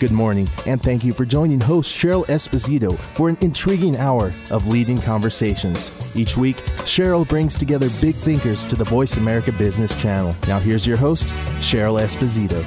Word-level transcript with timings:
Good 0.00 0.12
morning, 0.12 0.48
and 0.64 0.80
thank 0.80 1.02
you 1.02 1.12
for 1.12 1.24
joining 1.24 1.60
host 1.60 1.92
Cheryl 1.92 2.24
Esposito 2.26 2.96
for 3.16 3.28
an 3.28 3.36
intriguing 3.40 3.96
hour 3.96 4.32
of 4.52 4.68
leading 4.68 5.00
conversations. 5.00 5.90
Each 6.14 6.36
week, 6.36 6.58
Cheryl 6.84 7.26
brings 7.26 7.56
together 7.56 7.88
big 8.00 8.14
thinkers 8.14 8.64
to 8.66 8.76
the 8.76 8.84
Voice 8.84 9.16
America 9.16 9.50
Business 9.50 10.00
Channel. 10.00 10.36
Now, 10.46 10.60
here's 10.60 10.86
your 10.86 10.96
host, 10.96 11.26
Cheryl 11.58 12.00
Esposito. 12.00 12.64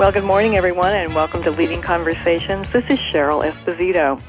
Well, 0.00 0.10
good 0.10 0.24
morning, 0.24 0.56
everyone, 0.56 0.92
and 0.92 1.14
welcome 1.14 1.44
to 1.44 1.52
Leading 1.52 1.80
Conversations. 1.80 2.68
This 2.70 2.84
is 2.90 2.98
Cheryl 2.98 3.48
Esposito. 3.48 4.20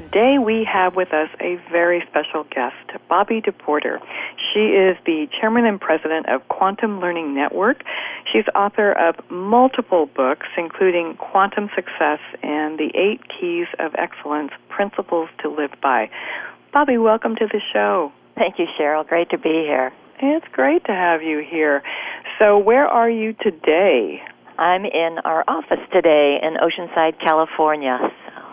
Today 0.00 0.38
we 0.38 0.64
have 0.64 0.96
with 0.96 1.12
us 1.12 1.28
a 1.42 1.56
very 1.70 2.02
special 2.08 2.44
guest, 2.44 2.74
Bobbi 3.10 3.44
DePorter. 3.44 3.98
She 4.50 4.68
is 4.70 4.96
the 5.04 5.28
chairman 5.38 5.66
and 5.66 5.78
president 5.78 6.26
of 6.30 6.48
Quantum 6.48 7.00
Learning 7.00 7.34
Network. 7.34 7.82
She's 8.32 8.44
author 8.54 8.92
of 8.92 9.16
multiple 9.30 10.06
books, 10.06 10.46
including 10.56 11.16
Quantum 11.18 11.68
Success 11.74 12.18
and 12.42 12.78
The 12.78 12.90
Eight 12.94 13.20
Keys 13.28 13.66
of 13.78 13.94
Excellence 13.98 14.52
Principles 14.70 15.28
to 15.42 15.50
Live 15.50 15.72
By. 15.82 16.08
Bobbi, 16.72 17.02
welcome 17.02 17.36
to 17.36 17.46
the 17.46 17.60
show. 17.70 18.10
Thank 18.36 18.58
you, 18.58 18.64
Cheryl. 18.78 19.06
Great 19.06 19.28
to 19.30 19.38
be 19.38 19.66
here. 19.66 19.92
It's 20.22 20.46
great 20.52 20.82
to 20.86 20.92
have 20.92 21.22
you 21.22 21.44
here. 21.46 21.82
So, 22.38 22.56
where 22.56 22.86
are 22.86 23.10
you 23.10 23.34
today? 23.34 24.22
I'm 24.56 24.84
in 24.84 25.16
our 25.24 25.44
office 25.48 25.80
today 25.90 26.38
in 26.42 26.54
Oceanside, 26.56 27.18
California. 27.18 27.98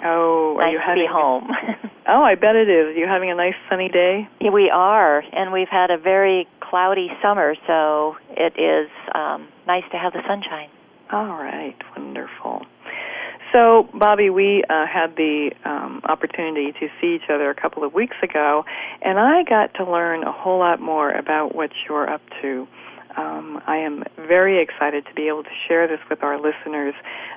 Oh, 0.04 0.58
nice 0.58 0.68
are 0.68 0.72
you 0.72 0.80
having 0.80 1.04
to 1.04 1.08
be 1.08 1.12
home? 1.12 1.48
oh, 2.08 2.24
I 2.24 2.36
bet 2.36 2.56
it 2.56 2.70
is. 2.70 2.96
You 2.98 3.08
having 3.08 3.32
a 3.32 3.36
nice 3.36 3.56
sunny 3.70 3.90
day? 3.90 4.28
We 4.42 4.70
are, 4.70 5.24
and 5.32 5.52
we've 5.52 5.70
had 5.70 5.92
a 5.92 5.98
very 5.98 6.48
cloudy 6.60 7.10
summer, 7.22 7.56
so 7.66 8.16
it 8.32 8.54
is 8.60 8.90
um, 9.16 9.48
nice 9.66 9.84
to 9.92 9.98
have 9.98 10.14
the 10.14 10.22
sunshine. 10.28 10.70
All 11.12 11.38
right, 11.38 11.76
wonderful. 11.96 12.66
So, 13.54 13.88
Bobbi, 13.94 14.34
we 14.34 14.64
uh, 14.70 14.86
had 14.86 15.16
the 15.16 15.52
um, 15.64 16.02
opportunity 16.04 16.74
to 16.74 16.88
see 17.00 17.16
each 17.16 17.30
other 17.30 17.50
a 17.50 17.56
couple 17.56 17.84
of 17.84 17.94
weeks 17.94 18.18
ago, 18.22 18.66
and 19.02 19.18
I 19.18 19.44
got 19.44 19.74
to 19.76 19.90
learn 19.90 20.24
a 20.24 20.32
whole 20.32 20.60
lot 20.60 20.82
more 20.82 21.12
about 21.12 21.56
what 21.56 21.72
you're 21.88 22.10
up 22.10 22.22
to. 22.42 22.68
Um, 23.18 23.60
I 23.66 23.78
am 23.78 24.04
very 24.16 24.62
excited 24.62 25.06
to 25.08 25.14
be 25.16 25.28
able 25.28 25.44
to 25.44 25.56
share 25.68 25.88
this 25.88 26.00
with 26.08 26.22
our 26.22 26.38
listeners. 26.38 26.94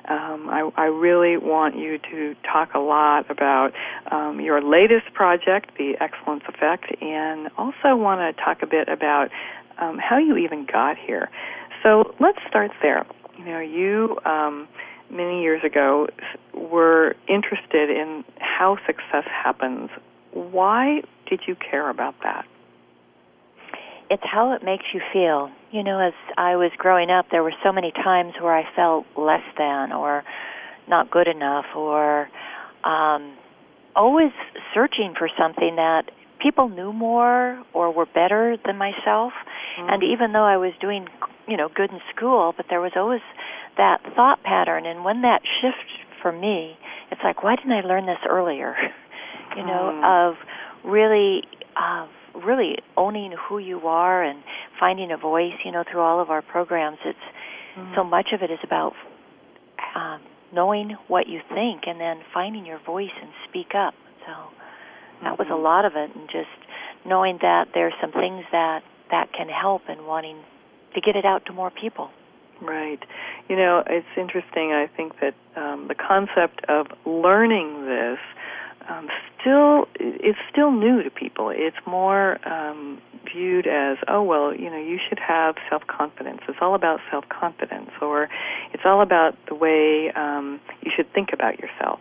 Um, 0.07 0.47
I, 0.49 0.69
I, 0.77 0.85
really 0.85 1.37
want 1.37 1.75
you 1.75 1.97
to 2.11 2.35
talk 2.43 2.75
a 2.75 2.79
lot 2.79 3.29
about 3.31 3.71
um, 4.11 4.39
your 4.39 4.61
latest 4.61 5.11
project, 5.13 5.71
the 5.77 5.93
Excellence 5.99 6.43
Effect, 6.47 6.85
and 7.01 7.49
also 7.57 7.95
want 7.95 8.19
to 8.19 8.43
talk 8.43 8.61
a 8.61 8.67
bit 8.67 8.89
about 8.89 9.29
um, 9.79 9.97
how 9.97 10.17
you 10.19 10.37
even 10.37 10.67
got 10.71 10.97
here. 10.97 11.29
So 11.81 12.13
let's 12.19 12.39
start 12.47 12.71
there. 12.83 13.05
You 13.39 13.45
know, 13.45 13.59
you 13.59 14.17
um, 14.25 14.67
many 15.09 15.41
years 15.41 15.63
ago 15.63 16.07
were 16.53 17.15
interested 17.27 17.89
in 17.89 18.23
how 18.39 18.77
success 18.85 19.25
happens. 19.25 19.89
Why 20.31 21.01
did 21.27 21.41
you 21.47 21.55
care 21.55 21.89
about 21.89 22.15
that? 22.23 22.45
It's 24.11 24.23
how 24.29 24.51
it 24.51 24.61
makes 24.61 24.83
you 24.93 24.99
feel. 25.13 25.49
You 25.71 25.83
know, 25.83 25.97
as 25.99 26.13
I 26.37 26.57
was 26.57 26.69
growing 26.77 27.09
up, 27.09 27.27
there 27.31 27.43
were 27.43 27.53
so 27.63 27.71
many 27.71 27.93
times 27.93 28.33
where 28.41 28.53
I 28.53 28.63
felt 28.75 29.05
less 29.17 29.43
than 29.57 29.93
or 29.93 30.23
not 30.89 31.09
good 31.09 31.29
enough 31.29 31.63
or 31.73 32.27
um, 32.83 33.37
always 33.95 34.31
searching 34.73 35.13
for 35.17 35.29
something 35.39 35.77
that 35.77 36.11
people 36.43 36.67
knew 36.67 36.91
more 36.91 37.63
or 37.73 37.93
were 37.93 38.05
better 38.05 38.57
than 38.65 38.75
myself. 38.75 39.31
Mm-hmm. 39.79 39.89
And 39.89 40.03
even 40.03 40.33
though 40.33 40.43
I 40.43 40.57
was 40.57 40.73
doing, 40.81 41.07
you 41.47 41.55
know, 41.55 41.69
good 41.73 41.89
in 41.89 41.99
school, 42.13 42.53
but 42.57 42.65
there 42.69 42.81
was 42.81 42.91
always 42.97 43.21
that 43.77 43.99
thought 44.13 44.43
pattern. 44.43 44.85
And 44.85 45.05
when 45.05 45.21
that 45.21 45.39
shift 45.61 45.87
for 46.21 46.33
me, 46.33 46.75
it's 47.11 47.21
like, 47.23 47.43
why 47.43 47.55
didn't 47.55 47.71
I 47.71 47.79
learn 47.87 48.07
this 48.07 48.19
earlier? 48.29 48.75
you 49.55 49.63
know, 49.63 50.01
mm. 50.03 50.31
of 50.31 50.35
really 50.83 51.43
of 51.79 52.09
really 52.35 52.77
owning 52.97 53.33
who 53.47 53.59
you 53.59 53.79
are 53.87 54.23
and 54.23 54.43
finding 54.79 55.11
a 55.11 55.17
voice, 55.17 55.53
you 55.63 55.71
know, 55.71 55.83
through 55.89 56.01
all 56.01 56.21
of 56.21 56.29
our 56.29 56.41
programs. 56.41 56.97
It's 57.05 57.17
mm-hmm. 57.77 57.93
so 57.95 58.03
much 58.03 58.27
of 58.33 58.41
it 58.41 58.51
is 58.51 58.59
about 58.63 58.93
um, 59.95 60.21
knowing 60.53 60.97
what 61.07 61.27
you 61.27 61.39
think 61.53 61.83
and 61.87 61.99
then 61.99 62.21
finding 62.33 62.65
your 62.65 62.79
voice 62.85 63.13
and 63.21 63.31
speak 63.49 63.75
up. 63.75 63.93
So 64.25 64.33
that 65.23 65.37
was 65.37 65.47
a 65.49 65.53
mm-hmm. 65.53 65.63
lot 65.63 65.85
of 65.85 65.93
it, 65.95 66.15
and 66.15 66.27
just 66.29 66.49
knowing 67.05 67.39
that 67.41 67.69
there's 67.73 67.93
some 68.01 68.11
things 68.11 68.43
that 68.51 68.81
that 69.09 69.33
can 69.33 69.49
help 69.49 69.83
and 69.89 70.05
wanting 70.05 70.41
to 70.95 71.01
get 71.01 71.15
it 71.15 71.25
out 71.25 71.45
to 71.45 71.53
more 71.53 71.71
people. 71.71 72.09
Right. 72.61 72.99
You 73.49 73.55
know, 73.55 73.83
it's 73.87 74.05
interesting. 74.15 74.71
I 74.71 74.87
think 74.95 75.13
that 75.19 75.33
um, 75.55 75.87
the 75.87 75.95
concept 75.95 76.63
of 76.69 76.87
learning 77.05 77.85
this 77.85 78.19
um, 78.89 79.07
still 79.39 79.87
it's 79.95 80.39
still 80.51 80.71
new 80.71 81.03
to 81.03 81.09
people. 81.09 81.51
It's 81.53 81.77
more 81.85 82.37
um, 82.47 83.01
viewed 83.31 83.67
as 83.67 83.97
oh 84.07 84.23
well, 84.23 84.55
you 84.55 84.69
know, 84.69 84.77
you 84.77 84.99
should 85.07 85.19
have 85.19 85.55
self 85.69 85.83
confidence. 85.87 86.41
It's 86.47 86.57
all 86.61 86.75
about 86.75 86.99
self 87.09 87.25
confidence, 87.29 87.89
or 88.01 88.29
it's 88.73 88.83
all 88.85 89.01
about 89.01 89.35
the 89.47 89.55
way 89.55 90.11
um, 90.15 90.59
you 90.81 90.91
should 90.95 91.11
think 91.13 91.29
about 91.33 91.59
yourself. 91.59 91.99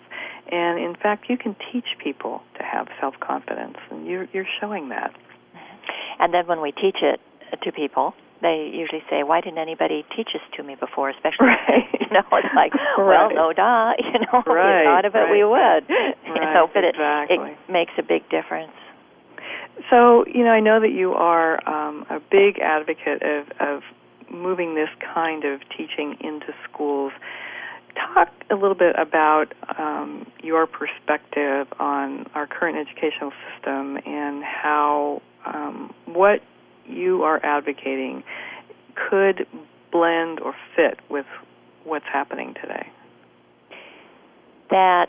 And 0.51 0.79
in 0.79 0.97
fact, 1.01 1.27
you 1.29 1.37
can 1.37 1.55
teach 1.73 1.87
people 2.03 2.43
to 2.59 2.65
have 2.65 2.89
self 3.01 3.15
confidence, 3.21 3.77
and 3.91 4.07
you're 4.07 4.27
you're 4.33 4.49
showing 4.61 4.89
that. 4.91 5.15
And 6.19 6.35
then 6.35 6.47
when 6.47 6.61
we 6.61 6.73
teach 6.73 6.99
it 7.03 7.21
to 7.63 7.73
people, 7.73 8.15
they 8.43 8.71
usually 8.73 9.03
say, 9.11 9.23
"Why 9.23 9.41
didn't 9.41 9.59
anybody 9.59 10.05
teach 10.17 10.31
this 10.33 10.43
to 10.57 10.63
me 10.63 10.75
before?" 10.75 11.11
Especially, 11.11 11.47
right. 11.69 11.89
you 12.01 12.09
know, 12.11 12.25
it's 12.33 12.55
like, 12.55 12.75
right. 12.75 12.99
well, 12.99 13.31
no, 13.31 13.53
duh, 13.53 13.93
you 13.99 14.21
know, 14.21 14.43
right. 14.47 14.81
we 14.81 14.87
thought 14.87 15.05
of 15.05 15.15
it, 15.15 15.19
right. 15.19 15.31
we 15.31 15.45
would, 15.45 15.85
you 16.27 16.41
know, 16.41 16.69
but 16.73 16.85
exactly. 16.85 17.37
it, 17.37 17.59
it 17.69 17.73
makes 17.73 17.93
a 17.99 18.03
big 18.03 18.29
difference. 18.31 18.73
So, 19.89 20.25
you 20.27 20.45
know, 20.45 20.51
I 20.51 20.61
know 20.61 20.81
that 20.81 20.93
you 20.93 21.13
are 21.13 21.67
um, 21.69 22.05
a 22.11 22.21
big 22.21 22.59
advocate 22.59 23.23
of, 23.23 23.47
of 23.61 23.83
moving 24.31 24.75
this 24.75 24.91
kind 25.15 25.45
of 25.45 25.61
teaching 25.77 26.17
into 26.21 26.53
schools. 26.71 27.13
Talk 28.15 28.29
a 28.51 28.55
little 28.55 28.75
bit 28.75 28.95
about 28.99 29.47
um, 29.79 30.27
your 30.43 30.67
perspective 30.67 31.67
on 31.79 32.27
our 32.35 32.47
current 32.47 32.77
educational 32.77 33.33
system 33.49 33.99
and 34.07 34.45
how 34.45 35.23
um, 35.47 35.93
what 36.07 36.41
you 36.91 37.23
are 37.23 37.45
advocating 37.45 38.23
could 39.09 39.47
blend 39.93 40.41
or 40.41 40.55
fit 40.77 40.99
with 41.09 41.27
what's 41.85 42.05
happening 42.13 42.55
today? 42.61 42.89
That 44.71 45.09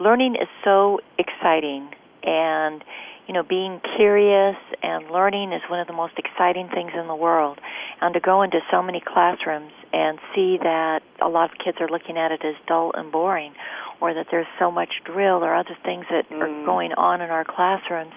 learning 0.00 0.36
is 0.36 0.48
so 0.64 1.00
exciting 1.18 1.90
and 2.22 2.82
you 3.26 3.34
know 3.34 3.42
being 3.42 3.80
curious 3.96 4.56
and 4.82 5.10
learning 5.10 5.52
is 5.52 5.62
one 5.68 5.80
of 5.80 5.86
the 5.86 5.92
most 5.92 6.14
exciting 6.16 6.68
things 6.74 6.92
in 6.98 7.06
the 7.06 7.14
world 7.14 7.58
and 8.00 8.14
to 8.14 8.20
go 8.20 8.42
into 8.42 8.58
so 8.70 8.82
many 8.82 9.02
classrooms 9.04 9.72
and 9.92 10.18
see 10.34 10.58
that 10.62 11.00
a 11.20 11.28
lot 11.28 11.52
of 11.52 11.58
kids 11.58 11.78
are 11.80 11.88
looking 11.88 12.16
at 12.16 12.32
it 12.32 12.40
as 12.44 12.54
dull 12.66 12.92
and 12.94 13.12
boring 13.12 13.52
or 14.00 14.14
that 14.14 14.26
there's 14.30 14.46
so 14.58 14.70
much 14.70 14.90
drill 15.04 15.44
or 15.44 15.54
other 15.54 15.76
things 15.84 16.04
that 16.10 16.28
mm. 16.30 16.40
are 16.40 16.66
going 16.66 16.92
on 16.94 17.20
in 17.20 17.30
our 17.30 17.44
classrooms 17.44 18.14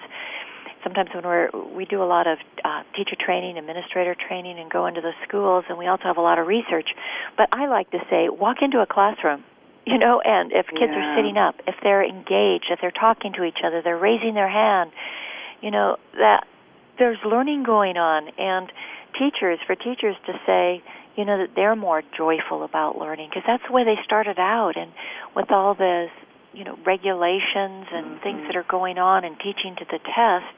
sometimes 0.86 1.10
when 1.12 1.24
we're 1.24 1.50
we 1.74 1.84
do 1.84 2.02
a 2.02 2.06
lot 2.06 2.26
of 2.26 2.38
uh, 2.64 2.82
teacher 2.94 3.16
training, 3.18 3.58
administrator 3.58 4.14
training, 4.14 4.58
and 4.58 4.70
go 4.70 4.86
into 4.86 5.00
the 5.00 5.12
schools, 5.26 5.64
and 5.68 5.76
we 5.76 5.86
also 5.88 6.04
have 6.04 6.16
a 6.16 6.20
lot 6.20 6.38
of 6.38 6.46
research. 6.46 6.88
But 7.36 7.48
I 7.52 7.66
like 7.66 7.90
to 7.90 7.98
say, 8.08 8.28
walk 8.28 8.58
into 8.62 8.78
a 8.78 8.86
classroom, 8.86 9.42
you 9.86 9.98
know, 9.98 10.20
and 10.24 10.52
if 10.52 10.66
kids 10.66 10.92
yeah. 10.94 11.02
are 11.02 11.16
sitting 11.18 11.36
up, 11.36 11.56
if 11.66 11.74
they're 11.82 12.04
engaged, 12.04 12.66
if 12.70 12.78
they're 12.80 12.92
talking 12.92 13.32
to 13.34 13.44
each 13.44 13.58
other, 13.66 13.82
they're 13.82 13.98
raising 13.98 14.34
their 14.34 14.48
hand, 14.48 14.92
you 15.60 15.70
know, 15.70 15.96
that 16.14 16.46
there's 16.98 17.18
learning 17.26 17.64
going 17.64 17.96
on, 17.96 18.28
and 18.38 18.70
teachers 19.18 19.58
for 19.66 19.74
teachers 19.74 20.14
to 20.26 20.32
say, 20.46 20.82
you 21.16 21.24
know, 21.24 21.38
that 21.38 21.54
they're 21.56 21.76
more 21.76 22.02
joyful 22.16 22.62
about 22.62 22.98
learning 22.98 23.30
because 23.30 23.42
that's 23.46 23.62
the 23.66 23.72
way 23.72 23.84
they 23.84 23.96
started 24.04 24.38
out, 24.38 24.74
and 24.76 24.92
with 25.34 25.50
all 25.50 25.74
this 25.74 26.10
you 26.56 26.64
know 26.64 26.78
regulations 26.86 27.86
and 27.92 28.20
things 28.22 28.40
that 28.48 28.56
are 28.56 28.66
going 28.68 28.98
on 28.98 29.24
and 29.24 29.36
teaching 29.38 29.76
to 29.76 29.84
the 29.84 30.00
test 30.00 30.56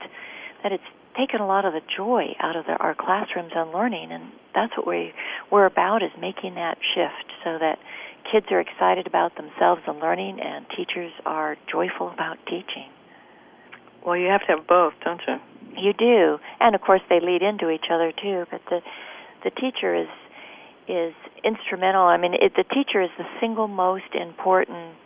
that 0.62 0.72
it's 0.72 0.86
taken 1.18 1.40
a 1.40 1.46
lot 1.46 1.64
of 1.64 1.72
the 1.72 1.82
joy 1.96 2.30
out 2.38 2.54
of 2.54 2.64
the, 2.66 2.72
our 2.78 2.94
classrooms 2.94 3.50
and 3.54 3.72
learning, 3.72 4.12
and 4.12 4.30
that's 4.54 4.72
what 4.76 4.86
we 4.86 5.12
we're 5.50 5.66
about 5.66 6.02
is 6.02 6.10
making 6.20 6.54
that 6.54 6.78
shift 6.94 7.32
so 7.42 7.58
that 7.58 7.78
kids 8.30 8.46
are 8.50 8.60
excited 8.60 9.06
about 9.06 9.34
themselves 9.36 9.82
and 9.86 9.98
learning, 9.98 10.38
and 10.40 10.64
teachers 10.76 11.12
are 11.26 11.56
joyful 11.70 12.10
about 12.10 12.38
teaching. 12.46 12.86
Well, 14.06 14.16
you 14.16 14.28
have 14.28 14.42
to 14.42 14.56
have 14.56 14.66
both, 14.66 14.94
don't 15.04 15.20
you? 15.26 15.36
You 15.76 15.92
do, 15.92 16.38
and 16.60 16.74
of 16.74 16.80
course 16.80 17.02
they 17.10 17.20
lead 17.20 17.42
into 17.42 17.70
each 17.70 17.86
other 17.90 18.12
too. 18.12 18.46
But 18.50 18.62
the 18.70 18.80
the 19.44 19.50
teacher 19.50 19.94
is 19.94 20.08
is 20.86 21.14
instrumental. 21.44 22.02
I 22.02 22.16
mean, 22.16 22.34
it, 22.34 22.52
the 22.56 22.64
teacher 22.64 23.02
is 23.02 23.10
the 23.18 23.26
single 23.40 23.68
most 23.68 24.14
important 24.14 24.96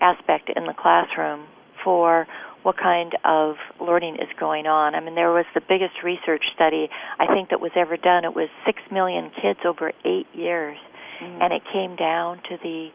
aspect 0.00 0.50
in 0.54 0.64
the 0.64 0.74
classroom 0.74 1.46
for 1.82 2.26
what 2.62 2.76
kind 2.78 3.12
of 3.24 3.56
learning 3.80 4.16
is 4.16 4.28
going 4.40 4.66
on. 4.66 4.94
I 4.94 5.00
mean, 5.00 5.14
there 5.14 5.32
was 5.32 5.44
the 5.54 5.60
biggest 5.60 6.02
research 6.02 6.42
study 6.54 6.88
I 7.20 7.26
think 7.26 7.50
that 7.50 7.60
was 7.60 7.72
ever 7.76 7.96
done. 7.96 8.24
It 8.24 8.34
was 8.34 8.48
six 8.64 8.80
million 8.90 9.30
kids 9.40 9.60
over 9.66 9.92
eight 10.04 10.26
years, 10.32 10.78
mm-hmm. 11.22 11.42
and 11.42 11.52
it 11.52 11.62
came 11.72 11.94
down 11.94 12.38
to 12.48 12.56
the 12.62 12.88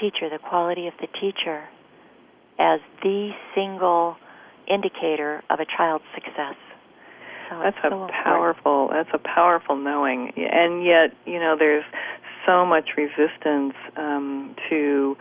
teacher, 0.00 0.28
the 0.28 0.42
quality 0.42 0.88
of 0.88 0.94
the 1.00 1.06
teacher, 1.20 1.68
as 2.58 2.80
the 3.02 3.30
single 3.54 4.16
indicator 4.66 5.42
of 5.50 5.60
a 5.60 5.66
child's 5.76 6.04
success. 6.14 6.58
So 7.48 7.60
that's 7.62 7.76
a 7.84 7.90
so 7.90 8.08
powerful. 8.24 8.90
That's 8.90 9.08
a 9.14 9.18
powerful 9.22 9.76
knowing, 9.76 10.32
and 10.36 10.84
yet 10.84 11.14
you 11.24 11.38
know 11.38 11.54
there's 11.56 11.84
so 12.44 12.66
much 12.66 12.90
resistance 12.96 13.74
um, 13.96 14.56
to 14.68 15.16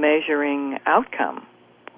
measuring 0.00 0.78
outcome 0.86 1.46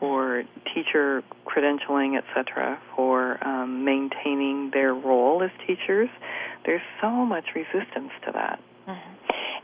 for 0.01 0.43
teacher 0.75 1.23
credentialing, 1.47 2.19
etc., 2.19 2.79
for 2.95 3.43
um, 3.47 3.85
maintaining 3.85 4.71
their 4.73 4.93
role 4.95 5.43
as 5.43 5.51
teachers. 5.67 6.09
There's 6.67 6.83
so 7.01 7.11
much 7.11 7.45
resistance 7.55 8.11
to 8.27 8.33
that. 8.33 8.61
Mm-hmm. 8.89 9.15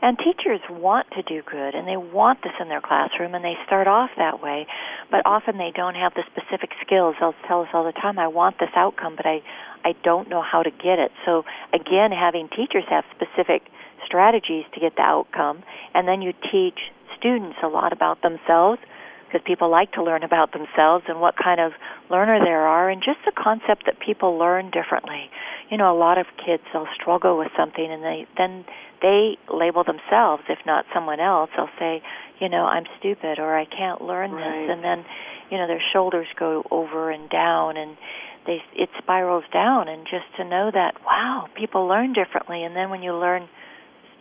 And 0.01 0.17
teachers 0.17 0.61
want 0.67 1.05
to 1.11 1.21
do 1.21 1.43
good 1.45 1.75
and 1.75 1.87
they 1.87 1.97
want 1.97 2.41
this 2.41 2.53
in 2.59 2.69
their 2.69 2.81
classroom 2.81 3.35
and 3.35 3.45
they 3.45 3.53
start 3.67 3.87
off 3.87 4.09
that 4.17 4.41
way, 4.41 4.65
but 5.11 5.21
often 5.25 5.59
they 5.59 5.71
don't 5.75 5.93
have 5.93 6.13
the 6.15 6.23
specific 6.25 6.71
skills. 6.83 7.15
They'll 7.19 7.35
tell 7.47 7.61
us 7.61 7.69
all 7.73 7.85
the 7.85 7.91
time, 7.91 8.17
I 8.17 8.27
want 8.27 8.57
this 8.59 8.73
outcome, 8.75 9.15
but 9.15 9.27
I, 9.27 9.43
I 9.85 9.93
don't 10.03 10.27
know 10.27 10.41
how 10.41 10.63
to 10.63 10.71
get 10.71 10.97
it. 10.97 11.11
So 11.23 11.43
again, 11.71 12.09
having 12.11 12.49
teachers 12.49 12.83
have 12.89 13.03
specific 13.13 13.61
strategies 14.03 14.65
to 14.73 14.79
get 14.79 14.95
the 14.95 15.03
outcome, 15.03 15.61
and 15.93 16.07
then 16.07 16.23
you 16.23 16.33
teach 16.51 16.79
students 17.21 17.57
a 17.63 17.67
lot 17.67 17.93
about 17.93 18.21
themselves 18.21 18.81
because 19.31 19.45
people 19.47 19.71
like 19.71 19.93
to 19.93 20.03
learn 20.03 20.23
about 20.23 20.51
themselves 20.51 21.05
and 21.07 21.21
what 21.21 21.35
kind 21.41 21.61
of 21.61 21.71
learner 22.09 22.39
there 22.43 22.67
are 22.67 22.89
and 22.89 23.01
just 23.01 23.19
the 23.25 23.31
concept 23.31 23.85
that 23.85 23.95
people 23.99 24.37
learn 24.37 24.69
differently. 24.71 25.29
You 25.69 25.77
know, 25.77 25.95
a 25.95 25.97
lot 25.97 26.17
of 26.17 26.25
kids 26.35 26.63
they'll 26.73 26.91
struggle 26.99 27.37
with 27.37 27.47
something 27.55 27.87
and 27.87 28.03
they 28.03 28.27
then 28.37 28.65
they 29.01 29.37
label 29.47 29.85
themselves 29.85 30.43
if 30.49 30.59
not 30.65 30.85
someone 30.93 31.21
else. 31.21 31.49
They'll 31.55 31.71
say, 31.79 32.03
you 32.39 32.49
know, 32.49 32.65
I'm 32.65 32.83
stupid 32.99 33.39
or 33.39 33.55
I 33.55 33.65
can't 33.65 34.01
learn 34.01 34.31
right. 34.31 34.43
this 34.43 34.75
and 34.75 34.83
then, 34.83 35.05
you 35.49 35.57
know, 35.57 35.67
their 35.67 35.83
shoulders 35.93 36.27
go 36.37 36.63
over 36.69 37.09
and 37.11 37.29
down 37.29 37.77
and 37.77 37.95
they 38.45 38.59
it 38.75 38.89
spirals 38.97 39.45
down 39.53 39.87
and 39.87 40.03
just 40.03 40.27
to 40.37 40.43
know 40.43 40.71
that 40.73 40.95
wow, 41.05 41.47
people 41.55 41.87
learn 41.87 42.11
differently 42.11 42.63
and 42.63 42.75
then 42.75 42.89
when 42.89 43.01
you 43.01 43.13
learn 43.13 43.47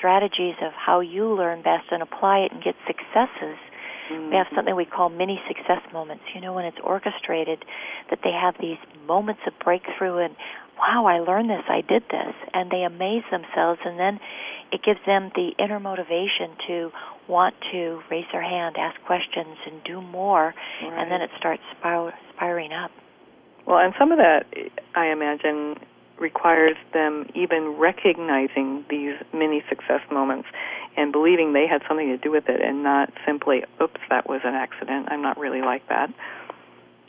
strategies 0.00 0.56
of 0.64 0.72
how 0.72 1.00
you 1.04 1.28
learn 1.36 1.60
best 1.60 1.92
and 1.92 2.00
apply 2.00 2.48
it 2.48 2.52
and 2.52 2.64
get 2.64 2.74
successes, 2.88 3.60
we 4.10 4.34
have 4.34 4.48
mm-hmm. 4.48 4.56
something 4.56 4.74
we 4.74 4.86
call 4.86 5.08
mini 5.08 5.38
success 5.46 5.84
moments. 5.92 6.24
You 6.34 6.40
know, 6.40 6.52
when 6.52 6.64
it's 6.64 6.80
orchestrated, 6.82 7.62
that 8.08 8.18
they 8.24 8.32
have 8.32 8.54
these 8.58 8.80
moments 9.06 9.42
of 9.46 9.52
breakthrough 9.62 10.24
and, 10.24 10.34
wow, 10.80 11.06
I 11.06 11.20
learned 11.20 11.50
this, 11.50 11.62
I 11.68 11.82
did 11.86 12.02
this, 12.10 12.34
and 12.52 12.72
they 12.72 12.82
amaze 12.82 13.22
themselves, 13.30 13.78
and 13.84 14.00
then 14.00 14.18
it 14.72 14.80
gives 14.82 14.98
them 15.06 15.30
the 15.36 15.52
inner 15.62 15.78
motivation 15.78 16.56
to 16.66 16.90
want 17.28 17.54
to 17.70 18.00
raise 18.10 18.24
their 18.32 18.42
hand, 18.42 18.76
ask 18.78 18.98
questions, 19.06 19.58
and 19.70 19.84
do 19.84 20.00
more, 20.00 20.54
right. 20.82 20.92
and 20.98 21.10
then 21.12 21.20
it 21.22 21.30
starts 21.38 21.62
spir- 21.78 22.14
spiraling 22.34 22.72
up. 22.72 22.90
Well, 23.66 23.78
and 23.78 23.94
some 23.98 24.10
of 24.10 24.18
that, 24.18 24.46
I 24.96 25.12
imagine, 25.12 25.76
requires 26.20 26.76
them 26.92 27.26
even 27.34 27.76
recognizing 27.78 28.84
these 28.90 29.14
mini 29.32 29.62
success 29.68 30.00
moments 30.10 30.48
and 30.96 31.12
believing 31.12 31.52
they 31.52 31.66
had 31.66 31.82
something 31.88 32.08
to 32.08 32.18
do 32.18 32.30
with 32.30 32.48
it 32.48 32.60
and 32.60 32.82
not 32.82 33.12
simply, 33.26 33.64
oops, 33.82 34.00
that 34.10 34.28
was 34.28 34.40
an 34.44 34.54
accident. 34.54 35.08
I'm 35.10 35.22
not 35.22 35.38
really 35.38 35.62
like 35.62 35.88
that. 35.88 36.12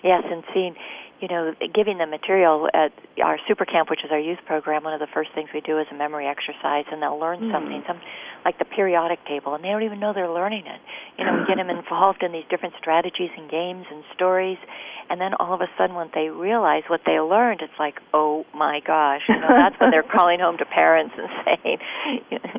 Yes, 0.04 0.24
and 0.26 0.44
seeing, 0.54 0.76
you 1.22 1.28
know, 1.28 1.54
giving 1.74 2.00
them 2.00 2.10
material 2.10 2.68
at 2.74 2.92
our 3.24 3.38
super 3.48 3.64
camp, 3.64 3.90
which 3.90 4.04
is 4.04 4.12
our 4.12 4.20
youth 4.20 4.40
program. 4.46 4.84
One 4.84 4.94
of 4.94 5.00
the 5.00 5.12
first 5.14 5.30
things 5.36 5.50
we 5.54 5.62
do 5.62 5.78
is 5.78 5.86
a 5.92 5.96
memory 5.96 6.26
exercise, 6.26 6.86
and 6.92 7.02
they'll 7.02 7.20
learn 7.20 7.40
mm. 7.40 7.52
something, 7.54 7.84
some 7.88 8.02
like 8.44 8.58
the 8.58 8.66
periodic 8.66 9.20
table, 9.28 9.54
and 9.54 9.64
they 9.64 9.70
don't 9.70 9.84
even 9.84 10.00
know 10.00 10.14
they're 10.14 10.32
learning 10.32 10.66
it. 10.66 10.82
You 11.20 11.26
know, 11.26 11.38
we 11.38 11.46
get 11.46 11.58
them 11.62 11.70
involved 11.78 12.24
in 12.24 12.32
these 12.32 12.46
different 12.50 12.74
strategies 12.80 13.30
and 13.38 13.50
games 13.52 13.86
and 13.92 14.04
stories, 14.16 14.58
and 15.10 15.22
then 15.22 15.36
all 15.36 15.54
of 15.54 15.62
a 15.62 15.70
sudden, 15.78 15.96
when 15.96 16.10
they 16.16 16.30
realize 16.30 16.84
what 16.88 17.02
they 17.06 17.20
learned, 17.20 17.62
it's 17.62 17.78
like, 17.78 18.02
oh 18.14 18.44
my 18.56 18.82
gosh! 18.86 19.22
You 19.30 19.40
know, 19.40 19.54
that's 19.54 19.80
when 19.80 19.92
they're 19.92 20.04
calling 20.16 20.40
home 20.40 20.58
to 20.58 20.66
parents 20.66 21.14
and 21.16 21.30
saying, 21.46 21.78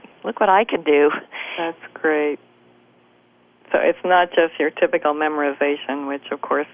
"Look 0.25 0.38
what 0.38 0.49
I 0.49 0.65
can 0.65 0.85
do." 0.85 1.11
That's 1.58 1.82
great. 1.94 2.38
So 3.73 3.79
it's 3.79 3.99
not 4.05 4.29
just 4.29 4.61
your 4.61 4.70
typical 4.70 5.15
memorization, 5.15 6.06
which 6.06 6.31
of 6.31 6.43
course 6.43 6.67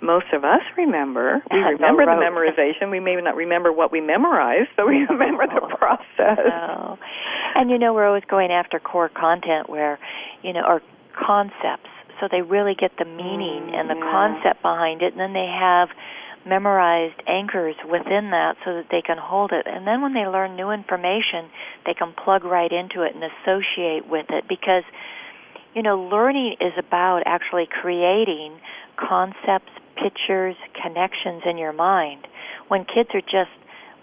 most 0.00 0.26
of 0.32 0.44
us 0.44 0.62
remember. 0.76 1.42
We 1.50 1.58
remember 1.58 2.06
the 2.06 2.12
memorization. 2.12 2.90
We 2.90 3.00
may 3.00 3.16
not 3.16 3.36
remember 3.36 3.72
what 3.72 3.90
we 3.90 4.00
memorized, 4.00 4.70
but 4.76 4.86
we 4.86 5.06
remember 5.10 5.46
the 5.46 5.74
process. 5.76 6.38
And 7.54 7.70
you 7.70 7.78
know, 7.78 7.92
we're 7.92 8.06
always 8.06 8.24
going 8.28 8.50
after 8.52 8.78
core 8.78 9.08
content 9.08 9.68
where, 9.68 9.98
you 10.42 10.52
know, 10.52 10.62
or 10.66 10.82
concepts. 11.12 11.90
So 12.20 12.28
they 12.30 12.42
really 12.42 12.74
get 12.74 12.92
the 12.98 13.04
meaning 13.04 13.74
and 13.74 13.88
the 13.88 13.94
yeah. 13.94 14.10
concept 14.10 14.62
behind 14.62 15.02
it, 15.02 15.12
and 15.12 15.20
then 15.20 15.32
they 15.32 15.46
have 15.46 15.88
memorized 16.46 17.20
anchors 17.26 17.76
within 17.84 18.30
that 18.30 18.56
so 18.64 18.74
that 18.74 18.86
they 18.90 19.02
can 19.02 19.18
hold 19.18 19.52
it. 19.52 19.66
And 19.66 19.86
then 19.86 20.00
when 20.00 20.14
they 20.14 20.26
learn 20.26 20.56
new 20.56 20.70
information, 20.70 21.50
they 21.86 21.94
can 21.94 22.12
plug 22.12 22.44
right 22.44 22.70
into 22.70 23.02
it 23.02 23.14
and 23.14 23.22
associate 23.22 24.08
with 24.08 24.26
it 24.30 24.44
because 24.48 24.84
you 25.74 25.82
know, 25.82 26.08
learning 26.10 26.56
is 26.60 26.72
about 26.76 27.22
actually 27.26 27.68
creating 27.70 28.58
concepts, 28.96 29.70
pictures, 30.02 30.56
connections 30.80 31.42
in 31.48 31.58
your 31.58 31.72
mind. 31.72 32.26
When 32.68 32.84
kids 32.84 33.10
are 33.14 33.22
just 33.22 33.52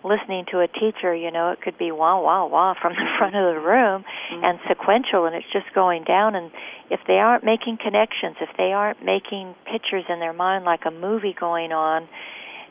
listening 0.03 0.45
to 0.51 0.59
a 0.59 0.67
teacher, 0.67 1.15
you 1.15 1.31
know, 1.31 1.51
it 1.51 1.61
could 1.61 1.77
be 1.77 1.91
wah 1.91 2.21
wah 2.21 2.45
wah 2.45 2.75
from 2.79 2.93
the 2.93 3.05
front 3.17 3.35
of 3.35 3.55
the 3.55 3.59
room 3.59 4.03
mm-hmm. 4.03 4.43
and 4.43 4.59
sequential 4.69 5.25
and 5.25 5.35
it's 5.35 5.51
just 5.51 5.65
going 5.73 6.03
down 6.03 6.35
and 6.35 6.51
if 6.89 6.99
they 7.07 7.17
aren't 7.17 7.43
making 7.43 7.77
connections, 7.81 8.37
if 8.39 8.49
they 8.57 8.71
aren't 8.71 9.03
making 9.03 9.55
pictures 9.65 10.05
in 10.07 10.19
their 10.19 10.33
mind 10.33 10.63
like 10.63 10.81
a 10.85 10.91
movie 10.91 11.35
going 11.37 11.71
on 11.71 12.07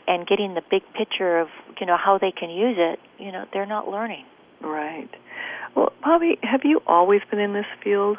and 0.06 0.26
getting 0.26 0.54
the 0.54 0.62
big 0.70 0.82
picture 0.96 1.40
of, 1.40 1.48
you 1.80 1.86
know, 1.86 1.96
how 1.96 2.18
they 2.18 2.30
can 2.30 2.50
use 2.50 2.76
it, 2.78 3.00
you 3.18 3.32
know, 3.32 3.44
they're 3.52 3.66
not 3.66 3.88
learning. 3.88 4.24
Right. 4.62 5.08
Well, 5.74 5.92
Bobbi, 6.04 6.38
have 6.42 6.60
you 6.64 6.80
always 6.86 7.20
been 7.30 7.40
in 7.40 7.52
this 7.52 7.66
field? 7.82 8.18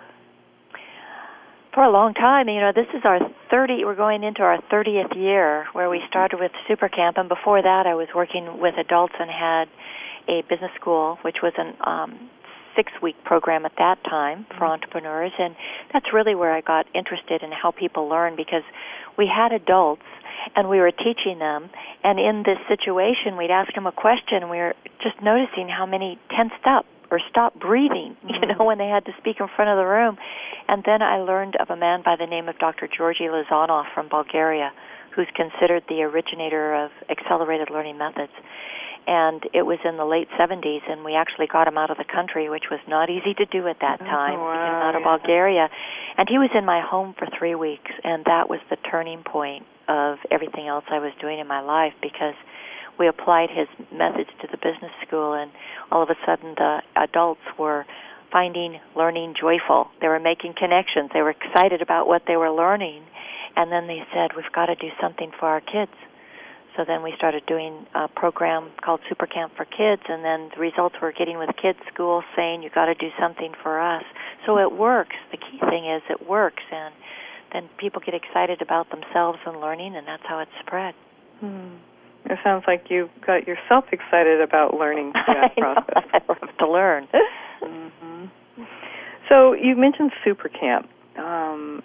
For 1.75 1.83
a 1.83 1.91
long 1.91 2.13
time. 2.13 2.47
You 2.47 2.61
know, 2.61 2.71
this 2.73 2.87
is 2.95 3.03
our 3.03 3.19
30. 3.51 3.83
We're 3.83 3.99
going 3.99 4.23
into 4.23 4.41
our 4.41 4.57
30th 4.71 5.13
year 5.15 5.67
where 5.73 5.89
we 5.89 6.01
started 6.09 6.39
with 6.39 6.51
Super 6.67 6.87
Camp, 6.87 7.17
and 7.17 7.29
before 7.29 7.61
that, 7.61 7.83
I 7.85 7.93
was 7.93 8.07
working 8.15 8.59
with 8.59 8.73
adults 8.79 9.13
and 9.19 9.29
had 9.29 9.67
a 10.27 10.41
business 10.49 10.71
school, 10.79 11.19
which 11.21 11.43
was 11.43 11.53
an 11.57 11.75
um, 11.85 12.31
six-week 12.75 13.15
program 13.25 13.65
at 13.65 13.73
that 13.77 13.97
time 14.05 14.47
for 14.57 14.65
entrepreneurs, 14.65 15.33
and 15.37 15.55
that's 15.93 16.07
really 16.13 16.33
where 16.33 16.53
I 16.53 16.61
got 16.61 16.87
interested 16.95 17.43
in 17.43 17.51
how 17.51 17.71
people 17.71 18.07
learn 18.07 18.35
because 18.35 18.63
we 19.17 19.27
had 19.27 19.51
adults 19.51 20.07
and 20.55 20.69
we 20.69 20.79
were 20.79 20.91
teaching 20.91 21.39
them 21.39 21.69
and 22.03 22.19
in 22.19 22.43
this 22.45 22.59
situation 22.67 23.37
we'd 23.37 23.49
ask 23.49 23.73
them 23.73 23.87
a 23.87 23.91
question 23.91 24.43
and 24.43 24.49
we 24.49 24.57
were 24.57 24.75
just 25.01 25.15
noticing 25.23 25.67
how 25.69 25.85
many 25.85 26.19
tensed 26.29 26.67
up 26.67 26.85
or 27.11 27.19
stop 27.29 27.57
breathing, 27.59 28.15
you 28.27 28.47
know, 28.47 28.59
mm. 28.59 28.65
when 28.65 28.77
they 28.77 28.87
had 28.87 29.05
to 29.05 29.11
speak 29.19 29.37
in 29.39 29.47
front 29.55 29.69
of 29.71 29.77
the 29.77 29.85
room. 29.85 30.17
And 30.67 30.83
then 30.85 31.01
I 31.01 31.17
learned 31.17 31.55
of 31.59 31.69
a 31.69 31.75
man 31.75 32.01
by 32.03 32.15
the 32.15 32.25
name 32.25 32.49
of 32.49 32.57
Dr. 32.59 32.87
Georgi 32.87 33.25
Lozanov 33.25 33.85
from 33.93 34.09
Bulgaria, 34.09 34.71
who's 35.15 35.27
considered 35.35 35.83
the 35.87 36.03
originator 36.03 36.73
of 36.75 36.91
accelerated 37.09 37.69
learning 37.69 37.97
methods. 37.97 38.33
And 39.07 39.43
it 39.53 39.61
was 39.61 39.77
in 39.85 39.97
the 39.97 40.05
late 40.05 40.27
70s, 40.33 40.81
and 40.89 41.05
we 41.05 41.13
actually 41.13 41.45
got 41.45 41.67
him 41.67 41.77
out 41.77 41.91
of 41.91 41.97
the 41.97 42.09
country, 42.09 42.49
which 42.49 42.65
was 42.71 42.79
not 42.87 43.09
easy 43.09 43.35
to 43.35 43.45
do 43.45 43.67
at 43.67 43.77
that 43.81 44.01
oh, 44.01 44.05
time. 44.05 44.39
Oh, 44.39 44.49
wow, 44.49 44.89
out 44.89 44.95
of 44.95 45.01
yeah. 45.05 45.17
Bulgaria. 45.17 45.69
And 46.17 46.27
he 46.27 46.39
was 46.39 46.49
in 46.57 46.65
my 46.65 46.81
home 46.81 47.13
for 47.17 47.27
three 47.37 47.53
weeks, 47.53 47.91
and 48.03 48.25
that 48.25 48.49
was 48.49 48.59
the 48.71 48.77
turning 48.89 49.21
point 49.21 49.65
of 49.87 50.17
everything 50.31 50.67
else 50.67 50.85
I 50.89 50.97
was 50.97 51.13
doing 51.21 51.37
in 51.37 51.47
my 51.47 51.61
life 51.61 51.93
because 52.01 52.33
we 52.99 53.07
applied 53.07 53.49
his 53.49 53.67
methods 53.91 54.29
to 54.41 54.47
the 54.49 54.57
business 54.57 54.91
school, 55.05 55.33
and 55.33 55.51
all 55.91 56.03
of 56.03 56.09
a 56.09 56.15
sudden 56.25 56.55
the 56.55 56.81
adults 56.95 57.41
were 57.59 57.85
finding 58.31 58.79
learning 58.95 59.35
joyful. 59.39 59.87
They 60.01 60.07
were 60.07 60.19
making 60.19 60.55
connections. 60.57 61.11
They 61.13 61.21
were 61.21 61.31
excited 61.31 61.81
about 61.81 62.07
what 62.07 62.23
they 62.27 62.35
were 62.35 62.51
learning. 62.51 63.03
And 63.55 63.71
then 63.71 63.87
they 63.87 64.03
said, 64.13 64.31
we've 64.35 64.51
got 64.53 64.65
to 64.65 64.75
do 64.75 64.89
something 64.99 65.31
for 65.39 65.47
our 65.47 65.61
kids. 65.61 65.95
So 66.75 66.83
then 66.85 67.03
we 67.03 67.13
started 67.15 67.45
doing 67.45 67.87
a 67.95 68.09
program 68.09 68.71
called 68.83 68.99
Super 69.07 69.25
Camp 69.25 69.53
for 69.55 69.63
Kids, 69.63 70.01
and 70.09 70.25
then 70.25 70.51
the 70.53 70.59
results 70.59 70.95
we're 71.01 71.13
getting 71.13 71.37
with 71.37 71.49
kids 71.61 71.79
schools 71.93 72.25
saying 72.35 72.63
you 72.63 72.69
got 72.69 72.87
to 72.87 72.95
do 72.95 73.07
something 73.17 73.53
for 73.63 73.79
us. 73.79 74.03
So 74.45 74.57
it 74.57 74.73
works. 74.73 75.15
The 75.31 75.37
key 75.37 75.59
thing 75.69 75.89
is 75.89 76.01
it 76.09 76.27
works, 76.27 76.63
and 76.71 76.93
then 77.53 77.69
people 77.79 78.01
get 78.05 78.13
excited 78.13 78.61
about 78.61 78.91
themselves 78.91 79.39
and 79.45 79.61
learning, 79.61 79.95
and 79.95 80.05
that's 80.05 80.23
how 80.27 80.39
it's 80.39 80.51
spread. 80.65 80.93
Hmm. 81.39 81.79
It 82.25 82.39
sounds 82.43 82.63
like 82.67 82.85
you 82.89 83.09
got 83.25 83.47
yourself 83.47 83.85
excited 83.91 84.41
about 84.41 84.73
learning 84.73 85.13
through 85.25 85.33
that 85.35 85.51
I 85.57 85.61
process. 85.61 85.85
Know, 85.95 86.03
I 86.13 86.19
love 86.27 86.57
to 86.59 86.67
learn. 86.69 87.07
hmm 87.61 88.25
So 89.29 89.53
you 89.53 89.75
mentioned 89.75 90.11
Super 90.23 90.49
Camp. 90.49 90.89
Um, 91.17 91.83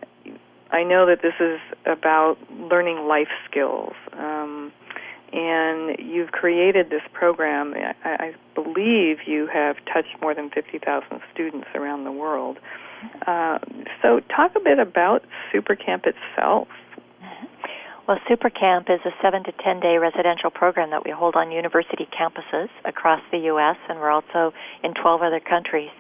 I 0.73 0.83
know 0.85 1.07
that 1.07 1.23
this 1.23 1.35
is 1.41 1.61
about 1.87 2.37
learning 2.51 3.07
life 3.09 3.29
skills. 3.49 3.95
Um, 4.13 4.73
and 5.33 5.97
you've 5.99 6.33
created 6.33 6.91
this 6.91 7.03
program. 7.13 7.75
I, 8.05 8.09
I 8.09 8.35
believe 8.55 9.19
you 9.27 9.49
have 9.53 9.77
touched 9.93 10.21
more 10.21 10.35
than 10.35 10.51
50,000 10.51 11.21
students 11.33 11.69
around 11.75 12.05
the 12.05 12.13
world. 12.13 12.59
Uh, 13.27 13.59
so, 14.03 14.21
talk 14.35 14.53
a 14.57 14.61
bit 14.61 14.79
about 14.79 15.23
Super 15.53 15.75
Camp 15.75 16.05
itself. 16.05 16.69
Well, 18.11 18.19
Super 18.29 18.51
Camp 18.51 18.89
is 18.91 18.99
a 19.07 19.15
seven 19.23 19.45
to 19.45 19.53
ten 19.63 19.79
day 19.79 19.97
residential 19.99 20.51
program 20.51 20.91
that 20.91 21.05
we 21.05 21.13
hold 21.13 21.37
on 21.37 21.53
university 21.53 22.09
campuses 22.11 22.67
across 22.85 23.21
the 23.31 23.39
U.S., 23.55 23.77
and 23.89 24.01
we're 24.01 24.11
also 24.11 24.51
in 24.83 24.95
12 24.95 25.23
other 25.23 25.39
countries. 25.39 25.91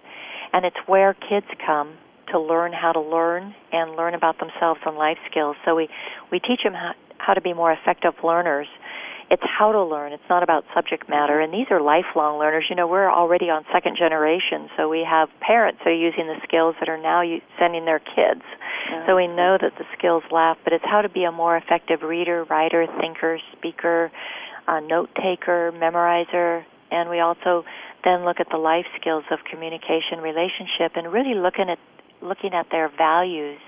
And 0.52 0.66
it's 0.66 0.76
where 0.86 1.14
kids 1.14 1.46
come 1.64 1.94
to 2.32 2.40
learn 2.40 2.72
how 2.72 2.90
to 2.90 3.00
learn 3.00 3.54
and 3.70 3.94
learn 3.94 4.14
about 4.14 4.40
themselves 4.40 4.80
and 4.84 4.96
life 4.96 5.18
skills. 5.30 5.54
So 5.64 5.76
we, 5.76 5.88
we 6.32 6.40
teach 6.40 6.64
them 6.64 6.74
how, 6.74 6.94
how 7.18 7.34
to 7.34 7.40
be 7.40 7.54
more 7.54 7.70
effective 7.70 8.14
learners 8.24 8.66
it's 9.30 9.42
how 9.46 9.70
to 9.70 9.82
learn. 9.82 10.12
It's 10.12 10.28
not 10.28 10.42
about 10.42 10.64
subject 10.74 11.08
matter. 11.08 11.40
And 11.40 11.54
these 11.54 11.66
are 11.70 11.80
lifelong 11.80 12.38
learners. 12.38 12.66
You 12.68 12.74
know, 12.74 12.88
we're 12.88 13.10
already 13.10 13.46
on 13.46 13.64
second 13.72 13.96
generation, 13.96 14.68
so 14.76 14.88
we 14.88 15.06
have 15.08 15.28
parents 15.40 15.78
that 15.84 15.90
are 15.90 15.94
using 15.94 16.26
the 16.26 16.36
skills 16.42 16.74
that 16.80 16.88
are 16.88 16.98
now 16.98 17.22
sending 17.58 17.84
their 17.84 18.00
kids. 18.00 18.42
Yeah. 18.90 19.06
So 19.06 19.16
we 19.16 19.28
know 19.28 19.56
that 19.60 19.72
the 19.78 19.84
skills 19.96 20.24
last, 20.32 20.58
but 20.64 20.72
it's 20.72 20.84
how 20.84 21.02
to 21.02 21.08
be 21.08 21.22
a 21.22 21.30
more 21.30 21.56
effective 21.56 22.02
reader, 22.02 22.44
writer, 22.50 22.86
thinker, 23.00 23.38
speaker, 23.56 24.10
uh, 24.66 24.80
note 24.80 25.10
taker, 25.14 25.72
memorizer, 25.72 26.64
and 26.90 27.08
we 27.08 27.20
also 27.20 27.64
then 28.02 28.24
look 28.24 28.40
at 28.40 28.48
the 28.50 28.58
life 28.58 28.86
skills 29.00 29.24
of 29.30 29.38
communication, 29.48 30.18
relationship, 30.18 30.96
and 30.96 31.12
really 31.12 31.34
looking 31.34 31.70
at 31.70 31.78
looking 32.20 32.52
at 32.52 32.66
their 32.70 32.90
values 32.98 33.60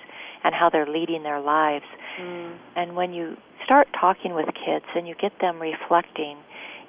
and 0.45 0.54
how 0.54 0.69
they're 0.69 0.87
leading 0.87 1.23
their 1.23 1.40
lives. 1.40 1.85
Mm. 2.21 2.57
And 2.76 2.97
when 2.97 3.12
you 3.12 3.37
start 3.64 3.88
talking 3.99 4.35
with 4.35 4.47
kids 4.47 4.85
and 4.95 5.07
you 5.07 5.14
get 5.21 5.33
them 5.40 5.61
reflecting, 5.61 6.38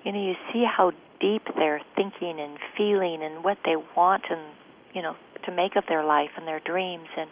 you 0.03 0.11
know, 0.11 0.21
you 0.21 0.33
see 0.51 0.65
how 0.65 0.91
deep 1.19 1.43
they're 1.55 1.81
thinking 1.95 2.39
and 2.39 2.57
feeling 2.77 3.23
and 3.23 3.43
what 3.43 3.57
they 3.65 3.75
want 3.95 4.23
and, 4.29 4.41
you 4.93 5.01
know, 5.01 5.15
to 5.45 5.51
make 5.51 5.75
of 5.75 5.83
their 5.87 6.03
life 6.03 6.31
and 6.37 6.47
their 6.47 6.59
dreams 6.59 7.07
and 7.17 7.29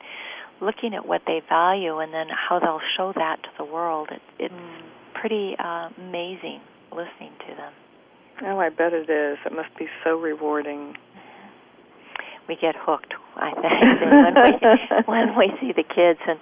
looking 0.61 0.93
at 0.93 1.05
what 1.05 1.21
they 1.25 1.41
value 1.49 1.99
and 1.99 2.13
then 2.13 2.27
how 2.29 2.59
they'll 2.59 2.81
show 2.97 3.11
that 3.15 3.41
to 3.43 3.49
the 3.57 3.65
world. 3.65 4.09
It, 4.11 4.21
it's 4.39 4.53
mm. 4.53 4.81
pretty 5.19 5.55
uh, 5.57 5.89
amazing 5.97 6.61
listening 6.91 7.33
to 7.47 7.55
them. 7.55 7.73
Oh, 8.43 8.59
I 8.59 8.69
bet 8.69 8.93
it 8.93 9.09
is. 9.09 9.37
It 9.45 9.53
must 9.53 9.75
be 9.77 9.87
so 10.03 10.17
rewarding. 10.17 10.95
We 12.47 12.55
get 12.55 12.75
hooked, 12.77 13.13
I 13.35 13.51
think, 13.53 13.65
when 14.01 14.35
we 14.43 15.05
when 15.05 15.37
we 15.37 15.51
see 15.61 15.71
the 15.73 15.83
kids 15.83 16.19
and 16.27 16.39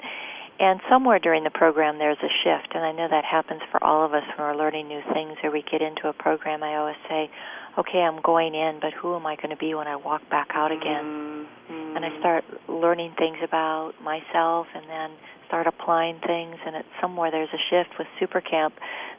and 0.60 0.82
somewhere 0.90 1.20
during 1.20 1.44
the 1.44 1.50
program 1.50 1.98
there's 1.98 2.20
a 2.22 2.34
shift 2.44 2.76
and 2.76 2.84
i 2.84 2.92
know 2.92 3.08
that 3.10 3.24
happens 3.24 3.62
for 3.72 3.82
all 3.84 4.06
of 4.06 4.14
us 4.14 4.24
when 4.38 4.48
we're 4.48 4.56
learning 4.56 4.88
new 4.88 5.02
things 5.14 5.38
or 5.44 5.52
we 5.52 5.64
get 5.72 5.82
into 5.82 6.08
a 6.08 6.14
program. 6.14 6.64
I 6.64 6.76
always 6.76 7.00
say 7.08 7.30
okay 7.78 8.00
i'm 8.00 8.22
going 8.22 8.54
in 8.56 8.80
but 8.82 8.94
who 8.94 9.16
am 9.16 9.26
i 9.26 9.36
going 9.36 9.50
to 9.50 9.58
be 9.58 9.74
when 9.74 9.88
i 9.88 9.96
walk 9.96 10.22
back 10.30 10.50
out 10.54 10.72
again? 10.72 11.48
Mm-hmm. 11.70 11.96
and 11.96 12.06
i 12.06 12.20
start 12.20 12.44
learning 12.68 13.14
things 13.18 13.38
about 13.44 13.94
myself 14.04 14.68
and 14.76 14.90
then 14.90 15.12
start 15.48 15.66
applying 15.66 16.20
things 16.28 16.56
and 16.66 16.76
it's 16.76 16.94
somewhere 17.02 17.32
there's 17.32 17.50
a 17.50 17.64
shift 17.72 17.98
with 17.98 18.08
super 18.20 18.40
camp. 18.40 18.76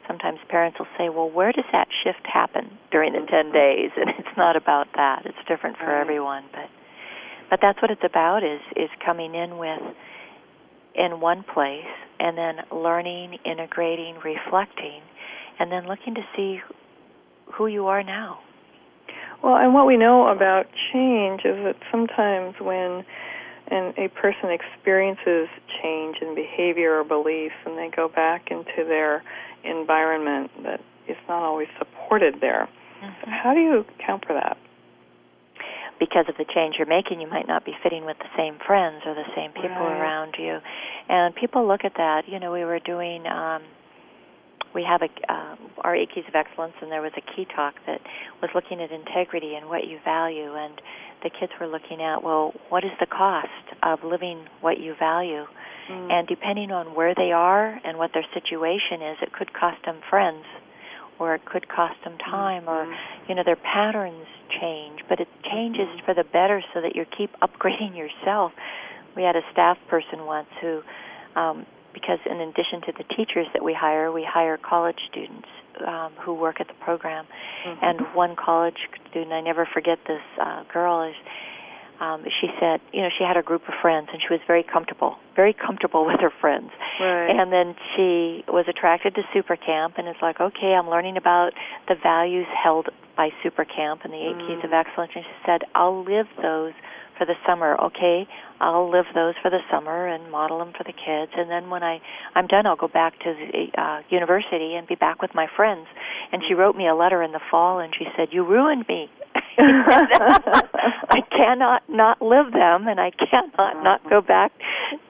Sometimes 0.07 0.39
parents 0.47 0.79
will 0.79 0.87
say 0.97 1.09
well 1.09 1.29
where 1.29 1.51
does 1.51 1.67
that 1.71 1.87
shift 2.03 2.25
happen 2.25 2.71
during 2.91 3.11
the 3.13 3.25
10 3.27 3.51
days? 3.51 3.91
And 3.97 4.09
it's 4.17 4.37
not 4.37 4.55
about 4.55 4.87
that. 4.95 5.25
It's 5.25 5.37
different 5.47 5.77
for 5.77 5.87
right. 5.87 5.99
everyone 5.99 6.43
but 6.53 6.69
but 7.49 7.59
that's 7.61 7.81
what 7.81 7.91
it's 7.91 8.03
about 8.03 8.43
is 8.43 8.61
is 8.77 8.89
coming 9.05 9.35
in 9.35 9.57
with 9.57 9.81
in 10.95 11.19
one 11.19 11.43
place 11.53 11.85
and 12.19 12.37
then 12.37 12.57
learning, 12.71 13.37
integrating, 13.45 14.15
reflecting, 14.23 15.01
and 15.59 15.71
then 15.71 15.87
looking 15.87 16.15
to 16.15 16.21
see 16.35 16.59
who 17.53 17.67
you 17.67 17.87
are 17.87 18.03
now. 18.03 18.39
Well, 19.43 19.55
and 19.55 19.73
what 19.73 19.87
we 19.87 19.97
know 19.97 20.27
about 20.27 20.65
change 20.93 21.41
is 21.45 21.57
that 21.63 21.75
sometimes 21.91 22.55
when 22.61 23.03
and 23.71 23.97
a 23.97 24.09
person 24.09 24.51
experiences 24.51 25.47
change 25.81 26.17
in 26.21 26.35
behavior 26.35 26.99
or 26.99 27.03
beliefs 27.05 27.55
and 27.65 27.77
they 27.77 27.89
go 27.95 28.09
back 28.09 28.51
into 28.51 28.83
their 28.85 29.23
environment 29.63 30.51
that 30.63 30.81
is 31.07 31.15
not 31.29 31.41
always 31.41 31.69
supported 31.79 32.35
there. 32.41 32.67
Mm-hmm. 33.01 33.31
How 33.31 33.53
do 33.53 33.61
you 33.61 33.85
account 33.97 34.25
for 34.27 34.33
that? 34.33 34.57
Because 36.01 36.25
of 36.27 36.35
the 36.41 36.49
change 36.49 36.75
you're 36.81 36.89
making, 36.89 37.21
you 37.21 37.29
might 37.29 37.47
not 37.47 37.63
be 37.63 37.73
fitting 37.83 38.05
with 38.05 38.17
the 38.17 38.33
same 38.35 38.57
friends 38.65 39.05
or 39.05 39.13
the 39.13 39.29
same 39.37 39.53
people 39.53 39.85
right. 39.85 40.01
around 40.01 40.33
you. 40.39 40.57
And 41.07 41.35
people 41.35 41.67
look 41.67 41.85
at 41.85 41.93
that. 41.97 42.23
You 42.27 42.39
know, 42.39 42.51
we 42.51 42.65
were 42.65 42.79
doing. 42.79 43.27
Um, 43.27 43.61
we 44.73 44.87
have 44.87 45.01
a 45.03 45.11
uh, 45.31 45.55
our 45.83 45.95
eight 45.95 46.09
keys 46.15 46.23
of 46.27 46.33
excellence, 46.33 46.73
and 46.81 46.89
there 46.91 47.03
was 47.03 47.11
a 47.17 47.21
key 47.35 47.45
talk 47.55 47.75
that 47.85 48.01
was 48.41 48.49
looking 48.55 48.81
at 48.81 48.89
integrity 48.89 49.53
and 49.53 49.69
what 49.69 49.85
you 49.85 49.99
value. 50.03 50.55
And 50.55 50.81
the 51.21 51.29
kids 51.29 51.51
were 51.59 51.67
looking 51.67 52.01
at, 52.01 52.23
well, 52.23 52.53
what 52.69 52.83
is 52.83 52.91
the 52.99 53.05
cost 53.05 53.77
of 53.83 53.99
living 54.03 54.45
what 54.61 54.79
you 54.79 54.95
value? 54.97 55.45
Mm. 55.91 56.11
And 56.11 56.27
depending 56.27 56.71
on 56.71 56.95
where 56.95 57.13
they 57.13 57.31
are 57.31 57.79
and 57.83 57.97
what 57.99 58.11
their 58.13 58.25
situation 58.33 59.05
is, 59.05 59.17
it 59.21 59.33
could 59.33 59.53
cost 59.53 59.85
them 59.85 59.99
friends 60.09 60.45
or 61.21 61.35
it 61.35 61.45
could 61.45 61.69
cost 61.69 61.93
them 62.03 62.17
time 62.17 62.67
or 62.67 62.83
mm-hmm. 62.83 63.29
you 63.29 63.35
know 63.35 63.43
their 63.45 63.55
patterns 63.55 64.25
change 64.59 64.99
but 65.07 65.19
it 65.19 65.27
changes 65.45 65.85
mm-hmm. 65.85 66.05
for 66.05 66.15
the 66.15 66.23
better 66.23 66.63
so 66.73 66.81
that 66.81 66.95
you 66.95 67.05
keep 67.15 67.29
upgrading 67.41 67.95
yourself 68.03 68.51
we 69.15 69.21
had 69.21 69.35
a 69.35 69.45
staff 69.51 69.77
person 69.87 70.25
once 70.25 70.49
who 70.59 70.81
um 71.35 71.65
because 71.93 72.19
in 72.25 72.39
addition 72.41 72.81
to 72.81 72.91
the 72.97 73.03
teachers 73.15 73.45
that 73.53 73.63
we 73.63 73.73
hire 73.73 74.11
we 74.11 74.27
hire 74.27 74.57
college 74.57 74.97
students 75.11 75.47
um 75.87 76.11
who 76.25 76.33
work 76.33 76.59
at 76.59 76.67
the 76.67 76.79
program 76.83 77.25
mm-hmm. 77.25 77.85
and 77.85 78.01
one 78.15 78.35
college 78.35 78.89
student 79.11 79.31
i 79.31 79.41
never 79.41 79.67
forget 79.71 79.99
this 80.07 80.25
uh 80.41 80.63
girl 80.73 81.03
is 81.07 81.15
um, 82.01 82.25
she 82.41 82.47
said, 82.59 82.81
you 82.91 83.01
know, 83.01 83.09
she 83.15 83.23
had 83.23 83.37
a 83.37 83.43
group 83.43 83.61
of 83.67 83.75
friends 83.79 84.09
and 84.11 84.19
she 84.19 84.33
was 84.33 84.41
very 84.47 84.63
comfortable, 84.63 85.17
very 85.35 85.53
comfortable 85.53 86.05
with 86.09 86.19
her 86.19 86.33
friends. 86.41 86.71
Right. 86.99 87.29
And 87.29 87.53
then 87.53 87.75
she 87.95 88.43
was 88.49 88.65
attracted 88.67 89.15
to 89.15 89.21
Super 89.31 89.55
Camp 89.55 89.95
and 89.97 90.07
it's 90.07 90.21
like, 90.21 90.41
okay, 90.41 90.73
I'm 90.73 90.89
learning 90.89 91.15
about 91.15 91.51
the 91.87 91.95
values 92.01 92.47
held 92.51 92.89
by 93.21 93.29
Super 93.43 93.65
Camp 93.65 94.01
and 94.03 94.11
the 94.11 94.17
8 94.17 94.33
mm. 94.33 94.47
keys 94.47 94.65
of 94.65 94.73
excellence. 94.73 95.11
And 95.13 95.23
she 95.23 95.37
said, 95.45 95.61
I'll 95.75 96.03
live 96.03 96.25
those 96.41 96.73
for 97.19 97.25
the 97.27 97.35
summer. 97.45 97.77
Okay, 97.79 98.25
I'll 98.59 98.89
live 98.89 99.05
those 99.13 99.35
for 99.43 99.51
the 99.51 99.59
summer 99.69 100.07
and 100.07 100.31
model 100.31 100.57
them 100.57 100.73
for 100.75 100.83
the 100.83 100.91
kids. 100.91 101.31
And 101.37 101.47
then 101.47 101.69
when 101.69 101.83
I 101.83 102.01
I'm 102.33 102.47
done, 102.47 102.65
I'll 102.65 102.75
go 102.75 102.87
back 102.87 103.13
to 103.19 103.35
the 103.37 103.79
uh, 103.79 104.01
university 104.09 104.73
and 104.73 104.87
be 104.87 104.95
back 104.95 105.21
with 105.21 105.35
my 105.35 105.45
friends. 105.55 105.85
And 106.31 106.41
she 106.47 106.55
wrote 106.55 106.75
me 106.75 106.87
a 106.87 106.95
letter 106.95 107.21
in 107.21 107.31
the 107.31 107.41
fall 107.51 107.77
and 107.77 107.93
she 107.93 108.05
said, 108.17 108.29
"You 108.31 108.43
ruined 108.43 108.87
me." 108.89 109.07
I 109.59 111.21
cannot 111.29 111.83
not 111.87 112.23
live 112.23 112.51
them, 112.53 112.87
and 112.87 112.99
I 112.99 113.11
cannot 113.11 113.83
not 113.83 114.01
go 114.09 114.21
back 114.21 114.51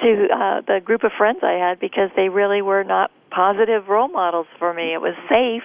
to 0.01 0.27
uh, 0.33 0.61
the 0.67 0.81
group 0.83 1.05
of 1.05 1.11
friends 1.17 1.39
I 1.43 1.53
had 1.53 1.79
because 1.79 2.09
they 2.17 2.27
really 2.27 2.61
were 2.61 2.83
not 2.83 3.09
positive 3.31 3.87
role 3.87 4.09
models 4.09 4.47
for 4.59 4.73
me. 4.73 4.93
It 4.93 5.01
was 5.01 5.15
safe, 5.29 5.63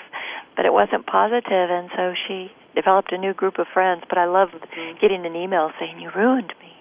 but 0.57 0.65
it 0.65 0.73
wasn't 0.73 1.07
positive, 1.07 1.71
and 1.71 1.91
so 1.95 2.15
she 2.27 2.51
developed 2.75 3.13
a 3.13 3.19
new 3.19 3.35
group 3.35 3.59
of 3.59 3.67
friends. 3.73 4.03
But 4.09 4.19
I 4.19 4.27
loved 4.27 4.55
mm-hmm. 4.55 4.99
getting 5.01 5.25
an 5.27 5.37
email 5.37 5.71
saying, 5.79 6.01
"You 6.01 6.11
ruined 6.15 6.53
me." 6.61 6.73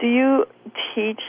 Do 0.00 0.06
you 0.06 0.46
teach 0.94 1.20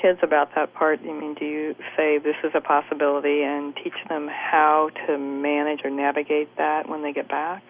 kids 0.00 0.18
about 0.22 0.54
that 0.56 0.74
part? 0.74 1.00
I 1.00 1.12
mean, 1.12 1.34
do 1.34 1.44
you 1.44 1.74
say 1.96 2.18
this 2.18 2.36
is 2.42 2.50
a 2.54 2.60
possibility 2.60 3.42
and 3.42 3.74
teach 3.76 3.94
them 4.08 4.28
how 4.28 4.90
to 5.06 5.18
manage 5.18 5.80
or 5.84 5.90
navigate 5.90 6.56
that 6.56 6.88
when 6.88 7.02
they 7.02 7.12
get 7.12 7.28
back? 7.28 7.62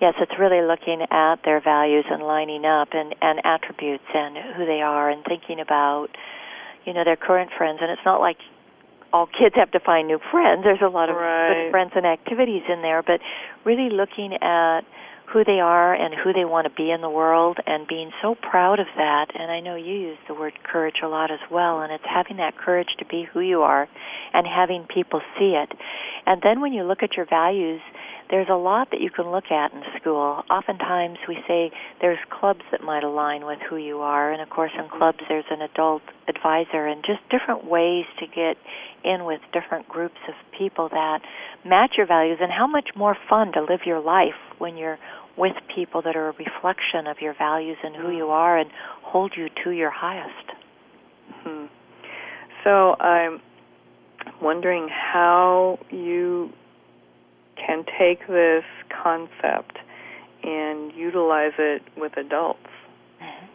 Yes, 0.00 0.14
it's 0.20 0.38
really 0.38 0.60
looking 0.60 1.06
at 1.10 1.36
their 1.44 1.60
values 1.60 2.04
and 2.10 2.22
lining 2.22 2.64
up 2.64 2.88
and, 2.92 3.14
and 3.22 3.40
attributes 3.44 4.04
and 4.12 4.36
who 4.56 4.66
they 4.66 4.82
are 4.82 5.08
and 5.08 5.24
thinking 5.24 5.60
about, 5.60 6.08
you 6.84 6.92
know, 6.92 7.04
their 7.04 7.16
current 7.16 7.50
friends. 7.56 7.78
And 7.80 7.90
it's 7.90 8.04
not 8.04 8.20
like 8.20 8.36
all 9.14 9.28
kids 9.30 9.54
have 9.54 9.70
to 9.70 9.78
find 9.78 10.08
new 10.08 10.18
friends. 10.32 10.64
There's 10.64 10.82
a 10.82 10.90
lot 10.90 11.08
of 11.08 11.14
right. 11.14 11.54
good 11.54 11.70
friends 11.70 11.92
and 11.94 12.04
activities 12.04 12.62
in 12.68 12.82
there, 12.82 13.00
but 13.00 13.20
really 13.64 13.88
looking 13.88 14.34
at 14.42 14.80
who 15.32 15.44
they 15.44 15.60
are 15.60 15.94
and 15.94 16.12
who 16.12 16.32
they 16.32 16.44
want 16.44 16.66
to 16.66 16.74
be 16.74 16.90
in 16.90 17.00
the 17.00 17.08
world 17.08 17.58
and 17.64 17.86
being 17.86 18.10
so 18.20 18.34
proud 18.34 18.78
of 18.78 18.86
that 18.96 19.26
and 19.34 19.50
I 19.50 19.60
know 19.60 19.74
you 19.74 19.94
use 19.94 20.18
the 20.28 20.34
word 20.34 20.52
courage 20.62 20.96
a 21.02 21.08
lot 21.08 21.30
as 21.30 21.40
well 21.50 21.80
and 21.80 21.90
it's 21.92 22.04
having 22.04 22.36
that 22.36 22.58
courage 22.58 22.88
to 22.98 23.06
be 23.06 23.26
who 23.32 23.40
you 23.40 23.62
are 23.62 23.88
and 24.34 24.46
having 24.46 24.86
people 24.92 25.22
see 25.38 25.56
it. 25.56 25.72
And 26.26 26.42
then 26.42 26.60
when 26.60 26.72
you 26.72 26.82
look 26.82 27.02
at 27.02 27.16
your 27.16 27.26
values, 27.26 27.80
there's 28.30 28.48
a 28.50 28.56
lot 28.56 28.90
that 28.90 29.00
you 29.00 29.10
can 29.10 29.30
look 29.30 29.50
at 29.50 29.72
in 29.72 29.82
school. 30.00 30.42
Oftentimes 30.50 31.18
we 31.28 31.38
say 31.46 31.70
there's 32.00 32.18
clubs 32.30 32.62
that 32.72 32.82
might 32.82 33.04
align 33.04 33.44
with 33.44 33.58
who 33.68 33.76
you 33.76 33.98
are, 33.98 34.32
and 34.32 34.40
of 34.40 34.48
course 34.50 34.72
in 34.78 34.88
clubs 34.88 35.18
there's 35.28 35.44
an 35.50 35.60
adult 35.62 36.02
advisor, 36.28 36.86
and 36.86 37.04
just 37.04 37.20
different 37.30 37.64
ways 37.64 38.04
to 38.18 38.26
get 38.26 38.56
in 39.04 39.24
with 39.24 39.40
different 39.52 39.88
groups 39.88 40.18
of 40.28 40.34
people 40.58 40.88
that 40.88 41.20
match 41.64 41.92
your 41.96 42.06
values, 42.06 42.38
and 42.40 42.50
how 42.50 42.66
much 42.66 42.88
more 42.96 43.16
fun 43.28 43.52
to 43.52 43.60
live 43.60 43.80
your 43.84 44.00
life 44.00 44.40
when 44.58 44.76
you're 44.76 44.98
with 45.36 45.54
people 45.74 46.00
that 46.02 46.16
are 46.16 46.28
a 46.28 46.32
reflection 46.32 47.06
of 47.06 47.16
your 47.20 47.34
values 47.36 47.76
and 47.82 47.94
who 47.96 48.10
you 48.10 48.26
are 48.26 48.58
and 48.58 48.70
hold 49.02 49.32
you 49.36 49.48
to 49.64 49.70
your 49.70 49.90
highest. 49.90 50.50
Hmm. 51.42 51.66
So 52.62 52.94
I'm 52.94 53.40
wondering 54.40 54.88
how 54.88 55.78
you 55.90 56.50
can 57.64 57.84
take 57.98 58.26
this 58.26 58.64
concept 58.90 59.78
and 60.42 60.92
utilize 60.94 61.52
it 61.58 61.82
with 61.96 62.16
adults. 62.16 62.68
Mm-hmm. 63.22 63.46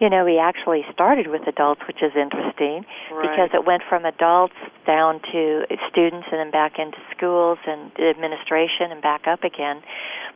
You 0.00 0.10
know, 0.10 0.24
we 0.24 0.38
actually 0.38 0.82
started 0.92 1.28
with 1.28 1.46
adults, 1.46 1.82
which 1.86 2.02
is 2.02 2.10
interesting 2.16 2.84
right. 3.12 3.22
because 3.22 3.50
it 3.54 3.64
went 3.64 3.82
from 3.88 4.04
adults 4.04 4.58
down 4.84 5.20
to 5.30 5.62
students 5.90 6.26
and 6.32 6.40
then 6.40 6.50
back 6.50 6.72
into 6.78 6.98
schools 7.16 7.58
and 7.66 7.92
administration 7.98 8.90
and 8.90 9.00
back 9.00 9.28
up 9.28 9.44
again. 9.44 9.82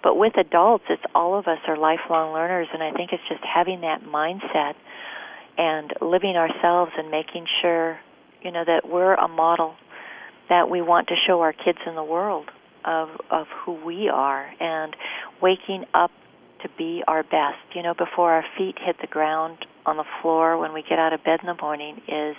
But 0.03 0.17
with 0.17 0.37
adults, 0.37 0.85
it's 0.89 1.03
all 1.15 1.37
of 1.37 1.49
us 1.49 1.59
are 1.67 1.77
lifelong 1.77 2.33
learners, 2.33 2.69
and 2.73 2.83
I 2.83 2.93
think 2.93 3.11
it's 3.13 3.27
just 3.29 3.43
having 3.43 3.81
that 3.81 4.03
mindset 4.05 4.75
and 5.59 5.93
living 6.01 6.37
ourselves 6.37 6.93
and 6.97 7.11
making 7.11 7.47
sure, 7.61 7.99
you 8.43 8.53
know, 8.53 8.63
that 8.65 8.89
we're 8.89 9.15
a 9.15 9.27
model 9.27 9.75
that 10.49 10.71
we 10.71 10.81
want 10.81 11.09
to 11.09 11.15
show 11.27 11.41
our 11.41 11.53
kids 11.53 11.79
in 11.87 11.97
the 11.97 12.05
world 12.05 12.51
of 12.87 13.09
of 13.31 13.47
who 13.65 13.73
we 13.85 14.09
are 14.09 14.49
and 14.61 14.95
waking 15.43 15.85
up 15.95 16.11
to 16.63 16.69
be 16.79 17.03
our 17.07 17.23
best. 17.23 17.61
You 17.75 17.83
know, 17.83 17.95
before 17.95 18.33
our 18.33 18.45
feet 18.57 18.77
hit 18.85 18.97
the 19.01 19.07
ground 19.07 19.67
on 19.85 19.97
the 19.97 20.05
floor 20.23 20.59
when 20.59 20.73
we 20.73 20.83
get 20.83 20.99
out 20.99 21.13
of 21.13 21.23
bed 21.25 21.41
in 21.43 21.47
the 21.47 21.61
morning 21.61 22.01
is 22.09 22.37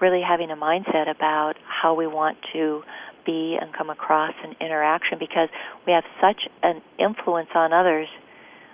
really 0.00 0.22
having 0.26 0.50
a 0.50 0.56
mindset 0.56 1.10
about 1.10 1.54
how 1.64 1.94
we 1.94 2.06
want 2.06 2.36
to 2.52 2.82
be 3.24 3.56
and 3.60 3.72
come 3.72 3.90
across 3.90 4.34
in 4.44 4.54
interaction 4.64 5.18
because 5.18 5.48
we 5.86 5.92
have 5.92 6.04
such 6.20 6.48
an 6.62 6.82
influence 6.98 7.48
on 7.54 7.72
others. 7.72 8.08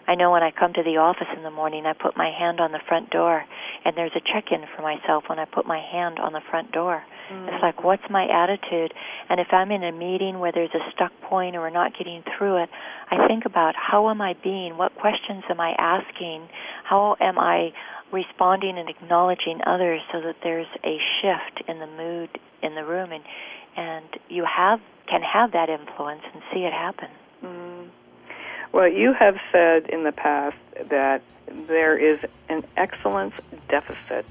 I 0.08 0.16
know 0.16 0.32
when 0.32 0.42
I 0.42 0.50
come 0.50 0.72
to 0.72 0.82
the 0.82 0.98
office 0.98 1.28
in 1.36 1.44
the 1.44 1.52
morning, 1.52 1.86
I 1.86 1.92
put 1.92 2.16
my 2.16 2.30
hand 2.36 2.58
on 2.58 2.72
the 2.72 2.80
front 2.88 3.10
door, 3.10 3.44
and 3.84 3.96
there's 3.96 4.10
a 4.16 4.20
check 4.20 4.50
in 4.50 4.64
for 4.74 4.82
myself 4.82 5.24
when 5.28 5.38
I 5.38 5.44
put 5.44 5.66
my 5.66 5.78
hand 5.78 6.18
on 6.18 6.32
the 6.32 6.40
front 6.50 6.72
door. 6.72 7.04
Mm-hmm. 7.30 7.48
It's 7.48 7.62
like, 7.62 7.84
what's 7.84 8.02
my 8.10 8.26
attitude? 8.26 8.92
And 9.28 9.40
if 9.40 9.48
I'm 9.52 9.70
in 9.70 9.84
a 9.84 9.92
meeting 9.92 10.38
where 10.40 10.52
there's 10.52 10.74
a 10.74 10.90
stuck 10.92 11.12
point 11.22 11.54
or 11.56 11.60
we're 11.60 11.70
not 11.70 11.96
getting 11.96 12.22
through 12.36 12.64
it, 12.64 12.70
I 13.10 13.26
think 13.28 13.44
about 13.44 13.74
how 13.76 14.10
am 14.10 14.20
I 14.20 14.34
being? 14.42 14.76
What 14.76 14.94
questions 14.96 15.44
am 15.48 15.60
I 15.60 15.74
asking? 15.78 16.48
How 16.84 17.16
am 17.20 17.38
I 17.38 17.72
responding 18.12 18.76
and 18.78 18.88
acknowledging 18.88 19.60
others 19.66 20.00
so 20.12 20.20
that 20.20 20.36
there's 20.42 20.66
a 20.84 20.98
shift 21.20 21.68
in 21.68 21.78
the 21.78 21.86
mood 21.86 22.30
in 22.62 22.74
the 22.74 22.84
room? 22.84 23.12
And 23.12 23.24
and 23.76 24.06
you 24.28 24.44
have 24.44 24.80
can 25.06 25.22
have 25.22 25.52
that 25.52 25.68
influence 25.68 26.22
and 26.32 26.42
see 26.52 26.60
it 26.60 26.72
happen. 26.72 27.08
Mm. 27.44 27.88
Well, 28.72 28.88
you 28.88 29.12
have 29.12 29.36
said 29.50 29.88
in 29.88 30.04
the 30.04 30.12
past 30.12 30.56
that 30.88 31.22
there 31.66 31.98
is 31.98 32.20
an 32.48 32.64
excellence 32.76 33.34
deficit 33.68 34.26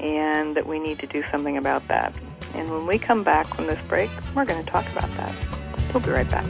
and 0.00 0.56
that 0.56 0.66
we 0.66 0.78
need 0.78 0.98
to 1.00 1.06
do 1.06 1.22
something 1.30 1.56
about 1.56 1.86
that. 1.88 2.14
And 2.54 2.70
when 2.70 2.86
we 2.86 2.98
come 2.98 3.22
back 3.22 3.46
from 3.54 3.66
this 3.66 3.78
break, 3.88 4.10
we're 4.34 4.44
going 4.44 4.64
to 4.64 4.70
talk 4.70 4.90
about 4.90 5.10
that. 5.16 5.34
We'll 5.92 6.02
be 6.02 6.10
right 6.10 6.28
back. 6.30 6.46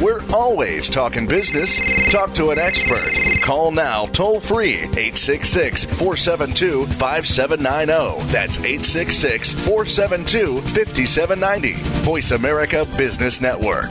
We're 0.00 0.22
always 0.32 0.88
talking 0.88 1.26
business. 1.26 1.78
Talk 2.10 2.32
to 2.34 2.50
an 2.50 2.58
expert. 2.58 3.12
Call 3.42 3.70
now 3.70 4.06
toll 4.06 4.40
free 4.40 4.76
866 4.78 5.84
472 5.84 6.86
5790. 6.86 8.32
That's 8.32 8.56
866 8.56 9.52
472 9.52 10.60
5790. 10.62 11.74
Voice 12.02 12.30
America 12.30 12.86
Business 12.96 13.42
Network. 13.42 13.90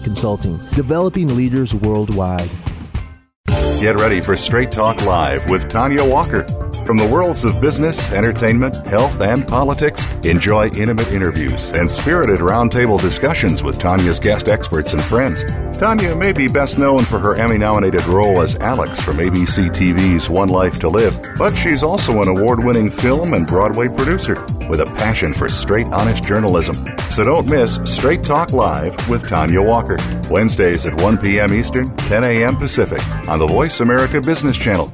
Consulting, 0.03 0.57
developing 0.75 1.35
leaders 1.35 1.75
worldwide. 1.75 2.49
Get 3.79 3.95
ready 3.95 4.21
for 4.21 4.37
Straight 4.37 4.71
Talk 4.71 5.03
Live 5.05 5.49
with 5.49 5.69
Tonja 5.69 6.07
Walker. 6.09 6.45
From 6.91 6.97
the 6.97 7.07
worlds 7.07 7.45
of 7.45 7.61
business, 7.61 8.11
entertainment, 8.11 8.75
health, 8.85 9.21
and 9.21 9.47
politics, 9.47 10.05
enjoy 10.25 10.67
intimate 10.71 11.09
interviews 11.13 11.71
and 11.71 11.89
spirited 11.89 12.41
roundtable 12.41 12.99
discussions 12.99 13.63
with 13.63 13.79
Tonja's 13.79 14.19
guest 14.19 14.49
experts 14.49 14.91
and 14.91 15.01
friends. 15.01 15.45
Tonja 15.79 16.17
may 16.17 16.33
be 16.33 16.49
best 16.49 16.77
known 16.77 17.05
for 17.05 17.17
her 17.17 17.35
Emmy 17.35 17.57
nominated 17.57 18.05
role 18.07 18.41
as 18.41 18.57
Alex 18.57 18.99
from 18.99 19.19
ABC 19.19 19.69
TV's 19.69 20.29
One 20.29 20.49
Life 20.49 20.79
to 20.79 20.89
Live, 20.89 21.17
but 21.37 21.55
she's 21.55 21.81
also 21.81 22.21
an 22.21 22.27
award 22.27 22.61
winning 22.61 22.91
film 22.91 23.35
and 23.35 23.47
Broadway 23.47 23.87
producer 23.87 24.33
with 24.67 24.81
a 24.81 24.85
passion 24.97 25.33
for 25.33 25.47
straight, 25.47 25.87
honest 25.87 26.25
journalism. 26.25 26.75
So 27.09 27.23
don't 27.23 27.47
miss 27.47 27.79
Straight 27.85 28.21
Talk 28.21 28.51
Live 28.51 29.09
with 29.09 29.23
Tonja 29.23 29.65
Walker, 29.65 29.95
Wednesdays 30.29 30.85
at 30.85 31.01
1 31.01 31.19
p.m. 31.19 31.53
Eastern, 31.53 31.95
10 31.95 32.25
a.m. 32.25 32.57
Pacific 32.57 33.01
on 33.29 33.39
the 33.39 33.47
Voice 33.47 33.79
America 33.79 34.19
Business 34.19 34.57
Channel. 34.57 34.93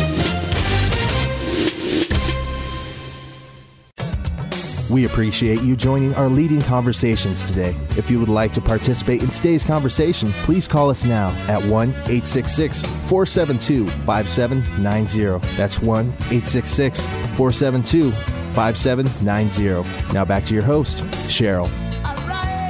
We 4.91 5.05
appreciate 5.05 5.61
you 5.61 5.77
joining 5.77 6.13
our 6.15 6.27
leading 6.27 6.61
conversations 6.61 7.45
today. 7.45 7.73
If 7.95 8.11
you 8.11 8.19
would 8.19 8.27
like 8.27 8.51
to 8.53 8.61
participate 8.61 9.23
in 9.23 9.29
today's 9.29 9.63
conversation, 9.63 10.33
please 10.43 10.67
call 10.67 10.89
us 10.89 11.05
now 11.05 11.29
at 11.47 11.63
1 11.63 11.89
866 11.89 12.85
472 12.85 13.87
5790. 13.87 15.55
That's 15.55 15.79
1 15.79 16.07
866 16.07 17.07
472 17.07 18.11
5790. 18.51 20.13
Now 20.13 20.25
back 20.25 20.43
to 20.45 20.53
your 20.53 20.63
host, 20.63 21.03
Cheryl. 21.29 21.69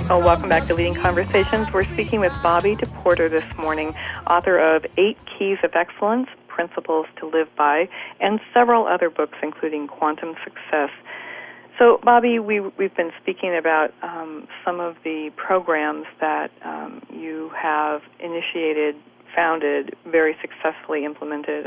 Oh, 0.08 0.20
welcome 0.20 0.50
back 0.50 0.68
to 0.68 0.76
Leading 0.76 0.94
Conversations. 0.94 1.74
We're 1.74 1.92
speaking 1.94 2.20
with 2.20 2.34
Bobbi 2.34 2.78
DePorter 2.78 3.32
this 3.32 3.46
morning, 3.58 3.96
author 4.28 4.60
of 4.60 4.86
Eight 4.98 5.18
Keys 5.26 5.58
of 5.64 5.74
Excellence, 5.74 6.28
Principles 6.50 7.08
to 7.16 7.26
Live 7.28 7.48
By, 7.56 7.90
and 8.20 8.40
several 8.54 8.86
other 8.86 9.10
books, 9.10 9.38
including 9.42 9.88
Quantum 9.88 10.36
Success. 10.44 10.92
So, 11.82 11.98
Bobbi, 12.06 12.40
we, 12.40 12.60
we've 12.60 12.96
been 12.96 13.10
speaking 13.20 13.58
about 13.58 13.90
um, 14.04 14.48
some 14.64 14.80
of 14.80 14.98
the 15.04 15.32
programs 15.36 16.06
that 16.20 16.52
um, 16.64 17.02
you 17.12 17.50
have 17.60 18.02
initiated, 18.20 18.94
founded, 19.36 19.96
very 20.06 20.36
successfully 20.42 21.06
implemented 21.06 21.66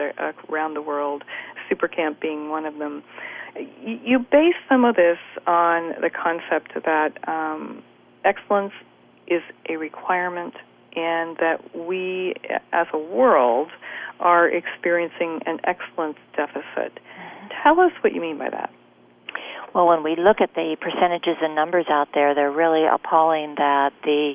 around 0.49 0.75
the 0.75 0.83
world, 0.83 1.25
Supercamp 1.69 2.21
being 2.21 2.49
one 2.49 2.65
of 2.65 2.79
them. 2.79 3.03
You 3.83 4.21
base 4.21 4.55
some 4.69 4.85
of 4.85 4.95
this 4.95 5.19
on 5.49 6.01
the 6.01 6.11
concept 6.11 6.75
that 6.85 7.29
um, 7.29 7.83
excellence 8.25 8.73
is 9.27 9.43
a 9.69 9.79
requirement 9.79 10.55
and 10.95 11.37
that 11.39 11.75
we 11.75 12.35
as 12.73 12.87
a 12.93 12.99
world 12.99 13.73
are 14.21 14.49
experiencing 14.49 15.41
an 15.45 15.59
excellence 15.65 16.19
deficit. 16.37 16.63
Mm-hmm. 16.95 17.49
Tell 17.65 17.81
us 17.81 17.91
what 18.01 18.15
you 18.15 18.21
mean 18.21 18.39
by 18.39 18.51
that. 18.51 18.71
Well, 19.75 19.87
when 19.87 20.05
we 20.05 20.15
look 20.17 20.41
at 20.41 20.55
the 20.55 20.77
percentages 20.81 21.37
and 21.43 21.55
numbers 21.55 21.87
out 21.91 22.09
there, 22.15 22.35
they're 22.35 22.51
really 22.51 22.85
appalling 22.87 23.57
that 23.57 23.93
the 24.05 24.35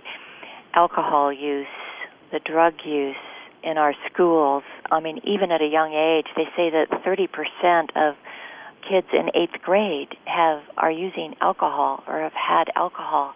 alcohol 0.74 1.32
use, 1.32 1.68
the 2.32 2.40
drug 2.40 2.74
use 2.86 3.16
in 3.64 3.78
our 3.78 3.94
schools, 4.12 4.64
I 4.92 5.00
mean, 5.00 5.20
even 5.24 5.52
at 5.52 5.62
a 5.62 5.68
young 5.68 5.94
age, 5.94 6.28
they 6.36 6.46
say 6.56 6.70
that 6.72 6.88
30% 7.06 7.90
of 7.96 8.16
kids 8.88 9.08
in 9.14 9.30
eighth 9.36 9.62
grade 9.62 10.10
have 10.26 10.62
are 10.78 10.92
using 10.92 11.36
alcohol 11.42 12.04
or 12.08 12.22
have 12.22 12.34
had 12.34 12.66
alcohol, 12.76 13.34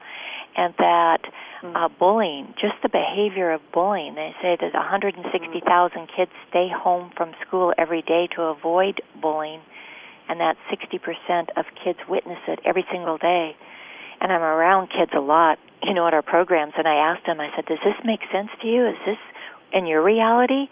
and 0.56 0.74
that 0.78 1.20
mm. 1.62 1.76
uh, 1.76 1.90
bullying, 2.00 2.54
just 2.60 2.76
the 2.82 2.90
behavior 2.90 3.52
of 3.52 3.62
bullying. 3.74 4.16
They 4.16 4.34
say 4.42 4.58
that 4.60 4.74
160,000 4.74 6.10
kids 6.16 6.32
stay 6.50 6.70
home 6.74 7.12
from 7.16 7.34
school 7.46 7.74
every 7.78 8.02
day 8.02 8.28
to 8.36 8.44
avoid 8.44 9.02
bullying, 9.22 9.62
and 10.30 10.40
that 10.40 10.58
60% 10.72 11.50
of 11.58 11.66
kids 11.84 12.00
witness 12.08 12.40
it 12.48 12.60
every 12.66 12.86
single 12.92 13.18
day. 13.18 13.56
And 14.22 14.32
I'm 14.32 14.42
around 14.42 14.88
kids 14.88 15.12
a 15.16 15.20
lot, 15.20 15.60
you 15.84 15.94
know, 15.94 16.08
at 16.08 16.14
our 16.14 16.22
programs, 16.22 16.74
and 16.78 16.88
I 16.88 16.96
asked 16.96 17.26
them, 17.26 17.40
I 17.40 17.50
said, 17.56 17.66
"Does 17.66 17.80
this 17.84 17.96
make 18.06 18.22
sense 18.32 18.50
to 18.62 18.68
you? 18.68 18.88
Is 18.88 18.98
this 19.06 19.18
in 19.74 19.86
your 19.86 20.02
reality?" 20.02 20.70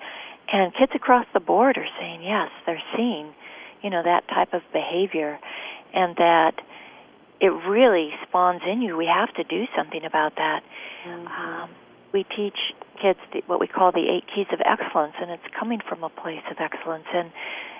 And 0.53 0.73
kids 0.73 0.93
across 0.95 1.25
the 1.33 1.39
board 1.39 1.77
are 1.77 1.87
saying 1.99 2.23
yes, 2.23 2.49
they're 2.65 2.83
seeing 2.95 3.33
you 3.81 3.89
know 3.89 4.01
that 4.03 4.27
type 4.27 4.53
of 4.53 4.61
behavior 4.71 5.39
and 5.93 6.15
that 6.17 6.53
it 7.39 7.51
really 7.67 8.11
spawns 8.27 8.61
in 8.65 8.81
you 8.81 8.95
we 8.95 9.07
have 9.07 9.33
to 9.33 9.43
do 9.43 9.65
something 9.75 10.05
about 10.05 10.35
that 10.35 10.61
mm-hmm. 11.05 11.27
um, 11.27 11.69
we 12.13 12.23
teach 12.23 12.57
kids 13.01 13.19
the, 13.33 13.41
what 13.47 13.59
we 13.59 13.67
call 13.67 13.91
the 13.91 14.07
eight 14.09 14.23
keys 14.33 14.47
of 14.53 14.59
excellence 14.65 15.13
and 15.19 15.31
it's 15.31 15.43
coming 15.57 15.79
from 15.87 16.03
a 16.03 16.09
place 16.09 16.43
of 16.49 16.57
excellence 16.59 17.05
and 17.13 17.31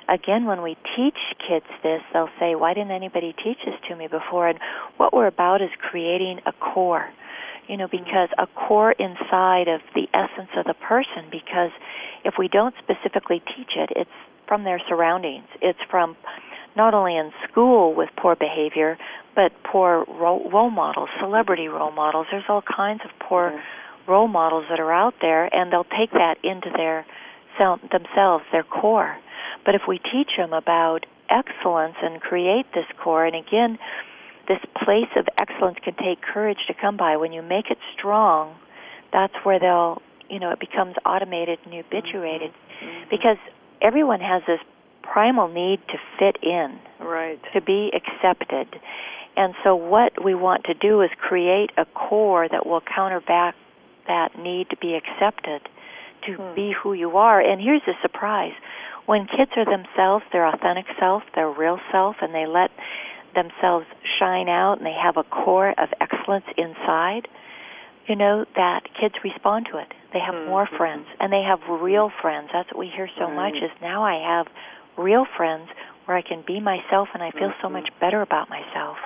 again 0.09 0.45
when 0.45 0.61
we 0.61 0.75
teach 0.95 1.17
kids 1.47 1.65
this 1.83 2.01
they'll 2.13 2.29
say 2.39 2.55
why 2.55 2.73
didn't 2.73 2.91
anybody 2.91 3.33
teach 3.43 3.57
this 3.65 3.75
to 3.87 3.95
me 3.95 4.07
before 4.07 4.47
and 4.47 4.59
what 4.97 5.13
we're 5.13 5.27
about 5.27 5.61
is 5.61 5.69
creating 5.79 6.39
a 6.45 6.51
core 6.53 7.09
you 7.67 7.77
know 7.77 7.87
because 7.87 8.29
a 8.37 8.47
core 8.47 8.91
inside 8.93 9.67
of 9.67 9.81
the 9.95 10.07
essence 10.13 10.49
of 10.57 10.65
the 10.65 10.73
person 10.73 11.29
because 11.31 11.71
if 12.23 12.35
we 12.37 12.47
don't 12.47 12.75
specifically 12.83 13.41
teach 13.55 13.75
it 13.75 13.89
it's 13.95 14.09
from 14.51 14.65
their 14.65 14.81
surroundings. 14.89 15.47
It's 15.61 15.79
from 15.89 16.17
not 16.75 16.93
only 16.93 17.15
in 17.15 17.31
school 17.49 17.95
with 17.95 18.09
poor 18.21 18.35
behavior, 18.35 18.97
but 19.33 19.53
poor 19.63 20.03
role, 20.09 20.69
models, 20.69 21.07
celebrity 21.21 21.69
role 21.69 21.93
models. 21.93 22.27
There's 22.29 22.43
all 22.49 22.61
kinds 22.61 22.99
of 23.05 23.11
poor 23.17 23.51
mm-hmm. 23.51 24.11
role 24.11 24.27
models 24.27 24.65
that 24.69 24.81
are 24.81 24.91
out 24.91 25.13
there, 25.21 25.45
and 25.55 25.71
they'll 25.71 25.85
take 25.85 26.11
that 26.11 26.35
into 26.43 26.69
their 26.75 27.05
themselves, 27.91 28.43
their 28.51 28.63
core. 28.63 29.15
But 29.65 29.75
if 29.75 29.81
we 29.87 29.99
teach 29.99 30.31
them 30.37 30.53
about 30.53 31.05
excellence 31.29 31.95
and 32.01 32.19
create 32.21 32.65
this 32.73 32.85
core, 33.01 33.25
and 33.25 33.35
again, 33.35 33.77
this 34.47 34.59
place 34.83 35.11
of 35.15 35.27
excellence 35.37 35.77
can 35.83 35.95
take 35.95 36.21
courage 36.21 36.57
to 36.67 36.73
come 36.73 36.97
by. 36.97 37.17
When 37.17 37.31
you 37.31 37.41
make 37.41 37.69
it 37.69 37.77
strong, 37.97 38.55
that's 39.13 39.33
where 39.43 39.59
they'll, 39.59 40.01
you 40.29 40.39
know, 40.39 40.51
it 40.51 40.59
becomes 40.59 40.95
automated 41.05 41.59
and 41.65 41.73
habituated. 41.73 42.51
Mm-hmm. 42.51 43.09
Because 43.09 43.37
everyone 43.81 44.19
has 44.19 44.41
this 44.47 44.59
primal 45.03 45.47
need 45.47 45.79
to 45.89 45.97
fit 46.17 46.37
in, 46.43 46.79
right? 46.99 47.39
To 47.53 47.61
be 47.61 47.91
accepted. 47.93 48.67
And 49.37 49.53
so 49.63 49.75
what 49.75 50.23
we 50.23 50.35
want 50.35 50.65
to 50.65 50.73
do 50.73 51.01
is 51.01 51.09
create 51.17 51.71
a 51.77 51.85
core 51.85 52.47
that 52.49 52.65
will 52.65 52.81
counterback 52.81 53.53
that 54.07 54.37
need 54.37 54.69
to 54.69 54.77
be 54.77 54.95
accepted, 54.95 55.61
to 56.25 56.33
hmm. 56.33 56.55
be 56.55 56.73
who 56.73 56.93
you 56.93 57.17
are. 57.17 57.39
And 57.39 57.61
here's 57.61 57.81
the 57.85 57.93
surprise. 58.01 58.53
When 59.05 59.27
kids 59.27 59.51
are 59.57 59.65
themselves, 59.65 60.23
their 60.31 60.47
authentic 60.47 60.85
self, 60.99 61.23
their 61.35 61.49
real 61.49 61.79
self, 61.91 62.17
and 62.21 62.33
they 62.33 62.45
let 62.45 62.71
themselves 63.33 63.85
shine 64.19 64.49
out 64.49 64.77
and 64.77 64.85
they 64.85 64.95
have 64.95 65.17
a 65.17 65.23
core 65.23 65.71
of 65.71 65.89
excellence 65.99 66.45
inside, 66.57 67.27
you 68.07 68.15
know, 68.15 68.45
that 68.55 68.81
kids 68.99 69.15
respond 69.23 69.67
to 69.71 69.77
it. 69.77 69.87
They 70.13 70.19
have 70.19 70.35
mm-hmm. 70.35 70.49
more 70.49 70.67
friends, 70.77 71.05
and 71.19 71.31
they 71.31 71.43
have 71.47 71.59
real 71.81 72.11
friends. 72.21 72.49
That's 72.51 72.67
what 72.73 72.79
we 72.79 72.91
hear 72.93 73.09
so 73.17 73.25
right. 73.25 73.53
much. 73.53 73.63
Is 73.63 73.71
now 73.81 74.03
I 74.03 74.19
have 74.19 74.47
real 74.97 75.25
friends 75.37 75.69
where 76.05 76.17
I 76.17 76.21
can 76.21 76.43
be 76.45 76.59
myself, 76.59 77.09
and 77.13 77.23
I 77.23 77.31
feel 77.31 77.49
mm-hmm. 77.49 77.61
so 77.61 77.69
much 77.69 77.89
better 77.99 78.21
about 78.21 78.49
myself. 78.49 78.97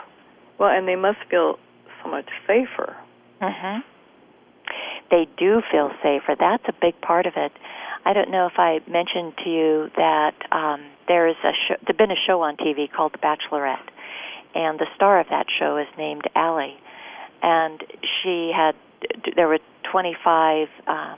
Well, 0.58 0.70
and 0.70 0.88
they 0.88 0.96
must 0.96 1.20
feel 1.30 1.60
so 2.02 2.10
much 2.10 2.30
safer. 2.48 2.96
Mhm. 3.42 3.84
They 5.12 5.28
do 5.38 5.62
feel 5.72 5.92
safer. 6.02 6.36
That's 6.40 6.64
a 6.68 6.74
big 6.74 7.00
part 7.02 7.28
of 7.28 7.34
it. 7.36 7.52
I 8.06 8.14
don't 8.14 8.30
know 8.30 8.46
if 8.46 8.58
I 8.58 8.80
mentioned 8.88 9.34
to 9.44 9.50
you 9.50 9.90
that 9.98 10.36
um, 10.52 10.86
there 11.08 11.28
is 11.28 11.36
a 11.44 11.52
show, 11.68 11.76
there's 11.86 11.98
been 11.98 12.12
a 12.12 12.22
show 12.28 12.42
on 12.42 12.56
TV 12.56 12.86
called 12.92 13.14
The 13.14 13.18
Bachelorette, 13.18 13.90
and 14.54 14.80
the 14.80 14.86
star 14.96 15.20
of 15.20 15.28
that 15.32 15.48
show 15.60 15.78
is 15.78 15.88
named 15.98 16.24
Ali, 16.36 16.78
and 17.42 17.82
she 18.22 18.52
had 18.56 18.76
there 19.36 19.48
were 19.48 19.60
25 19.92 20.68
um, 20.88 21.18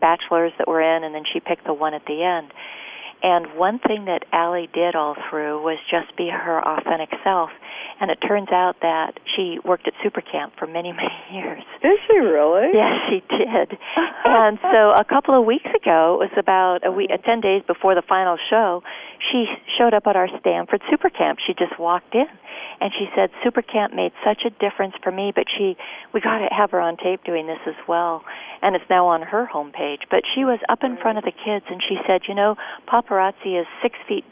bachelors 0.00 0.52
that 0.58 0.66
were 0.66 0.80
in, 0.80 1.04
and 1.04 1.14
then 1.14 1.24
she 1.30 1.40
picked 1.40 1.66
the 1.66 1.74
one 1.74 1.94
at 1.94 2.04
the 2.06 2.22
end. 2.22 2.52
And 3.22 3.56
one 3.56 3.78
thing 3.78 4.06
that 4.06 4.24
Ali 4.32 4.68
did 4.74 4.96
all 4.96 5.14
through 5.30 5.62
was 5.62 5.78
just 5.90 6.16
be 6.16 6.28
her 6.28 6.58
authentic 6.58 7.10
self. 7.22 7.50
And 8.02 8.10
it 8.10 8.18
turns 8.18 8.48
out 8.50 8.82
that 8.82 9.14
she 9.36 9.60
worked 9.64 9.86
at 9.86 9.94
Super 10.02 10.20
Camp 10.20 10.54
for 10.58 10.66
many, 10.66 10.90
many 11.02 11.14
years. 11.30 11.62
Did 11.82 12.00
she 12.10 12.18
really? 12.18 12.74
Yes, 12.74 12.98
she 13.08 13.22
did. 13.30 13.78
and 14.24 14.58
so 14.60 14.90
a 14.90 15.04
couple 15.08 15.38
of 15.38 15.46
weeks 15.46 15.70
ago, 15.70 16.18
it 16.18 16.26
was 16.26 16.36
about 16.36 16.84
a 16.84 16.90
week, 16.90 17.10
uh, 17.14 17.18
10 17.18 17.40
days 17.40 17.62
before 17.64 17.94
the 17.94 18.02
final 18.02 18.36
show, 18.50 18.82
she 19.30 19.46
showed 19.78 19.94
up 19.94 20.08
at 20.08 20.16
our 20.16 20.26
Stanford 20.40 20.82
Super 20.90 21.10
Camp. 21.10 21.38
She 21.46 21.54
just 21.54 21.78
walked 21.78 22.12
in 22.16 22.26
and 22.80 22.90
she 22.98 23.06
said 23.14 23.30
super 23.44 23.62
camp 23.62 23.94
made 23.94 24.10
such 24.26 24.42
a 24.44 24.50
difference 24.58 24.94
for 25.02 25.12
me 25.12 25.32
but 25.34 25.44
she 25.56 25.76
we 26.12 26.20
got 26.20 26.38
to 26.38 26.48
have 26.50 26.72
her 26.72 26.80
on 26.80 26.96
tape 26.96 27.22
doing 27.24 27.46
this 27.46 27.62
as 27.66 27.78
well 27.86 28.24
and 28.60 28.74
it's 28.74 28.84
now 28.90 29.06
on 29.06 29.22
her 29.22 29.48
homepage 29.52 30.02
but 30.10 30.22
she 30.34 30.44
was 30.44 30.58
up 30.68 30.82
in 30.82 30.96
front 30.96 31.16
of 31.16 31.24
the 31.24 31.30
kids 31.30 31.64
and 31.70 31.80
she 31.88 31.96
said 32.06 32.22
you 32.28 32.34
know 32.34 32.56
paparazzi 32.90 33.60
is 33.60 33.66
six 33.82 33.94
feet 34.08 34.24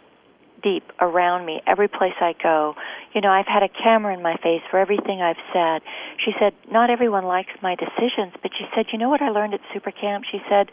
deep 0.63 0.85
around 1.01 1.47
me 1.47 1.61
every 1.67 1.89
place 1.89 2.15
I 2.21 2.35
go. 2.43 2.75
You 3.15 3.21
know, 3.21 3.31
I've 3.31 3.47
had 3.47 3.63
a 3.63 3.69
camera 3.69 4.15
in 4.15 4.23
my 4.23 4.37
face 4.43 4.63
for 4.71 4.79
everything 4.79 5.21
I've 5.21 5.41
said. 5.53 5.83
She 6.25 6.33
said, 6.39 6.53
Not 6.71 6.91
everyone 6.91 7.25
likes 7.25 7.53
my 7.63 7.75
decisions, 7.75 8.35
but 8.43 8.51
she 8.57 8.65
said, 8.75 8.87
You 8.93 8.99
know 8.99 9.09
what 9.09 9.23
I 9.23 9.31
learned 9.31 9.55
at 9.55 9.61
Super 9.73 9.91
Camp? 9.91 10.25
She 10.31 10.39
said, 10.49 10.71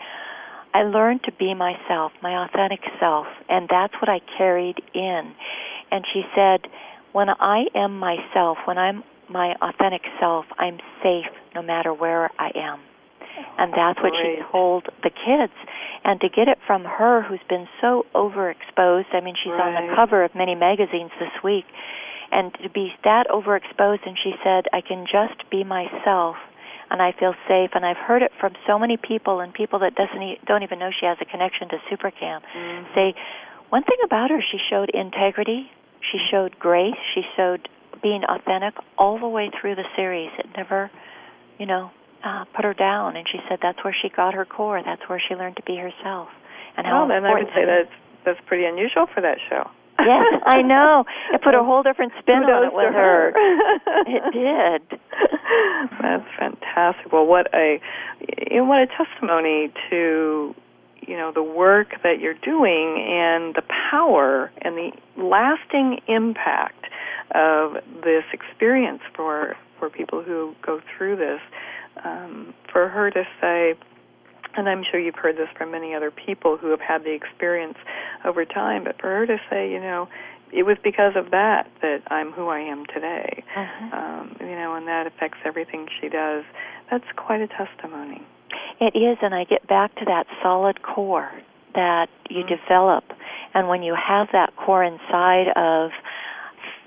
I 0.74 0.84
learned 0.84 1.24
to 1.24 1.32
be 1.32 1.54
myself, 1.54 2.12
my 2.22 2.46
authentic 2.46 2.82
self, 3.00 3.26
and 3.50 3.68
that's 3.70 3.94
what 4.02 4.10
I 4.10 4.20
carried 4.38 4.78
in. 4.94 5.34
And 5.92 6.06
she 6.14 6.24
said, 6.36 6.70
when 7.14 7.30
I 7.30 7.66
am 7.74 7.98
myself, 7.98 8.58
when 8.66 8.78
I'm 8.78 9.04
my 9.30 9.56
authentic 9.62 10.02
self, 10.20 10.46
I'm 10.60 10.78
safe 11.02 11.32
no 11.56 11.62
matter 11.62 11.94
where 11.94 12.30
I 12.38 12.52
am. 12.56 12.80
And 13.58 13.74
that's 13.74 14.00
what 14.02 14.14
she 14.14 14.42
told 14.52 14.86
the 15.04 15.10
kids. 15.10 15.54
And 16.04 16.22
to 16.22 16.30
get 16.30 16.48
it 16.48 16.58
from 16.66 16.84
her, 16.86 17.24
who's 17.24 17.44
been 17.50 17.68
so 17.82 18.06
overexposed, 18.14 19.14
I 19.14 19.22
mean, 19.22 19.36
she's 19.36 19.52
right. 19.52 19.74
on 19.74 19.88
the 19.88 19.96
cover 19.96 20.24
of 20.24 20.34
many 20.36 20.56
magazines 20.56 21.12
this 21.20 21.34
week, 21.44 21.66
and 22.32 22.54
to 22.64 22.70
be 22.70 22.92
that 23.04 23.28
overexposed, 23.28 24.06
and 24.06 24.18
she 24.22 24.34
said, 24.44 24.66
I 24.74 24.82
can 24.82 25.06
just 25.06 25.50
be 25.50 25.64
myself 25.64 26.36
and 26.90 27.02
I 27.02 27.12
feel 27.20 27.34
safe. 27.48 27.72
And 27.74 27.86
I've 27.86 27.98
heard 27.98 28.22
it 28.22 28.32
from 28.40 28.54
so 28.66 28.80
many 28.80 28.98
people 28.98 29.40
and 29.40 29.54
people 29.54 29.80
that 29.80 29.96
doesn't 29.96 30.22
e- 30.22 30.40
don't 30.46 30.64
even 30.64 30.80
know 30.80 30.90
she 30.98 31.06
has 31.06 31.18
a 31.22 31.26
connection 31.26 31.68
to 31.70 31.78
Supercamp. 31.92 32.42
Mm-hmm. 32.56 32.94
Say 32.96 33.16
one 33.70 33.84
thing 33.84 33.98
about 34.06 34.30
her: 34.30 34.40
she 34.40 34.58
showed 34.70 34.90
integrity, 34.94 35.70
she 36.12 36.20
showed 36.32 36.58
grace. 36.60 36.96
She 37.14 37.22
showed 37.36 37.68
being 38.02 38.24
authentic 38.24 38.76
all 38.98 39.20
the 39.20 39.28
way 39.28 39.52
through 39.60 39.76
the 39.76 39.86
series. 39.96 40.30
It 40.38 40.48
never, 40.56 40.92
you 41.58 41.66
know, 41.66 41.92
uh, 42.28 42.46
put 42.54 42.66
her 42.66 42.74
down. 42.74 43.16
And 43.16 43.26
she 43.32 43.40
said 43.48 43.60
that's 43.62 43.84
where 43.84 43.96
she 43.96 44.10
got 44.10 44.34
her 44.34 44.46
core. 44.46 44.82
That's 44.84 45.08
where 45.08 45.22
she 45.26 45.36
learned 45.36 45.56
to 45.58 45.64
be 45.64 45.78
herself. 45.78 46.28
And 46.76 46.86
how 46.86 47.08
well, 47.08 47.08
then 47.08 47.26
I 47.26 47.34
would 47.34 47.48
say 47.56 47.66
that's 47.66 47.94
that's 48.26 48.40
pretty 48.46 48.66
unusual 48.66 49.08
for 49.14 49.22
that 49.22 49.38
show. 49.50 49.70
yes, 50.00 50.44
I 50.46 50.62
know. 50.74 51.06
It 51.34 51.42
put 51.42 51.56
a 51.56 51.64
whole 51.64 51.82
different 51.82 52.12
spin 52.20 52.44
on 52.44 52.68
it 52.68 52.74
with 52.74 52.94
her. 52.94 53.32
her. 53.32 54.04
it 54.06 54.24
did. 54.34 55.00
That's 56.02 56.28
fantastic. 56.38 57.12
Well, 57.12 57.26
what 57.26 57.48
a 57.56 57.80
you 58.52 58.58
know, 58.58 58.66
what 58.66 58.80
a 58.80 58.88
testimony 58.88 59.72
to 59.90 60.54
you 61.02 61.16
know 61.16 61.32
the 61.34 61.44
work 61.44 61.96
that 62.04 62.20
you're 62.20 62.38
doing 62.44 63.00
and 63.00 63.56
the 63.56 63.64
power 63.90 64.52
and 64.62 64.76
the 64.76 64.92
lasting 65.16 66.00
impact 66.08 66.86
of 67.34 67.74
this 68.04 68.24
experience 68.34 69.02
for 69.16 69.56
for 69.80 69.90
people 69.90 70.22
who 70.22 70.54
go 70.66 70.82
through 70.98 71.16
this 71.16 71.40
um, 72.04 72.54
for 72.72 72.90
her 72.90 73.12
to 73.12 73.24
say 73.42 73.76
and 74.56 74.68
I'm 74.68 74.84
sure 74.90 75.00
you've 75.00 75.16
heard 75.16 75.38
this 75.38 75.50
from 75.56 75.72
many 75.72 75.94
other 75.94 76.10
people 76.10 76.58
who 76.58 76.72
have 76.72 76.82
had 76.82 77.04
the 77.04 77.14
experience 77.14 77.78
over 78.26 78.46
time 78.46 78.84
but 78.84 79.00
for 79.00 79.08
her 79.08 79.26
to 79.26 79.38
say 79.50 79.72
you 79.72 79.80
know 79.80 80.08
it 80.52 80.64
was 80.64 80.78
because 80.84 81.14
of 81.16 81.32
that 81.32 81.70
that 81.82 82.02
I'm 82.08 82.32
who 82.32 82.48
I 82.48 82.60
am 82.60 82.86
today 82.86 83.44
uh-huh. 83.56 83.98
um, 83.98 84.38
you 84.40 84.56
know 84.56 84.76
and 84.76 84.88
that 84.88 85.08
affects 85.08 85.40
everything 85.46 85.88
she 86.02 86.10
does 86.10 86.44
that's 86.90 87.06
quite 87.16 87.42
a 87.42 87.48
testimony 87.48 88.26
it 88.80 88.96
is, 88.96 89.18
and 89.22 89.34
I 89.34 89.44
get 89.44 89.68
back 89.68 89.96
to 89.96 90.06
that 90.06 90.26
solid 90.42 90.82
core 90.84 91.32
that 91.74 92.08
you 92.30 92.44
mm-hmm. 92.44 92.56
develop. 92.56 93.04
And 93.54 93.68
when 93.68 93.84
you 93.84 93.96
have 93.96 94.28
that 94.34 94.56
core 94.56 94.84
inside 94.84 95.48
of 95.56 95.92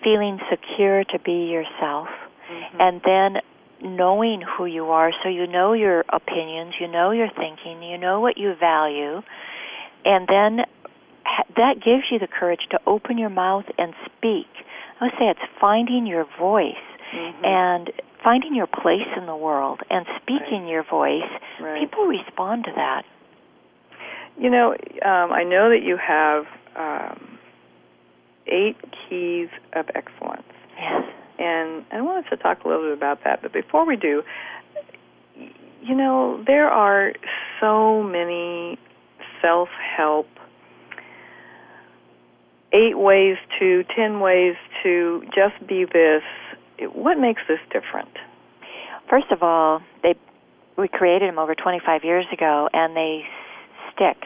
feeling 0.03 0.39
secure 0.51 1.05
to 1.05 1.19
be 1.19 1.51
yourself, 1.51 2.09
Mm-hmm. 2.51 2.81
and 2.81 3.01
then 3.05 3.43
knowing 3.83 4.43
who 4.43 4.67
you 4.67 4.87
are 4.87 5.11
so 5.23 5.29
you 5.29 5.47
know 5.47 5.73
your 5.73 6.05
opinions, 6.11 6.75
you 6.81 6.87
know 6.89 7.11
your 7.11 7.29
thinking, 7.29 7.83
you 7.83 7.99
know 7.99 8.21
what 8.21 8.37
you 8.39 8.55
value, 8.59 9.23
and 10.05 10.27
then 10.29 10.65
ha- 11.25 11.45
that 11.57 11.75
gives 11.85 12.05
you 12.11 12.19
the 12.19 12.29
courage 12.29 12.61
to 12.71 12.81
open 12.87 13.19
your 13.19 13.31
mouth 13.31 13.65
and 13.79 13.95
speak. 14.07 14.47
I 15.01 15.05
would 15.05 15.13
say 15.19 15.27
it's 15.29 15.41
finding 15.61 16.07
your 16.07 16.25
voice 16.39 16.75
Mhm. 17.13 17.45
and 17.47 17.91
finding 18.23 18.55
your 18.55 18.67
place 18.67 19.09
in 19.17 19.27
the 19.27 19.37
world 19.37 19.81
and 19.91 20.07
speaking 20.21 20.69
your 20.69 20.83
voice. 20.83 21.29
Right. 21.59 21.81
People 21.81 22.05
respond 22.07 22.65
to 22.65 22.73
that. 22.73 23.05
You 24.39 24.51
know, 24.51 24.73
um, 25.03 25.33
I 25.33 25.43
know 25.45 25.71
that 25.71 25.83
you 25.83 25.97
have 25.97 26.47
um, 26.77 27.39
eight 28.47 28.77
keys 29.09 29.49
of 29.73 29.91
excellence. 29.95 30.43
Yes. 30.79 31.05
And 31.41 31.85
I 31.91 32.03
wanted 32.03 32.29
to 32.31 32.37
talk 32.37 32.65
a 32.65 32.69
little 32.69 32.85
bit 32.85 32.97
about 32.97 33.25
that. 33.25 33.43
But 33.43 33.53
before 33.53 33.87
we 33.87 33.97
do, 33.97 34.23
you 35.83 35.97
know, 35.97 36.45
there 36.47 36.69
are 36.69 37.13
so 37.61 38.03
many 38.03 38.79
self-help 39.41 40.27
eight 42.73 42.97
ways 42.97 43.37
to, 43.59 43.85
ten 43.97 44.21
ways 44.21 44.55
to 44.83 45.23
just 45.35 45.67
be 45.67 45.85
this. 45.85 46.23
What 46.93 47.19
makes 47.19 47.43
this 47.49 47.59
different? 47.73 48.11
First 49.09 49.33
of 49.33 49.43
all, 49.43 49.81
they 50.03 50.15
we 50.79 50.89
created 50.89 51.29
them 51.29 51.39
over 51.39 51.55
25 51.55 52.05
years 52.05 52.25
ago, 52.33 52.69
and 52.73 52.97
they 52.97 53.23
stick. 53.93 54.17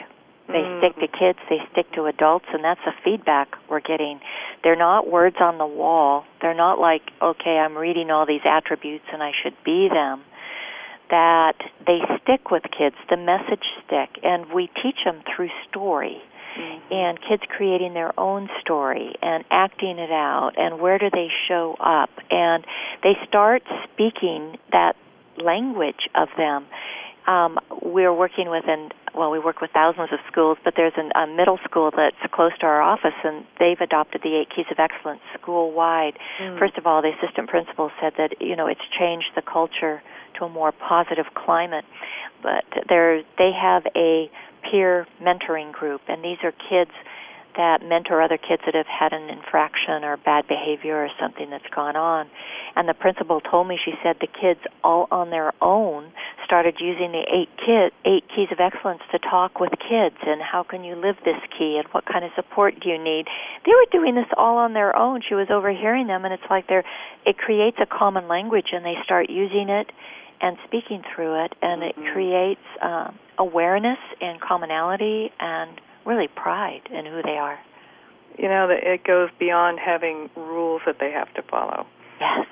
They 0.48 0.62
Mm. 0.62 0.78
stick 0.78 0.96
to 0.96 1.08
kids. 1.08 1.38
They 1.48 1.64
stick 1.72 1.90
to 1.92 2.06
adults, 2.06 2.46
and 2.52 2.62
that's 2.62 2.84
the 2.84 2.92
feedback 3.02 3.56
we're 3.68 3.80
getting. 3.80 4.20
They're 4.62 4.76
not 4.76 5.06
words 5.06 5.40
on 5.40 5.58
the 5.58 5.66
wall. 5.66 6.24
They're 6.40 6.54
not 6.54 6.78
like, 6.78 7.02
okay, 7.20 7.58
I'm 7.58 7.76
reading 7.76 8.10
all 8.10 8.26
these 8.26 8.44
attributes 8.44 9.06
and 9.12 9.22
I 9.22 9.32
should 9.32 9.56
be 9.64 9.88
them. 9.88 10.24
That 11.10 11.56
they 11.86 12.02
stick 12.22 12.50
with 12.50 12.64
kids. 12.70 12.96
The 13.08 13.16
message 13.16 13.64
stick, 13.86 14.18
and 14.22 14.50
we 14.52 14.68
teach 14.82 15.04
them 15.04 15.22
through 15.22 15.50
story 15.68 16.22
and 16.90 17.18
kids 17.20 17.42
creating 17.48 17.94
their 17.94 18.18
own 18.18 18.48
story 18.60 19.14
and 19.22 19.44
acting 19.50 19.98
it 19.98 20.10
out 20.10 20.52
and 20.56 20.80
where 20.80 20.98
do 20.98 21.10
they 21.10 21.28
show 21.48 21.76
up 21.80 22.10
and 22.30 22.64
they 23.02 23.16
start 23.26 23.62
speaking 23.92 24.56
that 24.70 24.94
language 25.36 26.08
of 26.14 26.28
them 26.36 26.66
um, 27.26 27.58
we're 27.82 28.12
working 28.12 28.50
with 28.50 28.64
and 28.66 28.92
well 29.14 29.30
we 29.30 29.38
work 29.38 29.60
with 29.60 29.70
thousands 29.72 30.08
of 30.12 30.18
schools 30.30 30.58
but 30.64 30.74
there's 30.76 30.92
an, 30.96 31.10
a 31.14 31.26
middle 31.26 31.58
school 31.64 31.90
that's 31.94 32.16
close 32.32 32.52
to 32.60 32.66
our 32.66 32.82
office 32.82 33.16
and 33.22 33.44
they've 33.58 33.80
adopted 33.80 34.20
the 34.22 34.36
eight 34.36 34.48
keys 34.54 34.66
of 34.70 34.78
excellence 34.78 35.20
school 35.40 35.72
wide 35.72 36.18
first 36.58 36.76
of 36.76 36.86
all 36.86 37.02
the 37.02 37.12
assistant 37.20 37.48
principal 37.48 37.90
said 38.00 38.12
that 38.18 38.40
you 38.40 38.56
know 38.56 38.66
it's 38.66 38.84
changed 38.98 39.28
the 39.36 39.42
culture 39.42 40.02
to 40.38 40.44
a 40.44 40.48
more 40.48 40.72
positive 40.72 41.26
climate. 41.34 41.84
But 42.42 42.64
there 42.88 43.22
they 43.38 43.50
have 43.52 43.84
a 43.96 44.30
peer 44.70 45.06
mentoring 45.22 45.72
group, 45.72 46.02
and 46.08 46.22
these 46.22 46.38
are 46.42 46.52
kids 46.52 46.90
that 47.56 47.82
mentor 47.82 48.22
other 48.22 48.38
kids 48.38 48.62
that 48.66 48.74
have 48.74 48.86
had 48.86 49.12
an 49.12 49.30
infraction 49.30 50.04
or 50.04 50.16
bad 50.16 50.46
behavior 50.46 50.96
or 50.96 51.08
something 51.20 51.50
that's 51.50 51.68
gone 51.74 51.96
on. 51.96 52.26
And 52.76 52.88
the 52.88 52.94
principal 52.94 53.40
told 53.40 53.68
me, 53.68 53.78
she 53.82 53.92
said 54.02 54.16
the 54.20 54.26
kids 54.26 54.60
all 54.82 55.06
on 55.10 55.30
their 55.30 55.52
own 55.62 56.12
started 56.44 56.76
using 56.80 57.12
the 57.12 57.24
eight 57.30 57.48
kid 57.56 57.92
eight 58.04 58.24
keys 58.34 58.48
of 58.52 58.60
excellence 58.60 59.02
to 59.10 59.18
talk 59.18 59.60
with 59.60 59.70
kids 59.80 60.16
and 60.26 60.42
how 60.42 60.62
can 60.62 60.84
you 60.84 60.94
live 60.94 61.16
this 61.24 61.40
key 61.56 61.78
and 61.78 61.86
what 61.92 62.04
kind 62.04 62.24
of 62.24 62.30
support 62.36 62.74
do 62.80 62.88
you 62.88 63.02
need. 63.02 63.26
They 63.64 63.72
were 63.72 63.86
doing 63.90 64.14
this 64.14 64.28
all 64.36 64.58
on 64.58 64.74
their 64.74 64.94
own. 64.96 65.22
She 65.26 65.34
was 65.34 65.48
overhearing 65.50 66.06
them 66.06 66.24
and 66.24 66.34
it's 66.34 66.48
like 66.50 66.66
they're 66.68 66.84
it 67.24 67.38
creates 67.38 67.78
a 67.80 67.86
common 67.86 68.28
language 68.28 68.68
and 68.72 68.84
they 68.84 68.94
start 69.04 69.30
using 69.30 69.68
it 69.68 69.90
and 70.40 70.58
speaking 70.66 71.02
through 71.14 71.44
it 71.44 71.54
and 71.62 71.82
it 71.82 71.94
creates 72.12 72.60
um, 72.82 73.18
awareness 73.38 73.98
and 74.20 74.40
commonality 74.40 75.30
and 75.40 75.80
really 76.06 76.28
pride 76.28 76.82
in 76.90 77.06
who 77.06 77.22
they 77.22 77.38
are. 77.38 77.58
You 78.38 78.48
know, 78.48 78.68
that 78.68 78.82
it 78.82 79.04
goes 79.04 79.30
beyond 79.38 79.78
having 79.78 80.28
rules 80.36 80.82
that 80.86 80.96
they 80.98 81.10
have 81.12 81.32
to 81.34 81.42
follow. 81.42 81.86
Yes. 82.20 82.46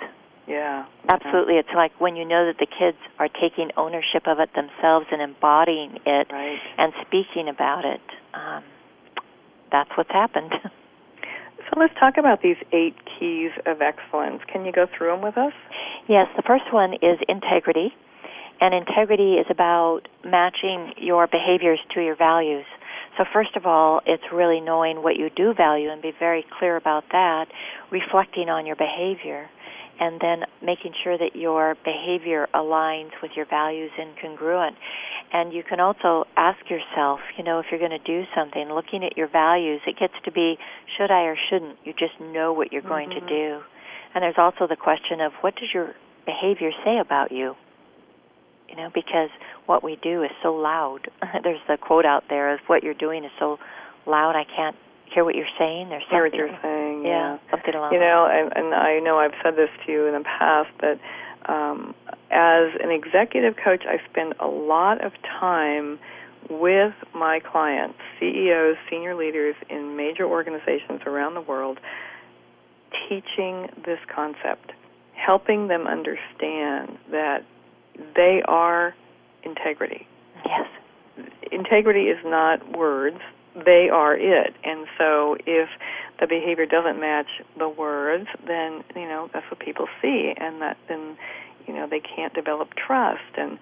Yeah. 0.47 0.87
Absolutely. 1.09 1.55
It's 1.57 1.69
like 1.75 1.93
when 2.01 2.17
you 2.17 2.25
know 2.25 2.47
that 2.47 2.59
the 2.59 2.67
kids 2.67 2.99
are 3.19 3.29
taking 3.29 3.71
ownership 3.77 4.27
of 4.27 4.39
it 4.39 4.51
themselves 4.55 5.07
and 5.11 5.21
embodying 5.23 5.99
it 6.07 6.27
Right. 6.31 6.59
and 6.79 6.93
speaking 7.07 7.49
about 7.49 7.85
it. 7.85 8.01
Um, 8.35 8.65
that's 9.71 9.91
what's 9.97 10.11
happened. 10.11 10.53
So 11.71 11.81
let's 11.81 11.95
talk 11.99 12.19
about 12.19 12.43
these 12.43 12.59
eight 12.73 12.97
keys 13.19 13.51
of 13.65 13.81
excellence. 13.81 14.43
Can 14.53 14.67
you 14.67 14.73
go 14.73 14.87
through 14.87 15.09
them 15.13 15.23
with 15.23 15.39
us? 15.39 15.55
Yes, 16.07 16.27
the 16.37 16.43
first 16.43 16.65
one 16.71 16.93
is 16.95 17.17
integrity. 17.29 17.95
And 18.61 18.75
integrity 18.75 19.35
is 19.35 19.47
about 19.49 20.03
matching 20.23 20.93
your 20.99 21.27
behaviors 21.27 21.79
to 21.95 22.03
your 22.05 22.15
values. 22.15 22.67
So, 23.19 23.25
first 23.33 23.57
of 23.57 23.67
all, 23.67 24.01
it's 24.07 24.23
really 24.33 24.61
knowing 24.61 25.03
what 25.03 25.17
you 25.17 25.29
do 25.35 25.53
value 25.55 25.91
and 25.91 26.01
be 26.01 26.13
very 26.19 26.45
clear 26.59 26.77
about 26.77 27.05
that, 27.13 27.47
reflecting 27.91 28.49
on 28.49 28.65
your 28.65 28.77
behavior, 28.77 29.51
and 30.01 30.19
then 30.21 30.45
making 30.63 30.93
sure 31.05 31.19
that 31.19 31.37
your 31.37 31.77
behavior 31.85 32.49
aligns 32.55 33.11
with 33.23 33.33
your 33.37 33.47
values 33.47 33.91
and 33.99 34.11
congruent. 34.21 34.77
And 35.33 35.53
you 35.53 35.63
can 35.63 35.81
also 35.81 36.25
ask 36.37 36.59
yourself, 36.69 37.21
you 37.37 37.45
know, 37.45 37.59
if 37.59 37.67
you're 37.71 37.81
going 37.81 37.99
to 37.99 37.99
do 37.99 38.25
something, 38.35 38.69
looking 38.69 39.05
at 39.05 39.17
your 39.17 39.29
values, 39.29 39.81
it 39.87 39.99
gets 39.99 40.15
to 40.25 40.33
be 40.33 40.57
should 40.97 41.11
I 41.11 41.23
or 41.25 41.37
shouldn't. 41.51 41.79
You 41.85 41.93
just 41.93 42.19
know 42.21 42.53
what 42.53 42.73
you're 42.73 42.83
going 42.83 43.11
to 43.11 43.17
mm-hmm. 43.17 43.29
do. 43.29 43.61
And 44.15 44.23
there's 44.23 44.39
also 44.39 44.67
the 44.67 44.77
question 44.77 45.21
of 45.21 45.33
what 45.41 45.55
does 45.57 45.69
your 45.73 45.95
behavior 46.27 46.71
say 46.85 46.99
about 46.99 47.33
you? 47.33 47.55
You 48.73 48.79
know, 48.79 48.91
because 48.95 49.29
what 49.67 49.85
we 49.85 49.99
do 50.03 50.23
is 50.23 50.31
so 50.43 50.55
loud. 50.55 51.09
There's 51.45 51.61
the 51.69 51.77
quote 51.77 52.07
out 52.07 52.25
there 52.29 52.55
of 52.55 52.61
what 52.67 52.83
you're 52.83 52.95
doing 52.95 53.23
is 53.25 53.31
so 53.39 53.59
loud 54.07 54.35
I 54.35 54.45
can't 54.45 54.77
hear 55.13 55.25
what 55.25 55.35
you're 55.35 55.45
saying. 55.59 55.91
There's 55.91 56.03
Hear 56.11 56.25
what 56.25 56.35
you're 56.35 56.59
saying. 56.63 57.05
yeah, 57.05 57.37
something 57.51 57.75
along 57.75 57.93
You 57.93 58.01
know, 58.01 58.27
and, 58.31 58.51
and 58.57 58.75
I 58.75 58.99
know 59.01 59.19
I've 59.19 59.35
said 59.45 59.57
this 59.57 59.69
to 59.85 59.93
you 59.93 60.07
in 60.07 60.15
the 60.15 60.25
past 60.25 60.71
that 60.81 60.99
um, 61.47 61.95
as 62.31 62.73
an 62.83 62.91
executive 62.91 63.55
coach, 63.63 63.85
I 63.87 63.99
spend 64.11 64.35
a 64.41 64.47
lot 64.47 65.05
of 65.05 65.13
time 65.39 65.99
with 66.49 66.95
my 67.15 67.41
clients, 67.41 67.99
CEOs, 68.19 68.77
senior 68.91 69.15
leaders 69.15 69.55
in 69.69 69.97
major 69.97 70.25
organizations 70.25 71.01
around 71.07 71.35
the 71.35 71.41
world, 71.41 71.79
teaching 73.09 73.69
this 73.85 73.99
concept, 74.15 74.73
helping 75.15 75.69
them 75.69 75.87
understand 75.87 76.99
that 77.11 77.45
they 78.15 78.43
are 78.47 78.95
integrity. 79.43 80.07
Yes. 80.45 80.69
Integrity 81.51 82.05
is 82.05 82.19
not 82.25 82.77
words, 82.77 83.19
they 83.55 83.89
are 83.93 84.17
it. 84.17 84.55
And 84.65 84.87
so 84.97 85.37
if 85.47 85.69
the 86.21 86.27
behavior 86.27 86.67
doesn't 86.67 86.99
match 86.99 87.29
the 87.59 87.69
words, 87.69 88.27
then, 88.47 88.83
you 88.95 89.09
know, 89.09 89.29
that's 89.33 89.45
what 89.51 89.61
people 89.61 89.87
see 90.01 90.33
and 90.37 90.63
that 90.63 90.77
then, 90.89 91.17
you 91.67 91.75
know, 91.75 91.87
they 91.89 92.01
can't 92.01 92.33
develop 92.35 92.71
trust 92.75 93.37
and 93.37 93.59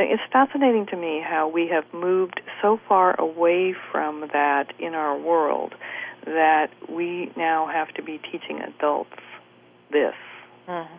it's 0.00 0.22
fascinating 0.32 0.86
to 0.86 0.96
me 0.96 1.20
how 1.26 1.48
we 1.48 1.68
have 1.68 1.84
moved 1.92 2.40
so 2.62 2.78
far 2.88 3.20
away 3.20 3.74
from 3.90 4.28
that 4.32 4.72
in 4.78 4.94
our 4.94 5.18
world 5.18 5.74
that 6.24 6.68
we 6.88 7.32
now 7.36 7.66
have 7.66 7.92
to 7.94 8.02
be 8.02 8.18
teaching 8.18 8.60
adults 8.60 9.10
this. 9.90 10.14
Mm-hmm. 10.68 10.94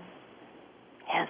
Yes. 1.14 1.30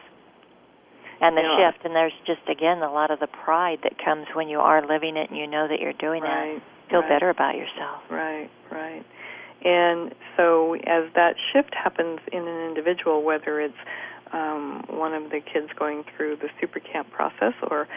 And 1.21 1.35
the 1.35 1.41
Yeah. 1.41 1.71
shift, 1.71 1.83
and 1.85 1.95
there's 1.95 2.13
just 2.25 2.47
again 2.47 2.81
a 2.81 2.91
lot 2.91 3.11
of 3.11 3.19
the 3.19 3.27
pride 3.27 3.79
that 3.83 3.97
comes 3.97 4.27
when 4.33 4.47
you 4.47 4.59
are 4.59 4.81
living 4.85 5.17
it 5.17 5.29
and 5.29 5.37
you 5.37 5.47
know 5.47 5.67
that 5.67 5.79
you're 5.79 5.93
doing 5.93 6.23
Right, 6.23 6.55
that. 6.55 6.61
Feel 6.89 7.01
right. 7.01 7.09
better 7.09 7.29
about 7.29 7.55
yourself. 7.55 8.01
Right, 8.09 8.49
right. 8.71 9.03
And 9.61 10.15
so 10.37 10.73
as 10.75 11.11
that 11.13 11.35
shift 11.51 11.73
happens 11.75 12.19
in 12.31 12.47
an 12.47 12.67
individual, 12.69 13.21
whether 13.23 13.59
it's 13.59 13.77
um, 14.31 14.83
one 14.87 15.13
of 15.13 15.29
the 15.31 15.41
kids 15.41 15.69
going 15.77 16.03
through 16.15 16.37
the 16.37 16.49
super 16.59 16.79
camp 16.79 17.11
process 17.11 17.53
or 17.69 17.87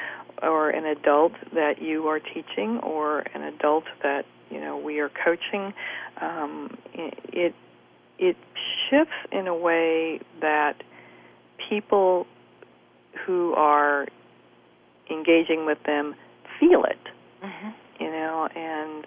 or 0.42 0.70
an 0.70 0.84
adult 0.86 1.32
that 1.54 1.80
you 1.80 2.08
are 2.08 2.18
teaching 2.18 2.78
or 2.80 3.20
an 3.34 3.42
adult 3.42 3.84
that 4.02 4.24
you 4.50 4.60
know 4.60 4.76
we 4.76 4.98
are 4.98 5.08
coaching 5.24 5.72
um, 6.20 6.76
it 6.94 7.54
it 8.18 8.36
shifts 8.88 9.14
in 9.30 9.46
a 9.46 9.54
way 9.54 10.20
that 10.40 10.82
people 11.68 12.26
who 13.26 13.52
are 13.54 14.06
engaging 15.10 15.66
with 15.66 15.78
them 15.86 16.14
feel 16.60 16.84
it 16.84 16.98
Mm-hmm. 17.42 17.70
you 17.98 18.10
know 18.10 18.48
and 18.54 19.06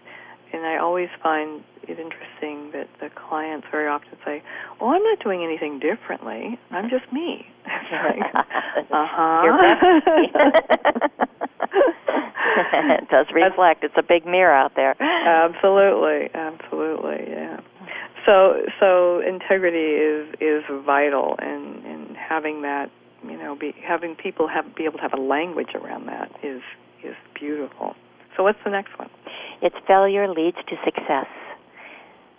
and 0.54 0.66
I 0.66 0.78
always 0.78 1.10
find 1.22 1.64
it 1.84 2.00
interesting 2.00 2.72
that 2.72 2.88
the 3.02 3.10
clients 3.28 3.68
very 3.72 3.88
often 3.88 4.18
say, 4.24 4.42
"Oh, 4.80 4.90
I'm 4.90 5.04
not 5.04 5.20
doing 5.24 5.44
anything 5.44 5.80
differently. 5.80 6.58
I'm 6.72 6.90
just 6.90 7.12
me." 7.12 7.46
Like, 7.92 8.36
uh-huh. 8.92 9.42
It 13.02 13.10
does 13.10 13.26
reflect. 13.34 13.84
It's 13.84 13.96
a 13.98 14.04
big 14.04 14.26
mirror 14.26 14.54
out 14.54 14.74
there. 14.76 14.96
absolutely, 15.02 16.30
absolutely, 16.34 17.26
yeah. 17.30 17.60
so 18.26 18.62
so 18.80 19.20
integrity 19.22 19.96
is 19.96 20.28
is 20.40 20.64
vital, 20.86 21.36
and 21.40 21.84
and 21.86 22.16
having 22.18 22.62
that, 22.62 22.90
you 23.30 23.38
know, 23.38 23.56
be 23.56 23.74
having 23.86 24.16
people 24.16 24.48
have 24.48 24.76
be 24.76 24.86
able 24.86 24.98
to 24.98 25.02
have 25.02 25.14
a 25.14 25.22
language 25.22 25.74
around 25.76 26.08
that 26.08 26.32
is 26.44 26.62
is 27.04 27.16
beautiful. 27.34 27.96
So 28.36 28.44
what's 28.44 28.60
the 28.64 28.72
next 28.72 28.98
one? 28.98 29.10
It's 29.62 29.76
failure 29.88 30.28
leads 30.28 30.58
to 30.68 30.76
success. 30.84 31.28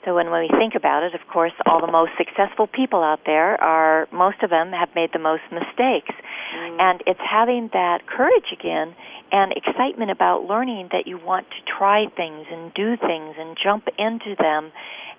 So 0.05 0.15
when, 0.15 0.31
when 0.31 0.47
we 0.47 0.51
think 0.57 0.75
about 0.77 1.03
it, 1.03 1.15
of 1.15 1.27
course, 1.27 1.53
all 1.67 1.81
the 1.81 1.91
most 1.91 2.13
successful 2.17 2.69
people 2.69 3.03
out 3.03 3.21
there 3.27 3.61
are 3.61 4.07
most 4.13 4.41
of 4.43 4.51
them 4.51 4.71
have 4.71 4.89
made 4.95 5.11
the 5.13 5.19
most 5.19 5.43
mistakes. 5.51 6.15
Mm. 6.55 6.79
And 6.79 7.03
it's 7.07 7.19
having 7.19 7.71
that 7.73 8.07
courage 8.07 8.55
again 8.55 8.95
and 9.33 9.53
excitement 9.53 10.11
about 10.11 10.45
learning 10.45 10.89
that 10.93 11.07
you 11.07 11.19
want 11.19 11.47
to 11.51 11.57
try 11.79 12.07
things 12.17 12.47
and 12.51 12.73
do 12.75 12.97
things 12.97 13.35
and 13.39 13.57
jump 13.63 13.89
into 13.99 14.35
them 14.39 14.73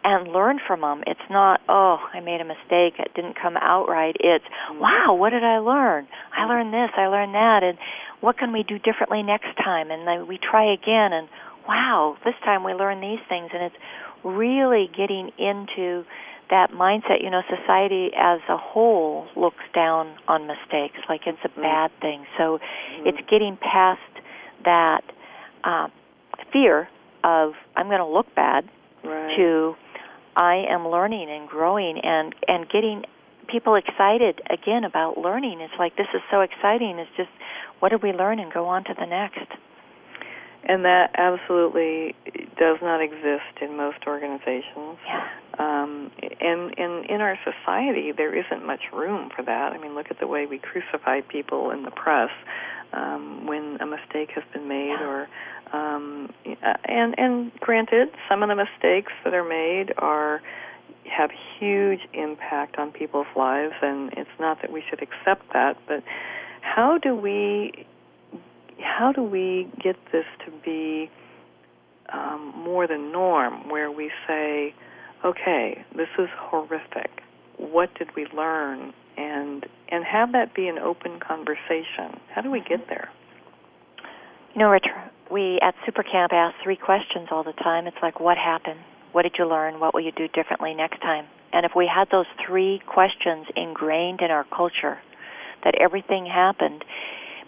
and 0.03 0.31
learn 0.31 0.59
from 0.65 0.81
them. 0.81 1.03
It's 1.05 1.27
not, 1.29 1.59
oh, 1.67 1.97
I 2.13 2.21
made 2.21 2.39
a 2.39 2.45
mistake, 2.45 2.95
it 2.99 3.11
didn't 3.15 3.35
come 3.41 3.57
out 3.57 3.87
right. 3.89 4.15
It's, 4.19 4.45
mm. 4.71 4.79
wow, 4.79 5.15
what 5.15 5.31
did 5.31 5.43
I 5.43 5.57
learn? 5.57 6.07
I 6.31 6.45
mm. 6.45 6.49
learned 6.49 6.73
this, 6.73 6.91
I 6.95 7.07
learned 7.07 7.35
that, 7.35 7.63
and 7.63 7.77
what 8.21 8.37
can 8.37 8.53
we 8.53 8.63
do 8.63 8.79
differently 8.79 9.23
next 9.23 9.55
time? 9.57 9.91
And 9.91 10.07
then 10.07 10.27
we 10.27 10.39
try 10.39 10.73
again, 10.73 11.11
and 11.13 11.27
wow, 11.67 12.15
this 12.23 12.35
time 12.45 12.63
we 12.63 12.73
learn 12.73 13.01
these 13.01 13.19
things, 13.27 13.49
and 13.53 13.63
it's 13.63 13.75
really 14.23 14.89
getting 14.95 15.31
into 15.37 16.03
that 16.49 16.71
mindset. 16.71 17.23
You 17.23 17.29
know, 17.29 17.41
society 17.49 18.11
as 18.17 18.39
a 18.49 18.57
whole 18.57 19.27
looks 19.35 19.63
down 19.73 20.15
on 20.27 20.47
mistakes 20.47 20.97
like 21.09 21.21
it's 21.25 21.37
a 21.43 21.49
mm-hmm. 21.49 21.61
bad 21.61 21.91
thing. 22.01 22.25
So 22.37 22.59
mm-hmm. 22.59 23.07
it's 23.07 23.29
getting 23.29 23.57
past 23.57 24.01
that 24.63 25.01
uh, 25.63 25.87
fear 26.51 26.89
of 27.23 27.53
I'm 27.75 27.87
going 27.87 27.99
to 27.99 28.07
look 28.07 28.33
bad 28.35 28.69
right. 29.03 29.35
to 29.37 29.75
I 30.35 30.65
am 30.69 30.87
learning 30.87 31.29
and 31.29 31.47
growing 31.47 31.99
and 32.03 32.33
and 32.47 32.69
getting 32.69 33.03
people 33.47 33.75
excited 33.75 34.41
again 34.49 34.83
about 34.83 35.17
learning. 35.17 35.61
It's 35.61 35.73
like 35.79 35.95
this 35.95 36.07
is 36.13 36.21
so 36.29 36.41
exciting. 36.41 36.99
It's 36.99 37.09
just 37.17 37.29
what 37.79 37.89
did 37.89 38.03
we 38.03 38.11
learn 38.11 38.39
and 38.39 38.51
go 38.51 38.65
on 38.65 38.83
to 38.85 38.93
the 38.97 39.05
next. 39.05 39.47
And 40.69 40.83
that 40.83 41.11
absolutely 41.17 42.13
does 42.57 42.77
not 42.81 43.01
exist 43.01 43.61
in 43.61 43.77
most 43.77 43.99
organizations. 44.05 44.97
Yeah. 45.07 45.27
Um, 45.57 46.11
and, 46.41 46.77
and 46.77 47.05
in 47.05 47.21
our 47.21 47.39
society, 47.43 48.11
there 48.11 48.35
isn't 48.37 48.65
much 48.65 48.81
room 48.93 49.29
for 49.35 49.43
that. 49.43 49.71
I 49.71 49.77
mean, 49.79 49.95
look 49.95 50.07
at 50.11 50.19
the 50.19 50.27
way 50.27 50.45
we 50.45 50.59
crucify 50.59 51.21
people 51.21 51.71
in 51.71 51.83
the 51.83 51.91
press 51.91 52.29
um, 52.93 53.47
when 53.47 53.77
a 53.79 53.85
mistake 53.85 54.31
has 54.35 54.43
been 54.53 54.67
made, 54.67 54.97
yeah. 54.99 55.07
or 55.07 55.27
um, 55.73 56.33
and 56.85 57.15
and 57.17 57.51
granted, 57.59 58.09
some 58.29 58.43
of 58.43 58.49
the 58.49 58.55
mistakes 58.55 59.11
that 59.23 59.33
are 59.33 59.47
made 59.47 59.93
are 59.97 60.41
have 61.05 61.31
huge 61.59 62.01
impact 62.13 62.77
on 62.77 62.91
people's 62.91 63.27
lives, 63.35 63.73
and 63.81 64.13
it's 64.13 64.29
not 64.39 64.61
that 64.61 64.71
we 64.71 64.83
should 64.89 65.01
accept 65.01 65.51
that, 65.53 65.77
but 65.87 66.03
how 66.61 66.97
do 66.97 67.15
we 67.15 67.85
how 68.79 69.11
do 69.11 69.23
we 69.23 69.67
get 69.83 69.95
this 70.11 70.25
to 70.45 70.51
be 70.63 71.09
um, 72.13 72.53
more 72.55 72.87
the 72.87 72.97
norm, 72.97 73.69
where 73.69 73.91
we 73.91 74.11
say, 74.27 74.73
okay, 75.25 75.85
this 75.95 76.07
is 76.17 76.29
horrific. 76.37 77.09
What 77.57 77.93
did 77.95 78.09
we 78.15 78.27
learn? 78.35 78.93
And 79.17 79.65
and 79.89 80.03
have 80.05 80.31
that 80.33 80.53
be 80.53 80.67
an 80.67 80.77
open 80.77 81.19
conversation. 81.19 82.19
How 82.33 82.41
do 82.41 82.51
we 82.51 82.59
get 82.59 82.87
there? 82.87 83.09
You 84.53 84.59
know, 84.59 84.69
Rich, 84.69 84.85
we 85.31 85.59
at 85.61 85.75
SuperCamp 85.87 86.33
ask 86.33 86.55
three 86.63 86.75
questions 86.75 87.29
all 87.31 87.43
the 87.43 87.53
time. 87.53 87.87
It's 87.87 87.97
like, 88.01 88.19
what 88.19 88.37
happened? 88.37 88.79
What 89.11 89.23
did 89.23 89.35
you 89.39 89.47
learn? 89.47 89.79
What 89.79 89.93
will 89.93 90.01
you 90.01 90.11
do 90.11 90.27
differently 90.27 90.73
next 90.73 91.01
time? 91.01 91.25
And 91.53 91.65
if 91.65 91.71
we 91.75 91.89
had 91.93 92.09
those 92.11 92.25
three 92.45 92.81
questions 92.85 93.47
ingrained 93.55 94.21
in 94.21 94.29
our 94.29 94.45
culture, 94.55 94.99
that 95.63 95.75
everything 95.79 96.25
happened, 96.25 96.83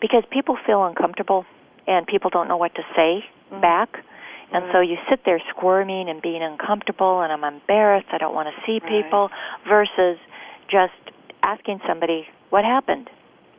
because 0.02 0.24
people 0.32 0.58
feel 0.66 0.86
uncomfortable 0.86 1.46
and 1.88 2.06
people 2.08 2.30
don't 2.30 2.48
know 2.48 2.58
what 2.58 2.74
to 2.76 2.82
say 2.96 3.26
mm-hmm. 3.52 3.62
back. 3.62 3.90
And 4.52 4.66
so 4.72 4.80
you 4.82 4.98
sit 5.10 5.22
there 5.26 5.40
squirming 5.50 6.10
and 6.10 6.22
being 6.22 6.42
uncomfortable 6.42 7.22
and 7.22 7.32
I'm 7.32 7.44
embarrassed, 7.44 8.08
I 8.12 8.18
don't 8.18 8.34
want 8.34 8.50
to 8.50 8.62
see 8.66 8.80
right. 8.82 9.04
people 9.04 9.30
versus 9.68 10.18
just 10.72 10.94
asking 11.44 11.82
somebody, 11.88 12.26
what 12.50 12.66
happened? 12.66 13.10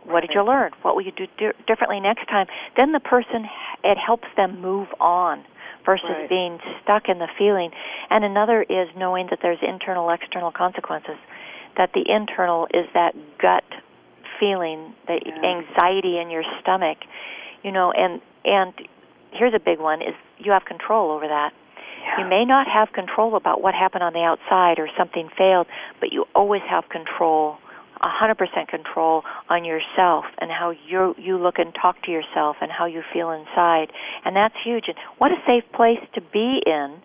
What 0.05 0.15
right. 0.15 0.21
did 0.23 0.31
you 0.35 0.43
learn? 0.43 0.73
What 0.83 0.97
will 0.97 1.03
you 1.03 1.13
do 1.13 1.27
di- 1.39 1.57
differently 1.69 2.01
next 2.01 2.27
time? 2.27 2.47
Then 2.77 2.91
the 2.91 3.01
person, 3.01 3.47
it 3.85 3.99
helps 3.99 4.27
them 4.37 4.61
move 4.61 4.89
on 4.99 5.45
versus 5.85 6.11
right. 6.11 6.29
being 6.29 6.59
stuck 6.83 7.09
in 7.09 7.19
the 7.19 7.29
feeling. 7.39 7.71
And 8.11 8.25
another 8.25 8.63
is 8.63 8.89
knowing 8.97 9.29
that 9.31 9.39
there's 9.43 9.59
internal, 9.63 10.11
external 10.11 10.51
consequences. 10.51 11.17
That 11.77 11.91
the 11.95 12.05
internal 12.09 12.67
is 12.75 12.87
that 12.95 13.15
gut 13.39 13.65
feeling, 14.41 14.95
the 15.07 15.21
yeah. 15.25 15.45
anxiety 15.45 16.19
in 16.19 16.31
your 16.31 16.43
stomach, 16.61 16.99
you 17.63 17.71
know, 17.71 17.93
and 17.93 18.21
and 18.45 18.73
here's 19.33 19.55
a 19.55 19.61
big 19.61 19.79
one 19.79 20.01
is 20.03 20.15
you 20.39 20.53
have 20.53 20.65
control 20.65 21.11
over 21.13 21.29
that. 21.29 21.53
Yeah. 22.03 22.25
You 22.25 22.31
may 22.31 22.45
not 22.45 22.67
have 22.67 22.93
control 22.93 23.37
about 23.37 23.63
what 23.63 23.75
happened 23.75 24.03
on 24.03 24.13
the 24.13 24.21
outside 24.21 24.79
or 24.79 24.89
something 24.97 25.29
failed, 25.37 25.67
but 26.01 26.13
you 26.13 26.25
always 26.35 26.63
have 26.69 26.89
control, 26.89 27.59
a 28.01 28.09
100% 28.09 28.69
control 28.69 29.23
on 29.51 29.65
yourself 29.65 30.25
and 30.41 30.51
how 30.51 30.71
you 30.71 31.15
you 31.19 31.37
look 31.37 31.59
and 31.59 31.75
talk 31.75 32.03
to 32.05 32.11
yourself 32.11 32.57
and 32.61 32.73
how 32.73 32.87
you 32.87 33.03
feel 33.13 33.31
inside. 33.31 33.93
And 34.25 34.35
that's 34.35 34.55
huge. 34.65 34.85
And 34.89 34.97
what 35.19 35.31
a 35.31 35.37
safe 35.47 35.65
place 35.75 36.01
to 36.15 36.21
be 36.21 36.63
in 36.65 37.03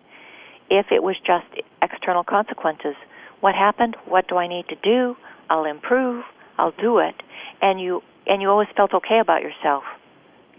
if 0.70 0.86
it 0.90 1.02
was 1.02 1.16
just 1.24 1.46
external 1.82 2.24
consequences. 2.24 2.96
What 3.40 3.54
happened? 3.54 3.96
What 4.06 4.28
do 4.28 4.36
I 4.36 4.48
need 4.48 4.66
to 4.68 4.76
do? 4.76 5.14
I'll 5.50 5.66
improve. 5.66 6.24
I'll 6.58 6.72
do 6.80 6.98
it. 6.98 7.14
And 7.62 7.80
you 7.80 8.02
and 8.26 8.42
you 8.42 8.50
always 8.50 8.68
felt 8.76 8.92
okay 8.94 9.18
about 9.20 9.42
yourself. 9.42 9.84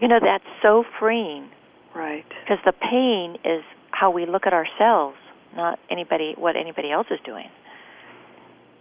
You 0.00 0.08
know 0.08 0.18
that's 0.20 0.44
so 0.62 0.84
freeing. 0.98 1.50
Right. 1.94 2.26
Because 2.40 2.58
the 2.64 2.72
pain 2.72 3.36
is 3.44 3.62
how 3.90 4.10
we 4.10 4.26
look 4.26 4.46
at 4.46 4.52
ourselves, 4.52 5.16
not 5.56 5.78
anybody 5.90 6.34
what 6.36 6.56
anybody 6.56 6.90
else 6.90 7.06
is 7.10 7.18
doing. 7.24 7.48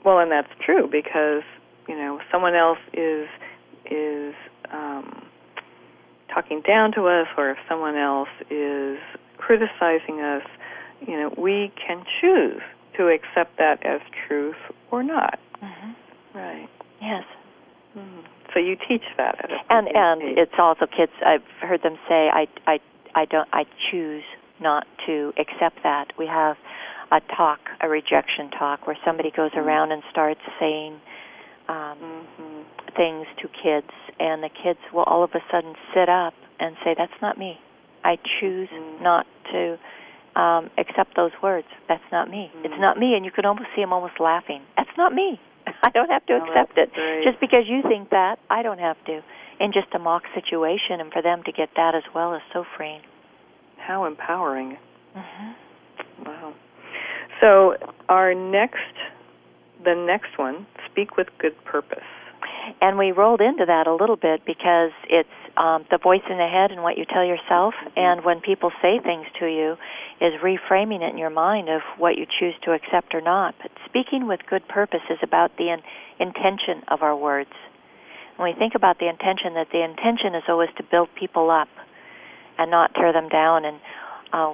Well, 0.06 0.20
and 0.20 0.32
that's 0.32 0.52
true 0.66 0.88
because 0.92 1.44
you 1.88 1.96
know 1.96 2.20
someone 2.32 2.56
else 2.56 2.80
is 2.94 3.28
is 3.90 4.36
um, 4.72 5.24
talking 6.34 6.62
down 6.62 6.92
to 6.94 7.08
us, 7.08 7.28
or 7.38 7.52
if 7.52 7.58
someone 7.70 7.96
else 7.96 8.30
is 8.50 9.00
criticizing 9.38 10.22
us, 10.22 10.44
you 11.06 11.18
know, 11.18 11.34
we 11.38 11.72
can 11.76 12.04
choose 12.20 12.62
to 12.98 13.08
accept 13.08 13.58
that 13.58 13.86
as 13.86 14.02
truth 14.28 14.56
or 14.92 15.04
not. 15.04 15.40
Mm-hmm. 15.62 16.38
Right. 16.38 16.70
Yes. 17.02 17.24
Mm-hmm. 17.98 18.22
So 18.54 18.60
you 18.60 18.76
teach 18.88 19.04
that 19.18 19.44
at 19.44 19.52
a 19.52 19.58
and 19.70 19.88
and 19.94 20.22
age. 20.22 20.38
it's 20.38 20.58
also 20.58 20.86
kids. 20.86 21.12
I've 21.26 21.46
heard 21.62 21.82
them 21.84 21.98
say, 22.08 22.30
"I 22.32 22.48
I 22.66 22.80
I 23.16 23.26
don't 23.26 23.48
I 23.52 23.66
choose 23.92 24.24
not 24.60 24.88
to 25.06 25.34
accept 25.38 25.84
that." 25.84 26.14
We 26.18 26.28
have 26.28 26.58
a 27.12 27.20
talk, 27.36 27.60
a 27.82 27.90
rejection 27.90 28.50
talk, 28.58 28.88
where 28.88 28.98
somebody 29.06 29.32
goes 29.32 29.52
mm-hmm. 29.52 29.68
around 29.68 29.92
and 29.92 30.02
starts 30.12 30.42
saying 30.60 31.00
um, 31.68 31.98
mm-hmm. 32.00 32.62
things 32.96 33.28
to 33.42 33.48
kids, 33.50 33.92
and 34.20 34.42
the 34.44 34.50
kids 34.50 34.80
will 34.94 35.04
all 35.04 35.24
of 35.24 35.32
a 35.36 35.44
sudden 35.52 35.76
sit 35.94 36.10
up 36.10 36.34
and 36.60 36.76
say, 36.84 36.96
"That's 36.98 37.20
not 37.22 37.38
me. 37.38 37.60
I 38.04 38.18
choose 38.40 38.70
mm-hmm. 38.70 39.04
not 39.04 39.26
to." 39.52 39.78
Um, 40.36 40.70
accept 40.78 41.16
those 41.16 41.32
words. 41.42 41.66
That's 41.90 42.04
not 42.12 42.30
me. 42.30 42.52
It's 42.62 42.72
Mm-hmm. 42.72 42.80
not 42.80 43.00
me, 43.00 43.16
and 43.16 43.26
you 43.26 43.32
can 43.32 43.44
almost 43.46 43.70
see 43.76 43.82
them 43.82 43.92
almost 43.92 44.20
laughing. 44.20 44.62
That's 44.78 44.96
not 44.96 45.12
me. 45.12 45.40
I 45.84 45.90
don't 45.92 46.10
have 46.10 46.26
to 46.28 46.34
Oh, 46.34 46.44
accept 46.46 46.78
it. 46.78 46.94
great. 46.94 47.24
Just 47.24 47.40
because 47.40 47.64
you 47.68 47.82
think 47.88 48.10
that, 48.12 48.38
I 48.50 48.62
don't 48.62 48.80
have 48.80 48.98
to. 49.06 49.22
In 49.60 49.72
just 49.74 49.88
a 49.96 50.00
mock 50.00 50.24
situation, 50.36 51.00
and 51.02 51.12
for 51.12 51.22
them 51.22 51.42
to 51.46 51.52
get 51.52 51.70
that 51.76 51.96
as 51.96 52.04
well 52.14 52.34
is 52.36 52.42
so 52.54 52.64
freeing. 52.78 53.02
How 53.78 54.06
empowering. 54.06 54.78
Mm-hmm. 55.16 56.24
Wow. 56.26 56.54
So 57.42 57.76
our 58.10 58.34
next, 58.36 58.94
the 59.84 59.96
next 59.96 60.38
one, 60.38 60.66
speak 60.92 61.18
with 61.18 61.28
good 61.40 61.54
purpose. 61.66 62.04
And 62.82 62.98
we 62.98 63.12
rolled 63.12 63.42
into 63.42 63.66
that 63.66 63.88
a 63.88 63.94
little 63.94 64.16
bit 64.16 64.46
because 64.46 64.92
it's 65.10 65.30
um, 65.58 65.86
the 65.90 65.98
voice 65.98 66.22
in 66.30 66.38
the 66.38 66.48
head 66.48 66.72
and 66.72 66.84
what 66.84 66.98
you 66.98 67.06
tell 67.06 67.26
yourself, 67.26 67.74
and 67.96 68.24
when 68.24 68.42
people 68.42 68.72
say 68.82 69.00
things 69.00 69.26
to 69.40 69.48
you, 69.48 69.76
is 70.22 70.34
reframing 70.42 71.02
it 71.02 71.12
in 71.12 71.18
your 71.18 71.32
mind 71.32 71.70
of 71.70 71.82
what 71.98 72.18
you 72.18 72.26
choose 72.40 72.54
to 72.64 72.74
accept 72.74 73.16
or 73.16 73.22
not. 73.22 73.56
But 73.62 73.72
speaking 73.86 74.28
with 74.28 74.42
good 74.50 74.68
purpose 74.68 75.02
is 75.10 75.18
about 75.24 75.58
the 75.58 75.74
in- 75.74 75.84
intention 76.20 76.84
of 76.90 77.02
our 77.02 77.16
words. 77.16 77.50
When 78.38 78.54
we 78.54 78.58
think 78.58 78.76
about 78.76 79.00
the 79.00 79.10
intention, 79.10 79.56
that 79.56 79.68
the 79.72 79.84
intention 79.84 80.36
is 80.36 80.44
always 80.48 80.70
to 80.78 80.84
build 80.84 81.10
people 81.18 81.50
up 81.50 81.70
and 82.60 82.70
not 82.70 82.94
tear 82.94 83.12
them 83.12 83.30
down. 83.30 83.66
And 83.66 83.80
uh, 84.32 84.54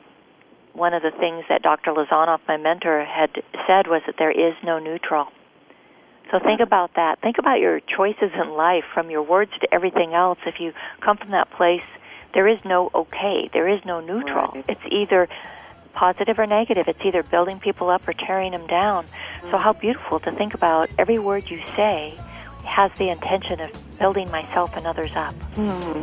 one 0.72 0.94
of 0.94 1.02
the 1.04 1.12
things 1.12 1.44
that 1.50 1.64
Dr. 1.64 1.92
Lozanov, 1.92 2.40
my 2.48 2.56
mentor, 2.56 3.04
had 3.04 3.32
said 3.68 3.88
was 3.88 4.02
that 4.08 4.16
there 4.18 4.32
is 4.32 4.56
no 4.64 4.80
neutral. 4.80 5.28
So 6.32 6.40
think 6.40 6.62
about 6.62 6.92
that. 6.96 7.22
Think 7.22 7.38
about 7.38 7.60
your 7.60 7.80
choices 7.80 8.32
in 8.34 8.52
life, 8.52 8.84
from 8.94 9.12
your 9.12 9.22
words 9.22 9.52
to 9.62 9.74
everything 9.74 10.14
else. 10.14 10.40
If 10.46 10.60
you 10.60 10.74
come 11.02 11.18
from 11.18 11.32
that 11.32 11.52
place, 11.52 11.84
there 12.34 12.48
is 12.48 12.58
no 12.66 12.90
okay. 12.94 13.50
There 13.54 13.68
is 13.68 13.80
no 13.86 14.00
neutral. 14.00 14.52
Right. 14.54 14.66
It's 14.68 14.82
either 14.92 15.28
positive 15.94 16.40
or 16.40 16.48
negative. 16.48 16.88
It's 16.88 17.00
either 17.06 17.24
building 17.24 17.60
people 17.60 17.90
up 17.90 18.08
or 18.08 18.14
tearing 18.14 18.52
them 18.52 18.66
down. 18.68 19.06
Mm-hmm. 19.06 19.52
So, 19.52 19.58
how 19.58 19.74
beautiful 19.74 20.20
to 20.22 20.32
think 20.32 20.54
about 20.54 20.90
every 20.98 21.20
word 21.20 21.50
you 21.50 21.58
say 21.76 22.18
has 22.66 22.92
the 22.98 23.10
intention 23.10 23.60
of 23.60 24.00
building 24.00 24.30
myself 24.32 24.76
and 24.76 24.88
others 24.88 25.12
up. 25.16 25.34
Hmm. 25.56 26.02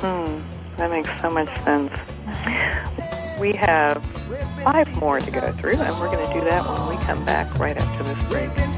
Hmm. 0.00 0.40
That 0.76 0.90
makes 0.90 1.20
so 1.20 1.30
much 1.30 1.48
sense. 1.64 1.90
Mm-hmm. 1.90 3.40
We 3.40 3.52
have 3.52 4.04
five 4.64 4.94
more 5.00 5.20
to 5.20 5.30
go 5.30 5.52
through, 5.52 5.76
and 5.76 6.00
we're 6.00 6.12
going 6.12 6.26
to 6.26 6.32
do 6.32 6.44
that 6.44 6.64
when 6.66 6.98
we 6.98 7.04
come 7.04 7.24
back 7.24 7.58
right 7.58 7.76
after 7.76 8.04
this 8.04 8.24
break. 8.24 8.77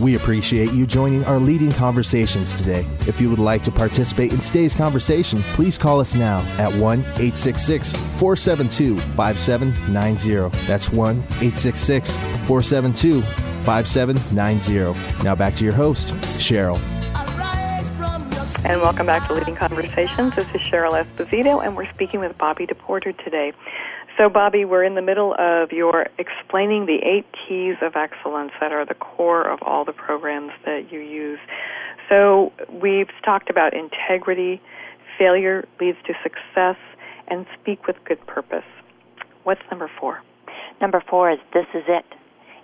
We 0.00 0.14
appreciate 0.14 0.72
you 0.72 0.86
joining 0.86 1.24
our 1.24 1.38
leading 1.38 1.72
conversations 1.72 2.54
today. 2.54 2.86
If 3.08 3.20
you 3.20 3.28
would 3.30 3.40
like 3.40 3.64
to 3.64 3.72
participate 3.72 4.32
in 4.32 4.38
today's 4.38 4.74
conversation, 4.74 5.42
please 5.54 5.76
call 5.76 5.98
us 5.98 6.14
now 6.14 6.38
at 6.58 6.72
1 6.72 7.00
866 7.00 7.96
472 7.96 8.96
5790. 8.96 10.56
That's 10.66 10.90
1 10.90 11.18
866 11.18 12.16
472 12.16 13.22
5790. 13.22 15.24
Now 15.24 15.34
back 15.34 15.54
to 15.56 15.64
your 15.64 15.74
host, 15.74 16.08
Cheryl. 16.38 16.78
And 18.64 18.80
welcome 18.80 19.06
back 19.06 19.26
to 19.28 19.34
Leading 19.34 19.56
Conversations. 19.56 20.34
This 20.34 20.46
is 20.54 20.60
Cheryl 20.60 20.92
Esposito, 20.92 21.64
and 21.64 21.76
we're 21.76 21.86
speaking 21.86 22.20
with 22.20 22.36
Bobbi 22.38 22.68
DePorter 22.68 23.16
today. 23.24 23.52
So, 24.18 24.28
Bobbi, 24.28 24.68
we're 24.68 24.82
in 24.82 24.96
the 24.96 25.02
middle 25.02 25.36
of 25.38 25.70
your 25.70 26.08
explaining 26.18 26.86
the 26.86 26.98
eight 27.06 27.24
keys 27.32 27.76
of 27.80 27.94
excellence 27.94 28.50
that 28.60 28.72
are 28.72 28.84
the 28.84 28.94
core 28.94 29.48
of 29.48 29.60
all 29.62 29.84
the 29.84 29.92
programs 29.92 30.50
that 30.66 30.90
you 30.90 30.98
use. 30.98 31.38
So, 32.08 32.52
we've 32.68 33.10
talked 33.24 33.48
about 33.48 33.74
integrity, 33.74 34.60
failure 35.16 35.68
leads 35.80 35.98
to 36.08 36.14
success, 36.24 36.76
and 37.28 37.46
speak 37.60 37.86
with 37.86 37.94
good 38.04 38.18
purpose. 38.26 38.66
What's 39.44 39.62
number 39.70 39.88
four? 40.00 40.20
Number 40.80 41.00
four 41.08 41.30
is 41.30 41.38
this 41.54 41.66
is 41.72 41.84
it. 41.86 42.04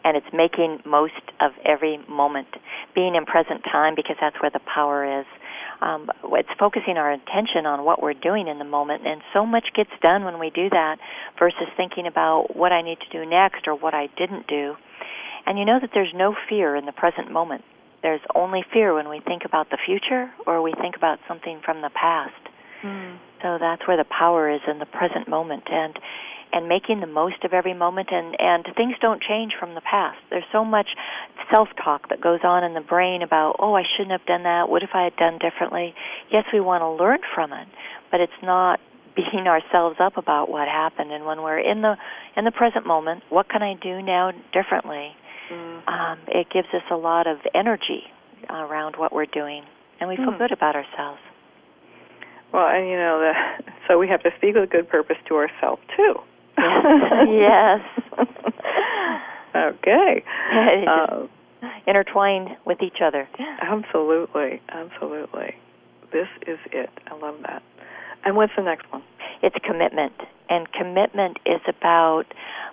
And 0.03 0.17
it's 0.17 0.27
making 0.33 0.81
most 0.85 1.23
of 1.41 1.53
every 1.65 1.99
moment. 2.09 2.49
Being 2.97 3.15
in 3.15 3.27
present 3.27 3.63
time 3.63 3.95
because 3.95 4.17
that's 4.21 4.37
where 4.43 4.51
the 4.51 4.61
power 4.75 5.21
is 5.21 5.27
um, 5.81 6.11
it's 6.33 6.49
focusing 6.59 6.97
our 6.97 7.13
attention 7.13 7.67
on 7.67 7.85
what 7.85 8.03
we're 8.03 8.15
doing 8.15 8.49
in 8.49 8.59
the 8.59 8.65
moment, 8.65 9.07
and 9.07 9.21
so 9.33 9.45
much 9.47 9.69
gets 9.75 9.91
done 10.03 10.25
when 10.25 10.39
we 10.39 10.51
do 10.51 10.71
that 10.71 10.97
versus 11.39 11.69
thinking 11.77 12.07
about 12.07 12.57
what 12.57 12.73
I 12.73 12.83
need 12.83 12.99
to 13.01 13.11
do 13.11 13.29
next 13.29 13.67
or 13.67 13.75
what 13.75 13.95
I 13.95 14.09
didn't 14.17 14.47
do. 14.47 14.75
And 15.47 15.59
you 15.59 15.65
know 15.65 15.79
that 15.81 15.91
there's 15.93 16.13
no 16.15 16.35
fear 16.49 16.77
in 16.77 16.87
the 16.87 16.93
present 16.93 17.31
moment. 17.31 17.65
There's 18.03 18.21
only 18.35 18.65
fear 18.73 18.95
when 18.95 19.09
we 19.09 19.21
think 19.21 19.45
about 19.45 19.71
the 19.71 19.79
future 19.85 20.31
or 20.47 20.63
we 20.63 20.73
think 20.81 20.97
about 20.97 21.19
something 21.27 21.61
from 21.65 21.83
the 21.83 21.91
past. 21.91 22.33
Mm. 22.83 23.19
So 23.43 23.59
that's 23.59 23.87
where 23.89 23.97
the 23.97 24.05
power 24.05 24.51
is 24.51 24.61
in 24.69 24.79
the 24.79 24.87
present 24.87 25.29
moment. 25.29 25.65
And 25.71 25.99
and 26.55 26.69
making 26.69 27.01
the 27.01 27.07
most 27.07 27.43
of 27.45 27.53
every 27.53 27.75
moment 27.75 28.09
and 28.13 28.37
and 28.39 28.65
things 28.77 28.95
don't 29.03 29.21
change 29.21 29.53
from 29.59 29.75
the 29.75 29.81
past 29.81 30.19
there's 30.31 30.47
so 30.53 30.65
much 30.65 30.91
self 31.51 31.69
talk 31.83 32.09
that 32.09 32.21
goes 32.21 32.41
on 32.45 32.63
in 32.63 32.75
the 32.75 32.81
brain 32.81 33.21
about 33.23 33.57
oh 33.59 33.75
i 33.75 33.83
shouldn't 33.83 34.13
have 34.13 34.25
done 34.27 34.45
that 34.45 34.69
what 34.69 34.83
if 34.83 34.91
i 34.95 35.03
had 35.03 35.17
done 35.17 35.39
differently 35.39 35.95
yes 36.31 36.45
we 36.53 36.61
want 36.61 36.81
to 36.81 36.89
learn 36.89 37.19
from 37.35 37.53
it 37.53 37.67
but 38.11 38.21
it's 38.21 38.41
not 38.43 38.81
beating 39.17 39.47
ourselves 39.47 39.97
up 40.01 40.17
about 40.17 40.49
what 40.51 40.67
happened 40.67 41.13
and 41.13 41.25
when 41.25 41.43
we're 41.43 41.59
in 41.59 41.83
the 41.83 41.95
in 42.37 42.45
the 42.45 42.51
present 42.51 42.87
moment 42.87 43.23
what 43.29 43.49
can 43.49 43.63
i 43.63 43.75
do 43.75 44.03
now 44.03 44.33
differently 44.53 45.15
mm-hmm. 45.51 45.89
um, 45.89 46.19
it 46.29 46.49
gives 46.51 46.67
us 46.75 46.83
a 46.91 46.97
lot 46.97 47.27
of 47.27 47.39
energy 47.55 48.03
around 48.51 48.97
what 48.97 49.13
we're 49.13 49.27
doing 49.27 49.63
and 50.01 50.09
we 50.09 50.17
feel 50.17 50.33
mm. 50.33 50.39
good 50.39 50.51
about 50.51 50.75
ourselves 50.75 51.21
well, 52.53 52.69
and 52.69 52.89
you 52.89 52.95
know, 52.95 53.19
the, 53.19 53.73
so 53.89 53.99
we 53.99 54.07
have 54.07 54.23
to 54.23 54.31
speak 54.37 54.55
with 54.55 54.71
good 54.71 54.89
purpose 54.89 55.17
to 55.27 55.35
ourselves 55.35 55.83
too. 55.97 56.15
yes. 57.29 57.81
okay. 59.57 60.25
Uh, 60.89 61.27
intertwined 61.87 62.51
with 62.67 62.83
each 62.83 62.99
other. 63.05 63.29
Absolutely, 63.61 64.61
absolutely. 64.69 65.55
This 66.13 66.29
is 66.47 66.59
it. 66.73 66.91
I 67.07 67.15
love 67.17 67.37
that. 67.43 67.63
And 68.25 68.37
what's 68.37 68.53
the 68.57 68.63
next 68.63 68.91
one? 68.93 69.03
It's 69.43 69.57
commitment. 69.65 70.15
And 70.49 70.71
commitment 70.73 71.39
is 71.45 71.61
about 71.69 72.25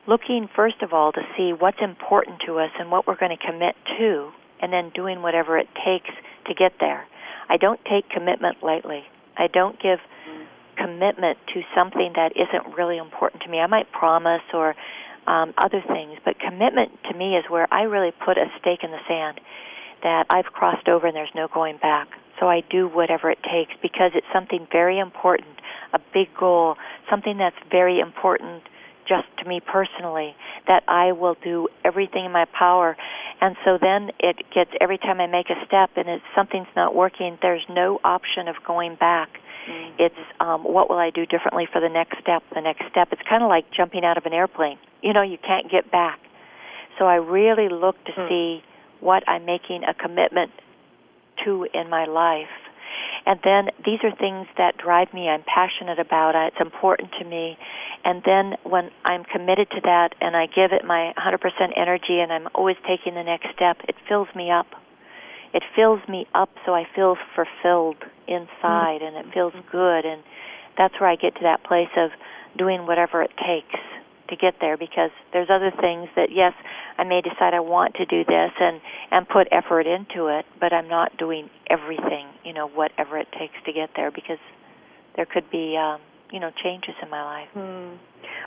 looking, 0.08 0.48
first 0.56 0.82
of 0.82 0.94
all, 0.94 1.12
to 1.12 1.22
see 1.38 1.54
what's 1.58 1.80
important 1.82 2.42
to 2.46 2.60
us 2.60 2.70
and 2.80 2.92
what 2.92 3.08
we're 3.08 3.18
going 3.18 3.36
to 3.36 3.46
commit 3.46 3.76
to, 3.98 4.32
and 4.62 4.72
then 4.72 4.92
doing 4.94 5.22
whatever 5.22 5.58
it 5.58 5.68
takes 5.86 6.10
to 6.48 6.54
get 6.54 6.74
there. 6.80 7.06
I 7.50 7.58
don't 7.58 7.80
take 7.86 8.10
commitment 8.10 8.64
lightly. 8.64 9.04
I 9.38 9.48
don't 9.48 9.82
give 9.82 10.00
commitment 10.82 11.38
to 11.54 11.62
something 11.76 12.14
that 12.16 12.34
isn't 12.36 12.76
really 12.76 12.98
important 12.98 13.44
to 13.44 13.50
me. 13.50 13.60
I 13.60 13.68
might 13.68 13.92
promise 13.92 14.42
or 14.54 14.76
um, 15.28 15.54
other 15.58 15.82
things, 15.88 16.18
but 16.26 16.40
commitment 16.40 16.92
to 17.10 17.18
me 17.18 17.36
is 17.38 17.46
where 17.50 17.72
I 17.72 17.84
really 17.84 18.12
put 18.12 18.38
a 18.38 18.46
stake 18.60 18.84
in 18.84 18.92
the 18.92 19.00
sand 19.08 19.40
that 20.04 20.26
I've 20.30 20.46
crossed 20.46 20.88
over 20.88 21.08
and 21.08 21.16
there's 21.16 21.34
no 21.36 21.48
going 21.48 21.78
back. 21.78 22.08
So 22.40 22.48
I 22.48 22.64
do 22.70 22.88
whatever 22.88 23.30
it 23.30 23.38
takes 23.44 23.72
because 23.82 24.12
it's 24.16 24.26
something 24.34 24.68
very 24.72 24.98
important, 24.98 25.60
a 25.94 26.00
big 26.14 26.28
goal, 26.38 26.76
something 27.10 27.38
that's 27.38 27.56
very 27.70 28.00
important 28.00 28.64
just 29.08 29.28
to 29.40 29.48
me 29.48 29.60
personally, 29.60 30.36
that 30.68 30.84
I 30.88 31.12
will 31.12 31.36
do 31.44 31.68
everything 31.86 32.26
in 32.26 32.32
my 32.32 32.46
power. 32.58 32.96
And 33.42 33.56
so 33.66 33.78
then 33.80 34.12
it 34.20 34.38
gets 34.54 34.72
every 34.80 34.98
time 34.98 35.20
I 35.20 35.28
make 35.28 35.50
a 35.50 35.66
step 35.66 35.92
and 35.98 36.08
it's 36.08 36.24
something's 36.36 36.72
not 36.76 36.96
working, 36.96 37.38
there's 37.42 37.66
no 37.70 38.00
option 38.04 38.48
of 38.48 38.56
going 38.66 38.96
back 38.96 39.30
Mm-hmm. 39.70 39.96
It's 40.00 40.16
um, 40.40 40.64
what 40.64 40.90
will 40.90 40.98
I 40.98 41.10
do 41.10 41.26
differently 41.26 41.68
for 41.72 41.82
the 41.82 41.90
next 41.90 42.20
step? 42.22 42.44
The 42.54 42.62
next 42.62 42.84
step. 42.90 43.10
It's 43.12 43.22
kind 43.28 43.44
of 43.44 43.50
like 43.50 43.66
jumping 43.72 44.04
out 44.04 44.18
of 44.18 44.26
an 44.26 44.34
airplane. 44.34 44.78
You 45.02 45.14
know, 45.14 45.22
you 45.22 45.38
can't 45.38 45.70
get 45.70 45.92
back. 45.92 46.20
So 46.98 47.06
I 47.06 47.16
really 47.16 47.70
look 47.70 47.96
to 48.06 48.12
mm. 48.12 48.30
see 48.30 48.64
what 49.00 49.28
I'm 49.28 49.46
making 49.46 49.84
a 49.84 49.94
commitment 49.94 50.52
to 51.46 51.68
in 51.74 51.90
my 51.90 52.06
life. 52.06 52.54
And 53.26 53.40
then 53.44 53.70
these 53.86 54.00
are 54.04 54.16
things 54.16 54.48
that 54.58 54.78
drive 54.78 55.14
me. 55.14 55.30
I'm 55.30 55.44
passionate 55.44 56.00
about 56.00 56.36
it. 56.36 56.54
It's 56.54 56.62
important 56.62 57.12
to 57.20 57.26
me. 57.26 57.58
And 58.04 58.24
then 58.26 58.58
when 58.64 58.90
I'm 59.06 59.24
committed 59.24 59.70
to 59.72 59.82
that 59.84 60.16
and 60.20 60.36
I 60.36 60.48
give 60.48 60.72
it 60.72 60.84
my 60.84 61.14
100% 61.18 61.38
energy 61.76 62.20
and 62.20 62.34
I'm 62.34 62.48
always 62.56 62.78
taking 62.88 63.14
the 63.14 63.24
next 63.24 63.48
step, 63.56 63.78
it 63.88 63.96
fills 64.08 64.28
me 64.36 64.50
up. 64.50 64.68
It 65.54 65.64
fills 65.76 66.00
me 66.08 66.28
up 66.34 66.50
so 66.66 66.74
I 66.74 66.86
feel 66.96 67.18
fulfilled 67.36 67.98
inside 68.28 69.02
and 69.02 69.16
it 69.18 69.34
feels 69.34 69.54
good. 69.72 70.06
And 70.06 70.24
that's 70.78 70.94
where 71.00 71.10
I 71.10 71.16
get 71.16 71.36
to 71.36 71.42
that 71.44 71.64
place 71.64 71.92
of 71.98 72.12
doing 72.58 72.88
whatever 72.88 73.22
it 73.22 73.32
takes 73.38 73.80
to 74.30 74.36
get 74.38 74.56
there 74.62 74.78
because 74.78 75.12
there's 75.34 75.50
other 75.50 75.72
things 75.72 76.08
that 76.16 76.30
yes 76.32 76.54
I 76.98 77.04
may 77.04 77.22
decide 77.22 77.54
I 77.54 77.60
want 77.60 77.96
to 77.96 78.06
do 78.06 78.24
this 78.24 78.52
and 78.60 78.80
and 79.12 79.28
put 79.28 79.48
effort 79.52 79.86
into 79.86 80.28
it 80.28 80.46
but 80.60 80.72
I'm 80.72 80.88
not 80.88 81.18
doing 81.18 81.50
everything 81.70 82.28
you 82.44 82.54
know 82.54 82.68
whatever 82.68 83.18
it 83.18 83.28
takes 83.38 83.56
to 83.66 83.74
get 83.74 83.90
there 83.96 84.10
because 84.10 84.40
there 85.18 85.26
could 85.26 85.52
be 85.52 85.76
um 85.78 86.00
you 86.32 86.40
know 86.40 86.52
changes 86.64 86.96
in 87.02 87.10
my 87.10 87.24
life 87.24 87.50
hmm. 87.54 87.96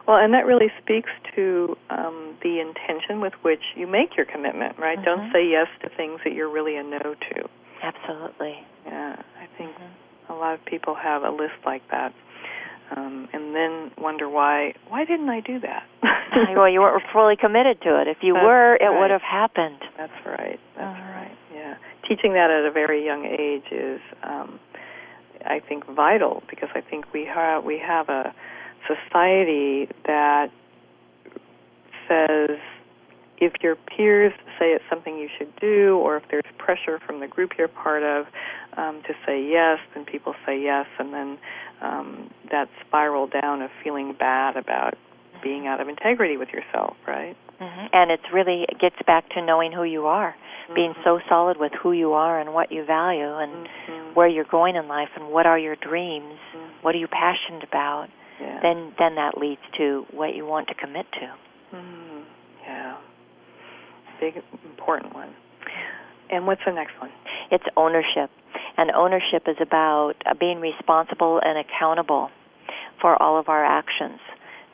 well 0.06 0.18
and 0.18 0.32
that 0.34 0.46
really 0.46 0.70
speaks 0.82 1.10
to 1.34 1.76
um 1.90 2.36
the 2.42 2.60
intention 2.60 3.20
with 3.20 3.34
which 3.42 3.62
you 3.76 3.86
make 3.86 4.16
your 4.16 4.26
commitment 4.26 4.78
right 4.78 4.98
mm-hmm. 4.98 5.04
don't 5.04 5.32
say 5.32 5.46
yes 5.46 5.68
to 5.82 5.88
things 5.96 6.20
that 6.24 6.32
you're 6.32 6.50
really 6.50 6.76
a 6.76 6.82
no 6.82 6.98
to 6.98 7.48
absolutely 7.82 8.54
yeah 8.86 9.16
I 9.38 9.46
think 9.58 9.70
mm-hmm. 9.72 10.32
a 10.32 10.36
lot 10.36 10.54
of 10.54 10.64
people 10.64 10.94
have 10.94 11.22
a 11.22 11.30
list 11.30 11.60
like 11.64 11.82
that 11.90 12.14
um, 12.96 13.28
and 13.32 13.54
then 13.54 13.90
wonder 13.98 14.28
why 14.28 14.74
why 14.88 15.04
didn't 15.04 15.28
I 15.28 15.40
do 15.40 15.58
that? 15.60 15.84
well, 16.56 16.68
you 16.68 16.80
weren't 16.80 17.02
fully 17.12 17.36
committed 17.36 17.80
to 17.82 18.00
it. 18.00 18.08
If 18.08 18.18
you 18.22 18.34
That's 18.34 18.44
were, 18.44 18.70
right. 18.72 18.82
it 18.82 19.00
would 19.00 19.10
have 19.10 19.22
happened. 19.22 19.80
That's 19.96 20.12
right. 20.26 20.60
That's 20.76 20.98
uh-huh. 20.98 21.12
right. 21.12 21.36
Yeah, 21.54 21.74
teaching 22.06 22.34
that 22.34 22.50
at 22.50 22.66
a 22.66 22.72
very 22.72 23.04
young 23.04 23.24
age 23.24 23.72
is, 23.72 24.00
um, 24.22 24.60
I 25.46 25.60
think, 25.60 25.86
vital 25.86 26.42
because 26.48 26.68
I 26.74 26.80
think 26.80 27.12
we 27.12 27.24
have 27.24 27.64
we 27.64 27.78
have 27.78 28.08
a 28.08 28.34
society 28.86 29.88
that 30.06 30.50
says 32.08 32.58
if 33.38 33.52
your 33.62 33.76
peers 33.76 34.32
say 34.58 34.66
it's 34.66 34.84
something 34.88 35.18
you 35.18 35.28
should 35.38 35.54
do, 35.56 35.98
or 35.98 36.16
if 36.16 36.22
there's 36.30 36.44
pressure 36.58 37.00
from 37.04 37.20
the 37.20 37.26
group 37.26 37.52
you're 37.58 37.68
part 37.68 38.02
of 38.02 38.26
um, 38.76 39.02
to 39.06 39.14
say 39.26 39.42
yes, 39.42 39.78
then 39.94 40.04
people 40.04 40.34
say 40.46 40.60
yes, 40.60 40.86
and 40.98 41.12
then 41.12 41.38
um, 41.82 42.30
that 42.50 42.68
spiral 42.86 43.26
down 43.26 43.62
of 43.62 43.70
feeling 43.82 44.14
bad 44.18 44.56
about 44.56 44.94
being 45.44 45.66
out 45.66 45.80
of 45.80 45.88
integrity 45.88 46.36
with 46.36 46.48
yourself, 46.48 46.96
right? 47.06 47.36
Mm-hmm. 47.60 47.86
And 47.92 48.10
it's 48.10 48.24
really 48.32 48.64
it 48.68 48.80
gets 48.80 48.96
back 49.06 49.28
to 49.30 49.44
knowing 49.44 49.70
who 49.70 49.84
you 49.84 50.06
are, 50.06 50.34
mm-hmm. 50.34 50.74
being 50.74 50.94
so 51.04 51.20
solid 51.28 51.58
with 51.58 51.72
who 51.80 51.92
you 51.92 52.14
are 52.14 52.40
and 52.40 52.52
what 52.52 52.72
you 52.72 52.84
value 52.84 53.36
and 53.36 53.68
mm-hmm. 53.68 54.14
where 54.14 54.26
you're 54.26 54.48
going 54.50 54.74
in 54.76 54.88
life 54.88 55.10
and 55.14 55.30
what 55.30 55.46
are 55.46 55.58
your 55.58 55.76
dreams, 55.76 56.38
mm-hmm. 56.56 56.82
what 56.82 56.94
are 56.94 56.98
you 56.98 57.08
passionate 57.08 57.62
about. 57.62 58.08
Yeah. 58.40 58.58
Then 58.62 58.92
then 58.98 59.14
that 59.14 59.38
leads 59.38 59.60
to 59.78 60.06
what 60.10 60.34
you 60.34 60.44
want 60.46 60.66
to 60.68 60.74
commit 60.74 61.06
to. 61.12 61.76
Mm-hmm. 61.76 62.20
Yeah, 62.66 62.96
big 64.20 64.42
important 64.64 65.14
one. 65.14 65.34
And 66.30 66.46
what's 66.46 66.62
the 66.66 66.72
next 66.72 66.98
one? 67.00 67.10
It's 67.50 67.64
ownership. 67.76 68.30
And 68.76 68.90
ownership 68.90 69.44
is 69.46 69.56
about 69.60 70.14
uh, 70.26 70.34
being 70.38 70.58
responsible 70.58 71.40
and 71.44 71.58
accountable 71.58 72.30
for 73.00 73.20
all 73.22 73.38
of 73.38 73.48
our 73.48 73.64
actions. 73.64 74.18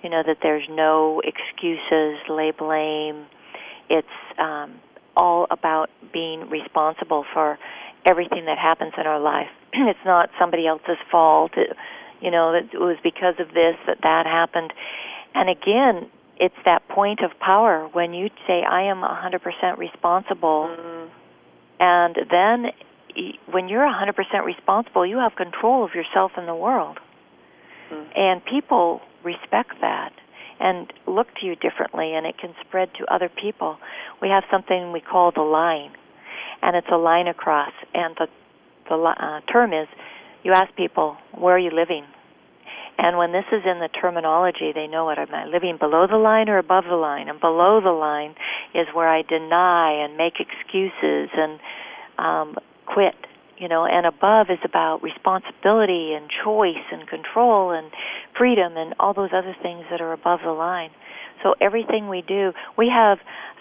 You 0.02 0.10
know, 0.10 0.22
that 0.26 0.38
there's 0.42 0.66
no 0.70 1.20
excuses, 1.24 2.18
lay 2.28 2.52
blame. 2.52 3.26
It's 3.88 4.08
um, 4.38 4.80
all 5.16 5.46
about 5.50 5.90
being 6.12 6.48
responsible 6.48 7.24
for 7.34 7.58
everything 8.06 8.46
that 8.46 8.58
happens 8.58 8.92
in 8.96 9.06
our 9.06 9.20
life. 9.20 9.48
it's 9.72 9.98
not 10.04 10.30
somebody 10.38 10.66
else's 10.66 10.96
fault. 11.10 11.52
It, 11.56 11.76
you 12.20 12.30
know, 12.30 12.54
it 12.54 12.70
was 12.74 12.96
because 13.02 13.34
of 13.38 13.48
this 13.48 13.76
that 13.86 13.98
that 14.02 14.26
happened. 14.26 14.72
And 15.34 15.48
again, 15.48 16.10
it's 16.38 16.54
that 16.64 16.88
point 16.88 17.20
of 17.20 17.38
power 17.38 17.88
when 17.92 18.14
you 18.14 18.30
say, 18.46 18.62
I 18.62 18.84
am 18.84 19.02
100% 19.02 19.78
responsible. 19.78 20.74
Mm-hmm. 20.74 21.08
And 21.80 22.16
then 22.30 22.72
when 23.50 23.68
you're 23.68 23.86
100% 23.86 24.44
responsible, 24.44 25.06
you 25.06 25.18
have 25.18 25.34
control 25.36 25.84
of 25.84 25.94
yourself 25.94 26.32
and 26.36 26.48
the 26.48 26.54
world. 26.54 26.98
Mm-hmm. 27.92 28.10
And 28.16 28.44
people 28.44 29.00
respect 29.24 29.72
that 29.80 30.12
and 30.60 30.92
look 31.06 31.26
to 31.40 31.46
you 31.46 31.56
differently, 31.56 32.14
and 32.14 32.26
it 32.26 32.36
can 32.38 32.54
spread 32.66 32.90
to 32.98 33.12
other 33.12 33.30
people. 33.30 33.78
We 34.20 34.28
have 34.28 34.44
something 34.50 34.92
we 34.92 35.00
call 35.00 35.32
the 35.34 35.40
line, 35.40 35.92
and 36.60 36.76
it's 36.76 36.86
a 36.92 36.98
line 36.98 37.28
across. 37.28 37.72
And 37.94 38.14
the 38.18 38.26
the 38.88 38.96
uh, 38.96 39.40
term 39.50 39.72
is, 39.72 39.86
you 40.42 40.52
ask 40.52 40.74
people, 40.74 41.16
where 41.32 41.54
are 41.54 41.58
you 41.58 41.70
living? 41.70 42.04
And 42.98 43.16
when 43.16 43.32
this 43.32 43.44
is 43.52 43.62
in 43.64 43.78
the 43.78 43.88
terminology, 43.88 44.72
they 44.74 44.86
know 44.86 45.06
what 45.06 45.18
am 45.18 45.32
I 45.32 45.46
living 45.46 45.78
below 45.78 46.06
the 46.10 46.18
line 46.18 46.48
or 46.50 46.58
above 46.58 46.84
the 46.84 46.96
line? 46.96 47.28
And 47.28 47.40
below 47.40 47.80
the 47.80 47.92
line 47.92 48.34
is 48.74 48.86
where 48.92 49.08
I 49.08 49.22
deny 49.22 50.04
and 50.04 50.18
make 50.18 50.34
excuses 50.38 51.30
and 51.32 51.60
um, 52.18 52.56
quit 52.84 53.14
you 53.60 53.68
know 53.68 53.84
and 53.84 54.06
above 54.06 54.48
is 54.50 54.58
about 54.64 55.02
responsibility 55.02 56.14
and 56.14 56.28
choice 56.44 56.84
and 56.90 57.06
control 57.06 57.70
and 57.70 57.90
freedom 58.36 58.76
and 58.76 58.94
all 58.98 59.14
those 59.14 59.30
other 59.32 59.54
things 59.62 59.84
that 59.90 60.00
are 60.00 60.12
above 60.12 60.40
the 60.44 60.52
line. 60.52 60.90
So 61.42 61.54
everything 61.60 62.08
we 62.08 62.22
do 62.26 62.52
we 62.76 62.88
have 62.88 63.18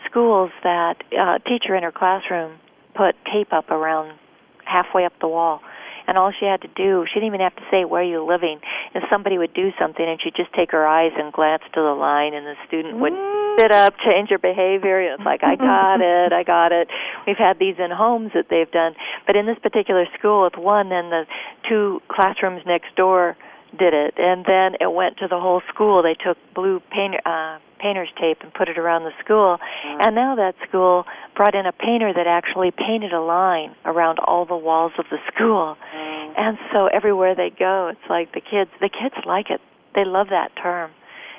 schools 0.10 0.52
that 0.64 0.96
uh 1.18 1.38
teacher 1.40 1.76
in 1.76 1.84
her 1.84 1.92
classroom 1.92 2.58
put 2.96 3.16
tape 3.32 3.54
up 3.54 3.70
around 3.70 4.18
halfway 4.66 5.06
up 5.06 5.14
the 5.22 5.28
wall 5.28 5.62
and 6.10 6.18
all 6.18 6.34
she 6.34 6.50
had 6.50 6.62
to 6.66 6.72
do 6.74 7.06
she 7.06 7.22
didn't 7.22 7.38
even 7.38 7.46
have 7.46 7.56
to 7.56 7.66
say 7.70 7.86
where 7.86 8.04
you're 8.04 8.26
living? 8.26 8.60
If 8.98 9.04
somebody 9.10 9.38
would 9.38 9.54
do 9.54 9.70
something 9.78 10.04
and 10.04 10.18
she'd 10.18 10.36
just 10.36 10.52
take 10.58 10.72
her 10.72 10.86
eyes 10.86 11.14
and 11.16 11.32
glance 11.32 11.64
to 11.78 11.80
the 11.82 11.94
line 11.94 12.34
and 12.34 12.46
the 12.50 12.58
student 12.68 12.98
would 12.98 13.14
mm. 13.14 13.60
sit 13.62 13.72
up 13.72 13.94
change 14.02 14.30
her 14.34 14.40
behavior 14.42 15.00
it's 15.02 15.24
like 15.24 15.44
i 15.44 15.56
got 15.70 16.02
it 16.02 16.34
i 16.34 16.42
got 16.44 16.72
it. 16.72 16.90
We've 17.28 17.38
had 17.38 17.60
these 17.60 17.76
in 17.78 17.92
homes 17.92 18.32
that 18.34 18.48
they've 18.50 18.72
done. 18.72 18.96
But 19.28 19.36
in 19.36 19.46
this 19.46 19.60
particular 19.62 20.06
school 20.18 20.44
with 20.44 20.58
one 20.58 20.92
and 20.92 21.12
the 21.12 21.26
two 21.68 22.02
classrooms 22.10 22.64
next 22.66 22.96
door 22.96 23.38
did 23.78 23.94
it 23.94 24.14
and 24.18 24.46
then 24.46 24.76
it 24.80 24.92
went 24.92 25.18
to 25.18 25.28
the 25.28 25.40
whole 25.40 25.62
school 25.74 26.02
they 26.02 26.16
took 26.16 26.38
blue 26.56 26.82
paint 26.92 27.16
uh 27.26 27.60
painter's 27.80 28.10
tape 28.20 28.38
and 28.42 28.54
put 28.54 28.70
it 28.70 28.78
around 28.78 29.04
the 29.04 29.16
school. 29.24 29.58
Mm. 29.58 30.06
And 30.06 30.16
now 30.16 30.36
that 30.36 30.54
school 30.68 31.06
brought 31.36 31.56
in 31.56 31.66
a 31.66 31.72
painter 31.72 32.14
that 32.14 32.28
actually 32.28 32.72
painted 32.72 33.14
a 33.14 33.22
line 33.22 33.74
around 33.86 34.20
all 34.20 34.46
the 34.46 34.58
walls 34.58 34.92
of 35.00 35.06
the 35.10 35.18
school. 35.34 35.78
Mm. 35.96 36.34
And 36.38 36.58
so 36.72 36.88
everywhere 36.88 37.34
they 37.36 37.50
go, 37.50 37.90
it's 37.92 38.10
like 38.10 38.34
the 38.34 38.42
kids 38.42 38.70
the 38.80 38.90
kids 38.90 39.16
like 39.26 39.50
it. 39.50 39.62
They 39.96 40.06
love 40.06 40.28
that 40.30 40.52
term. 40.62 40.92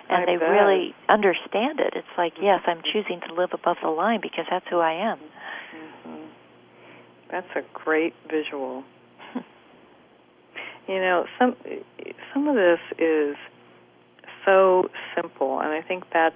And 0.08 0.22
I 0.22 0.26
they 0.26 0.36
bet. 0.38 0.50
really 0.50 0.94
understand 1.08 1.78
it. 1.78 1.92
It's 1.94 2.14
like, 2.18 2.32
yes, 2.42 2.62
I'm 2.66 2.82
choosing 2.82 3.20
to 3.28 3.34
live 3.34 3.50
above 3.52 3.76
the 3.80 3.90
line 3.90 4.20
because 4.20 4.44
that's 4.50 4.66
who 4.68 4.80
I 4.80 4.92
am. 4.92 5.18
Mm-hmm. 5.18 6.24
That's 7.30 7.46
a 7.54 7.62
great 7.72 8.14
visual. 8.28 8.82
You 10.90 10.98
know, 10.98 11.24
some 11.38 11.54
some 12.34 12.48
of 12.48 12.56
this 12.56 12.80
is 12.98 13.36
so 14.44 14.90
simple, 15.14 15.60
and 15.60 15.68
I 15.68 15.82
think 15.82 16.02
that's 16.12 16.34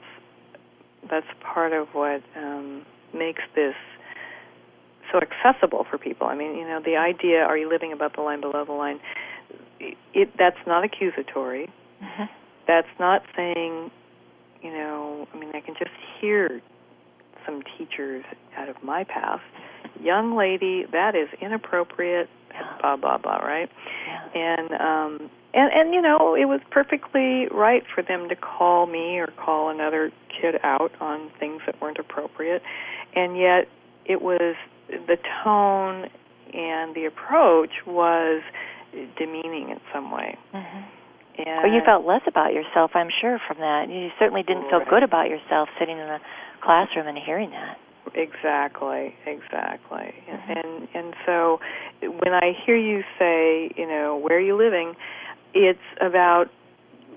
that's 1.11 1.27
part 1.41 1.73
of 1.73 1.89
what 1.89 2.23
um, 2.37 2.87
makes 3.13 3.43
this 3.57 3.75
so 5.11 5.19
accessible 5.19 5.85
for 5.91 5.99
people. 5.99 6.29
I 6.29 6.37
mean, 6.37 6.55
you 6.55 6.65
know, 6.69 6.81
the 6.81 6.97
idea: 6.97 7.41
are 7.41 7.59
you 7.59 7.69
living 7.69 7.93
above 7.93 8.13
the 8.15 8.23
line, 8.23 8.41
below 8.41 8.65
the 8.65 8.73
line? 8.73 9.01
It 9.81 10.29
that's 10.39 10.65
not 10.69 10.85
accusatory. 10.85 11.69
Mm-hmm. 12.01 12.25
That's 12.69 12.89
not 13.01 13.25
saying, 13.35 13.91
you 14.63 14.71
know. 14.71 15.27
I 15.35 15.37
mean, 15.37 15.51
I 15.53 15.63
can 15.63 15.75
just 15.77 15.91
hear 16.21 16.63
some 17.45 17.61
teachers 17.77 18.25
out 18.57 18.69
of 18.69 18.77
my 18.85 19.03
past. 19.03 19.43
Young 20.03 20.37
lady, 20.37 20.85
that 20.93 21.15
is 21.15 21.29
inappropriate. 21.41 22.29
Yeah. 22.53 22.63
Blah 22.81 22.97
blah 22.97 23.19
blah. 23.19 23.37
Right? 23.39 23.69
Yeah. 24.07 24.41
and 24.41 24.73
um 24.73 25.31
and 25.55 25.73
and 25.73 25.95
you 25.95 26.01
know 26.01 26.35
it 26.35 26.45
was 26.47 26.61
perfectly 26.71 27.47
right 27.51 27.83
for 27.95 28.03
them 28.03 28.29
to 28.29 28.37
call 28.37 28.87
me 28.87 29.19
or 29.19 29.27
call 29.37 29.71
another 29.71 30.13
kid 30.41 30.57
out 30.63 30.93
on 31.01 31.31
things 31.41 31.63
that 31.67 31.81
weren't 31.81 31.99
appropriate 31.99 32.63
and 33.15 33.37
yet 33.37 33.67
it 34.05 34.21
was 34.23 34.55
the 34.89 35.17
tone 35.43 36.11
and 36.53 36.95
the 36.95 37.05
approach 37.07 37.71
was 37.87 38.43
demeaning 39.19 39.71
in 39.71 39.79
some 39.93 40.11
way 40.13 40.37
Mm-hmm. 40.53 40.83
and 41.39 41.63
Well, 41.65 41.73
you 41.73 41.81
felt 41.85 42.05
less 42.07 42.23
about 42.29 42.53
yourself, 42.53 42.93
I'm 42.95 43.11
sure, 43.21 43.41
from 43.49 43.59
that. 43.59 43.89
You 43.91 44.11
certainly 44.19 44.43
didn't 44.45 44.71
feel 44.71 44.79
Right. 44.81 44.89
good 44.89 45.03
about 45.03 45.29
yourself 45.29 45.69
sitting 45.79 45.99
in 45.99 46.07
the 46.07 46.19
classroom 46.63 47.09
and 47.09 47.19
hearing 47.19 47.51
that. 47.51 47.79
Exactly, 48.15 49.15
exactly. 49.27 50.15
Mm-hmm. 50.29 50.53
And 50.53 50.89
and 50.95 51.15
so 51.27 51.59
when 52.03 52.33
I 52.33 52.53
hear 52.65 52.77
you 52.77 53.03
say, 53.19 53.71
you 53.77 53.87
know, 53.87 54.17
where 54.17 54.37
are 54.37 54.41
you 54.41 54.57
living, 54.57 54.95
it's 55.55 55.79
about 56.01 56.47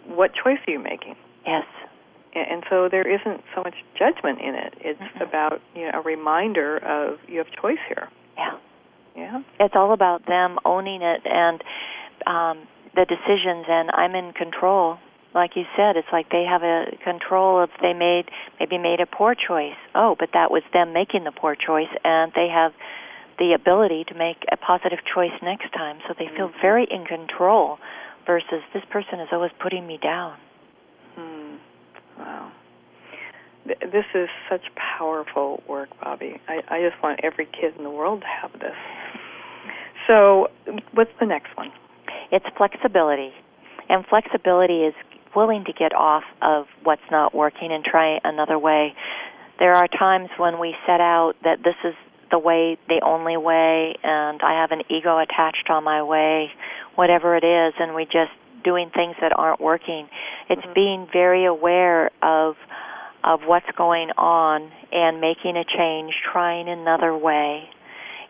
what 0.06 0.32
choice 0.34 0.58
are 0.68 0.72
you 0.72 0.80
making? 0.80 1.16
Yes. 1.46 1.66
And 2.34 2.64
so 2.70 2.88
there 2.90 3.08
isn't 3.08 3.42
so 3.56 3.64
much 3.64 3.76
judgment 3.98 4.40
in 4.42 4.54
it. 4.56 4.74
It's 4.80 5.00
mm-hmm. 5.00 5.24
about, 5.24 5.60
you 5.76 5.86
know, 5.86 6.00
a 6.00 6.02
reminder 6.02 6.78
of 6.78 7.20
you 7.28 7.40
have 7.40 7.48
choice 7.62 7.80
here. 7.88 8.10
Yeah. 8.38 8.58
Yeah. 9.16 9.42
It's 9.60 9.74
all 9.76 9.94
about 9.94 10.26
them 10.28 10.58
owning 10.66 11.02
it 11.02 11.22
and 11.26 11.62
um 12.26 12.68
the 12.96 13.06
decisions 13.06 13.66
and 13.70 13.90
I'm 13.92 14.16
in 14.16 14.34
control 14.34 14.98
like 15.38 15.56
you 15.56 15.64
said, 15.78 15.96
it's 15.96 16.08
like 16.12 16.30
they 16.32 16.44
have 16.50 16.64
a 16.64 16.98
control 17.04 17.62
of 17.62 17.70
they 17.80 17.94
made 17.94 18.26
maybe 18.60 18.78
made 18.78 19.00
a 19.00 19.06
poor 19.06 19.36
choice. 19.36 19.78
Oh, 19.94 20.16
but 20.18 20.30
that 20.34 20.50
was 20.50 20.64
them 20.74 20.94
making 20.94 21.24
the 21.24 21.32
poor 21.32 21.56
choice, 21.56 21.94
and 22.04 22.32
they 22.36 22.50
have 22.50 22.74
the 23.38 23.54
ability 23.54 24.04
to 24.10 24.16
make 24.16 24.44
a 24.52 24.58
positive 24.58 25.00
choice 25.06 25.38
next 25.44 25.72
time. 25.74 26.00
So 26.08 26.16
they 26.18 26.26
feel 26.36 26.50
mm-hmm. 26.50 26.62
very 26.62 26.88
in 26.90 27.06
control. 27.06 27.78
Versus 28.26 28.60
this 28.74 28.84
person 28.92 29.22
is 29.22 29.30
always 29.32 29.52
putting 29.64 29.88
me 29.88 29.98
down. 30.04 30.36
Hmm. 31.16 31.56
Wow. 32.20 32.52
This 33.66 34.04
is 34.14 34.28
such 34.50 34.64
powerful 34.76 35.64
work, 35.66 35.88
Bobbi. 36.04 36.38
I, 36.46 36.60
I 36.68 36.82
just 36.82 37.02
want 37.02 37.22
every 37.24 37.46
kid 37.46 37.78
in 37.78 37.86
the 37.86 37.90
world 37.90 38.22
to 38.22 38.28
have 38.28 38.52
this. 38.60 38.76
So, 40.08 40.48
what's 40.94 41.12
the 41.22 41.26
next 41.26 41.56
one? 41.56 41.72
It's 42.30 42.46
flexibility. 42.58 43.32
And 43.88 44.06
flexibility 44.06 44.84
is 44.84 44.94
willing 45.38 45.66
to 45.66 45.74
get 45.74 45.94
off 45.94 46.24
of 46.42 46.66
what's 46.82 47.06
not 47.12 47.36
working 47.36 47.72
and 47.72 47.86
try 47.86 48.18
another 48.24 48.58
way. 48.58 48.96
There 49.60 49.76
are 49.76 49.88
times 49.88 50.30
when 50.40 50.60
we 50.60 50.74
set 50.88 51.00
out 51.00 51.34
that 51.44 51.60
this 51.64 51.76
is 51.86 51.94
the 52.32 52.40
way, 52.40 52.80
the 52.88 53.02
only 53.06 53.38
way, 53.38 53.94
and 54.04 54.42
I 54.42 54.60
have 54.60 54.72
an 54.72 54.82
ego 54.90 55.20
attached 55.20 55.70
on 55.70 55.84
my 55.84 56.02
way, 56.02 56.50
whatever 56.96 57.38
it 57.38 57.44
is, 57.44 57.76
and 57.80 57.94
we 57.94 58.06
just 58.06 58.34
doing 58.64 58.90
things 58.90 59.16
that 59.22 59.32
aren't 59.38 59.62
working. 59.62 60.10
It's 60.50 60.60
mm-hmm. 60.62 60.74
being 60.74 61.08
very 61.14 61.46
aware 61.46 62.10
of 62.24 62.56
of 63.24 63.42
what's 63.46 63.70
going 63.78 64.10
on 64.18 64.72
and 64.92 65.22
making 65.22 65.58
a 65.58 65.66
change, 65.66 66.14
trying 66.32 66.68
another 66.70 67.16
way. 67.16 67.70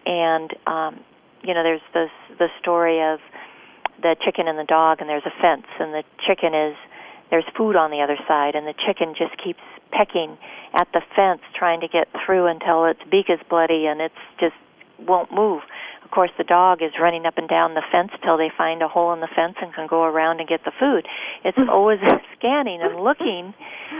And 0.05 0.51
um, 0.67 0.99
you 1.41 1.53
know, 1.53 1.63
there's 1.63 1.87
this 1.93 2.11
the 2.37 2.47
story 2.59 2.99
of 3.01 3.19
the 4.01 4.17
chicken 4.25 4.49
and 4.49 4.59
the 4.59 4.67
dog, 4.67 4.97
and 4.99 5.09
there's 5.09 5.25
a 5.25 5.41
fence, 5.41 5.67
and 5.79 5.93
the 5.93 6.03
chicken 6.27 6.53
is 6.53 6.75
there's 7.29 7.45
food 7.57 7.75
on 7.75 7.91
the 7.91 8.01
other 8.01 8.17
side, 8.27 8.55
and 8.55 8.65
the 8.67 8.73
chicken 8.85 9.13
just 9.17 9.35
keeps 9.43 9.61
pecking 9.91 10.37
at 10.73 10.87
the 10.93 11.01
fence, 11.15 11.41
trying 11.57 11.79
to 11.81 11.87
get 11.87 12.07
through 12.25 12.47
until 12.47 12.85
its 12.85 12.99
beak 13.09 13.27
is 13.29 13.39
bloody 13.49 13.85
and 13.87 14.01
it's 14.01 14.15
just 14.39 14.55
won't 14.99 15.31
move. 15.31 15.61
Of 16.03 16.11
course, 16.11 16.31
the 16.37 16.43
dog 16.43 16.81
is 16.81 16.91
running 16.99 17.25
up 17.25 17.37
and 17.37 17.49
down 17.49 17.73
the 17.73 17.83
fence 17.91 18.11
till 18.23 18.37
they 18.37 18.49
find 18.57 18.81
a 18.81 18.87
hole 18.87 19.11
in 19.13 19.19
the 19.19 19.27
fence 19.27 19.55
and 19.61 19.73
can 19.73 19.87
go 19.87 20.03
around 20.03 20.39
and 20.39 20.47
get 20.47 20.63
the 20.63 20.71
food. 20.79 21.05
It's 21.43 21.57
always 21.69 21.99
scanning 22.39 22.81
and 22.81 22.95
looking. 23.03 23.53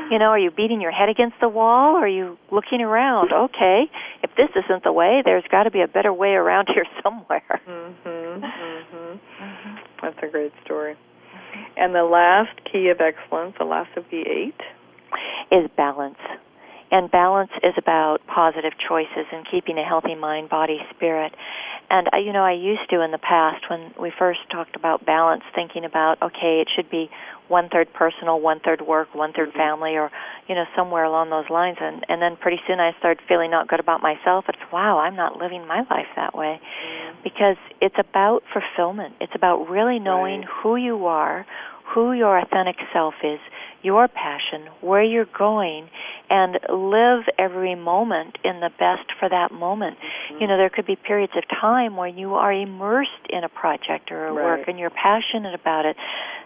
You 0.09 0.19
know, 0.19 0.25
are 0.32 0.39
you 0.39 0.51
beating 0.51 0.80
your 0.82 0.91
head 0.91 1.09
against 1.09 1.36
the 1.41 1.49
wall? 1.49 1.95
Or 1.95 2.05
are 2.05 2.07
you 2.07 2.38
looking 2.51 2.82
around? 2.82 3.32
Okay, 3.34 3.86
if 4.23 4.32
this 4.36 4.49
isn't 4.55 4.84
the 4.84 4.91
way, 4.93 5.21
there's 5.23 5.43
got 5.51 5.63
to 5.63 5.71
be 5.71 5.82
a 5.82 5.88
better 5.88 6.13
way 6.13 6.32
around 6.32 6.67
here 6.73 6.86
somewhere. 7.03 7.61
Mhm. 7.67 8.41
Mhm. 8.41 9.19
That's 10.01 10.17
a 10.23 10.28
great 10.28 10.53
story. 10.63 10.95
And 11.75 11.93
the 11.93 12.03
last 12.03 12.59
key 12.71 12.89
of 12.89 12.99
excellence, 13.01 13.55
the 13.57 13.65
last 13.65 13.95
of 13.97 14.05
the 14.11 14.21
eight, 14.21 14.59
is 15.51 15.69
balance. 15.77 16.19
And 16.89 17.11
balance 17.11 17.51
is 17.63 17.73
about 17.77 18.19
positive 18.33 18.71
choices 18.87 19.27
and 19.33 19.45
keeping 19.49 19.77
a 19.77 19.83
healthy 19.83 20.15
mind, 20.15 20.49
body, 20.49 20.79
spirit. 20.95 21.33
And 21.89 22.07
I, 22.13 22.19
you 22.19 22.31
know, 22.31 22.43
I 22.43 22.53
used 22.53 22.89
to 22.91 23.01
in 23.01 23.11
the 23.11 23.17
past 23.17 23.69
when 23.69 23.93
we 23.99 24.11
first 24.17 24.39
talked 24.51 24.75
about 24.75 25.05
balance, 25.05 25.43
thinking 25.53 25.83
about 25.83 26.21
okay, 26.21 26.61
it 26.61 26.69
should 26.73 26.89
be 26.89 27.09
one 27.47 27.69
third 27.69 27.91
personal, 27.93 28.39
one 28.39 28.59
third 28.59 28.81
work, 28.81 29.13
one 29.13 29.33
third 29.33 29.53
family, 29.53 29.95
or 29.95 30.11
you 30.47 30.55
know, 30.55 30.65
somewhere 30.75 31.03
along 31.03 31.29
those 31.29 31.49
lines. 31.49 31.77
And 31.79 32.05
and 32.09 32.21
then 32.21 32.37
pretty 32.37 32.59
soon 32.67 32.79
I 32.79 32.91
started 32.99 33.23
feeling 33.27 33.51
not 33.51 33.67
good 33.67 33.79
about 33.79 34.01
myself. 34.01 34.45
It's 34.47 34.57
wow, 34.71 34.99
I'm 34.99 35.15
not 35.15 35.37
living 35.37 35.65
my 35.67 35.79
life 35.89 36.07
that 36.15 36.35
way, 36.35 36.59
mm. 36.59 37.23
because 37.23 37.57
it's 37.81 37.95
about 37.97 38.43
fulfillment. 38.53 39.15
It's 39.21 39.33
about 39.35 39.69
really 39.69 39.99
knowing 39.99 40.41
right. 40.41 40.49
who 40.63 40.75
you 40.75 41.05
are, 41.05 41.45
who 41.93 42.13
your 42.13 42.38
authentic 42.38 42.75
self 42.93 43.13
is, 43.23 43.39
your 43.81 44.07
passion, 44.07 44.67
where 44.81 45.03
you're 45.03 45.27
going, 45.38 45.89
and 46.29 46.59
live 46.69 47.23
every 47.39 47.75
moment 47.75 48.38
in 48.43 48.59
the 48.59 48.69
best 48.77 49.07
for 49.19 49.29
that 49.29 49.51
moment. 49.51 49.97
Mm-hmm. 49.97 50.41
You 50.41 50.47
know, 50.47 50.57
there 50.57 50.69
could 50.69 50.85
be 50.85 50.95
periods 50.95 51.33
of 51.38 51.43
time 51.61 51.95
where 51.95 52.07
you 52.07 52.35
are 52.35 52.51
immersed 52.51 53.27
in 53.29 53.43
a 53.43 53.49
project 53.49 54.11
or 54.11 54.27
a 54.27 54.33
right. 54.33 54.43
work 54.43 54.67
and 54.67 54.77
you're 54.77 54.89
passionate 54.89 55.53
about 55.53 55.85
it. 55.85 55.95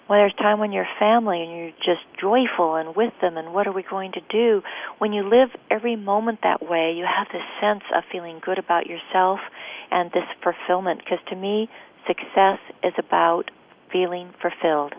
When 0.07 0.19
there's 0.19 0.35
time 0.35 0.59
when 0.59 0.71
you're 0.71 0.87
family 0.99 1.41
and 1.41 1.51
you're 1.51 1.71
just 1.77 2.05
joyful 2.19 2.75
and 2.75 2.95
with 2.95 3.13
them 3.21 3.37
and 3.37 3.53
what 3.53 3.65
are 3.65 3.71
we 3.71 3.83
going 3.83 4.11
to 4.11 4.21
do? 4.29 4.61
When 4.97 5.13
you 5.13 5.23
live 5.23 5.49
every 5.71 5.95
moment 5.95 6.39
that 6.43 6.61
way, 6.61 6.93
you 6.95 7.05
have 7.05 7.27
this 7.31 7.47
sense 7.61 7.83
of 7.95 8.03
feeling 8.11 8.39
good 8.43 8.59
about 8.59 8.87
yourself 8.87 9.39
and 9.89 10.11
this 10.11 10.27
fulfillment. 10.43 10.99
Because 10.99 11.19
to 11.29 11.35
me, 11.35 11.69
success 12.05 12.59
is 12.83 12.93
about 12.97 13.49
feeling 13.91 14.33
fulfilled. 14.41 14.93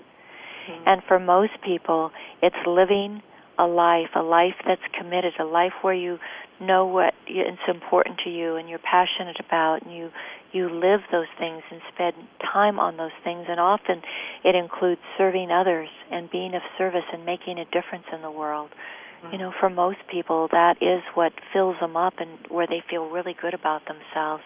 Mm-hmm. 0.68 0.88
And 0.88 1.02
for 1.06 1.18
most 1.18 1.52
people, 1.64 2.10
it's 2.42 2.56
living 2.66 3.22
a 3.58 3.66
life, 3.66 4.10
a 4.16 4.22
life 4.22 4.54
that's 4.66 4.82
committed, 4.98 5.34
a 5.38 5.44
life 5.44 5.72
where 5.82 5.94
you 5.94 6.18
know 6.60 6.86
what 6.86 7.14
it's 7.26 7.62
important 7.68 8.18
to 8.24 8.30
you 8.30 8.56
and 8.56 8.68
you're 8.68 8.78
passionate 8.78 9.36
about 9.40 9.82
and 9.82 9.94
you 9.94 10.10
you 10.52 10.68
live 10.68 11.00
those 11.10 11.30
things 11.38 11.62
and 11.70 11.80
spend 11.92 12.14
time 12.52 12.78
on 12.78 12.96
those 12.96 13.16
things 13.24 13.46
and 13.48 13.58
often 13.58 14.02
it 14.44 14.54
includes 14.54 15.00
serving 15.16 15.50
others 15.50 15.88
and 16.10 16.30
being 16.30 16.54
of 16.54 16.62
service 16.76 17.08
and 17.12 17.24
making 17.24 17.58
a 17.58 17.64
difference 17.66 18.04
in 18.12 18.22
the 18.22 18.30
world. 18.30 18.70
Mm-hmm. 18.70 19.32
You 19.32 19.38
know, 19.38 19.52
for 19.58 19.70
most 19.70 19.98
people 20.10 20.48
that 20.52 20.76
is 20.80 21.02
what 21.14 21.32
fills 21.52 21.76
them 21.80 21.96
up 21.96 22.14
and 22.18 22.30
where 22.48 22.66
they 22.66 22.82
feel 22.88 23.08
really 23.08 23.34
good 23.40 23.54
about 23.54 23.82
themselves. 23.86 24.42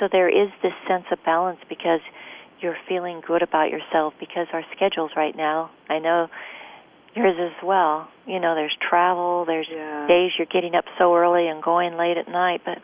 So 0.00 0.08
there 0.10 0.28
is 0.28 0.50
this 0.62 0.74
sense 0.88 1.04
of 1.12 1.18
balance 1.24 1.60
because 1.68 2.00
you're 2.64 2.76
feeling 2.88 3.20
good 3.24 3.42
about 3.42 3.70
yourself 3.70 4.14
because 4.18 4.48
our 4.52 4.64
schedules 4.74 5.12
right 5.14 5.36
now, 5.36 5.70
I 5.88 6.00
know 6.00 6.28
yours 7.14 7.36
as 7.38 7.62
well. 7.62 8.08
You 8.26 8.40
know, 8.40 8.54
there's 8.54 8.74
travel, 8.80 9.44
there's 9.46 9.68
yeah. 9.70 10.06
days 10.08 10.32
you're 10.36 10.48
getting 10.50 10.74
up 10.74 10.86
so 10.98 11.14
early 11.14 11.46
and 11.46 11.62
going 11.62 11.96
late 11.96 12.16
at 12.16 12.26
night, 12.26 12.62
but 12.64 12.78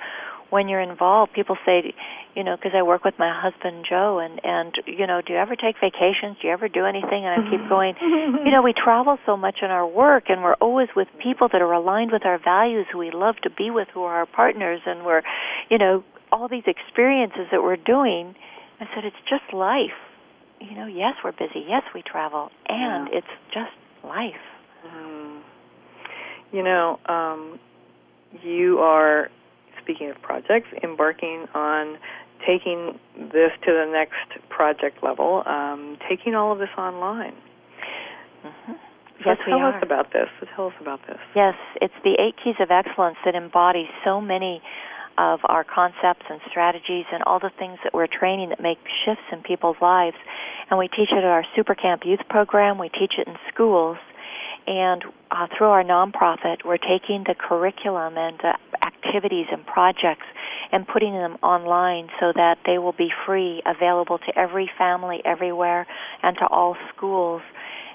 when 0.50 0.68
you're 0.68 0.80
involved, 0.80 1.32
people 1.32 1.56
say, 1.64 1.94
you 2.34 2.44
know, 2.44 2.56
because 2.56 2.72
I 2.76 2.82
work 2.82 3.04
with 3.04 3.14
my 3.18 3.32
husband 3.32 3.86
Joe, 3.88 4.18
and 4.18 4.40
and 4.44 4.74
you 4.86 5.06
know, 5.06 5.20
do 5.24 5.32
you 5.32 5.38
ever 5.38 5.56
take 5.56 5.76
vacations? 5.80 6.36
Do 6.42 6.48
you 6.48 6.52
ever 6.52 6.68
do 6.68 6.84
anything? 6.84 7.24
And 7.24 7.46
I 7.46 7.50
keep 7.50 7.68
going, 7.68 7.94
you 8.00 8.50
know, 8.50 8.62
we 8.62 8.72
travel 8.72 9.18
so 9.26 9.36
much 9.36 9.58
in 9.62 9.70
our 9.70 9.86
work, 9.86 10.24
and 10.28 10.42
we're 10.42 10.54
always 10.54 10.88
with 10.94 11.08
people 11.22 11.48
that 11.52 11.62
are 11.62 11.72
aligned 11.72 12.12
with 12.12 12.26
our 12.26 12.38
values, 12.38 12.86
who 12.92 12.98
we 12.98 13.10
love 13.10 13.36
to 13.42 13.50
be 13.50 13.70
with, 13.70 13.88
who 13.94 14.02
are 14.02 14.14
our 14.18 14.26
partners, 14.26 14.80
and 14.86 15.04
we're, 15.04 15.22
you 15.70 15.78
know, 15.78 16.04
all 16.30 16.48
these 16.48 16.66
experiences 16.66 17.46
that 17.50 17.62
we're 17.62 17.76
doing 17.76 18.34
I 18.80 18.86
said, 18.94 19.04
it's 19.04 19.16
just 19.28 19.52
life. 19.52 19.90
You 20.60 20.74
know, 20.74 20.86
yes, 20.86 21.14
we're 21.24 21.32
busy. 21.32 21.64
Yes, 21.68 21.82
we 21.94 22.02
travel. 22.02 22.50
And 22.68 23.08
yeah. 23.10 23.18
it's 23.18 23.26
just 23.52 23.72
life. 24.04 24.34
Mm. 24.86 25.40
You 26.52 26.62
know, 26.62 26.98
um, 27.06 27.60
you 28.42 28.78
are, 28.78 29.30
speaking 29.82 30.10
of 30.10 30.20
projects, 30.22 30.68
embarking 30.82 31.46
on 31.54 31.98
taking 32.46 32.98
this 33.16 33.52
to 33.64 33.72
the 33.72 33.86
next 33.90 34.48
project 34.48 35.02
level, 35.02 35.42
um, 35.46 35.98
taking 36.08 36.34
all 36.34 36.52
of 36.52 36.58
this 36.58 36.70
online. 36.78 37.34
Mm-hmm. 38.44 38.72
So 38.72 39.30
yes, 39.30 39.36
tell 39.46 39.58
we 39.58 39.62
us 39.62 39.74
are. 39.74 39.84
about 39.84 40.12
this. 40.12 40.28
So 40.40 40.46
tell 40.56 40.66
us 40.68 40.72
about 40.80 41.00
this. 41.06 41.18
Yes, 41.36 41.54
it's 41.82 41.94
the 42.02 42.16
eight 42.18 42.34
keys 42.42 42.56
of 42.58 42.70
excellence 42.70 43.18
that 43.24 43.34
embody 43.34 43.88
so 44.04 44.20
many 44.20 44.62
of 45.20 45.40
our 45.44 45.64
concepts 45.64 46.24
and 46.30 46.40
strategies 46.48 47.04
and 47.12 47.22
all 47.26 47.38
the 47.38 47.52
things 47.58 47.78
that 47.84 47.92
we're 47.92 48.06
training 48.06 48.48
that 48.48 48.60
make 48.60 48.78
shifts 49.04 49.28
in 49.30 49.42
people's 49.42 49.76
lives. 49.82 50.16
And 50.70 50.78
we 50.78 50.88
teach 50.88 51.12
it 51.12 51.18
at 51.18 51.24
our 51.24 51.44
SuperCamp 51.56 52.06
Youth 52.06 52.24
Program. 52.30 52.78
We 52.78 52.88
teach 52.88 53.14
it 53.18 53.28
in 53.28 53.36
schools. 53.52 53.98
And 54.66 55.04
uh, 55.30 55.46
through 55.56 55.68
our 55.68 55.84
nonprofit, 55.84 56.64
we're 56.64 56.78
taking 56.78 57.24
the 57.26 57.34
curriculum 57.34 58.16
and 58.16 58.38
the 58.38 58.56
activities 58.82 59.46
and 59.52 59.66
projects 59.66 60.26
and 60.72 60.86
putting 60.86 61.12
them 61.12 61.36
online 61.42 62.08
so 62.18 62.32
that 62.34 62.58
they 62.64 62.78
will 62.78 62.92
be 62.96 63.10
free, 63.26 63.62
available 63.66 64.18
to 64.18 64.38
every 64.38 64.70
family 64.78 65.20
everywhere 65.24 65.86
and 66.22 66.36
to 66.38 66.46
all 66.46 66.76
schools 66.96 67.42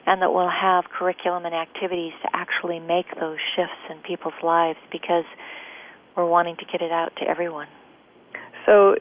and 0.06 0.22
that 0.22 0.32
we'll 0.32 0.50
have 0.50 0.86
curriculum 0.86 1.46
and 1.46 1.56
activities 1.56 2.14
to 2.22 2.30
actually 2.34 2.80
make 2.80 3.08
those 3.20 3.38
shifts 3.56 3.82
in 3.90 3.98
people's 4.06 4.38
lives 4.44 4.78
because 4.92 5.26
we're 6.16 6.28
wanting 6.28 6.56
to 6.58 6.66
get 6.66 6.82
it 6.82 6.92
out 6.92 7.12
to 7.18 7.28
everyone. 7.28 7.68
So 8.66 8.96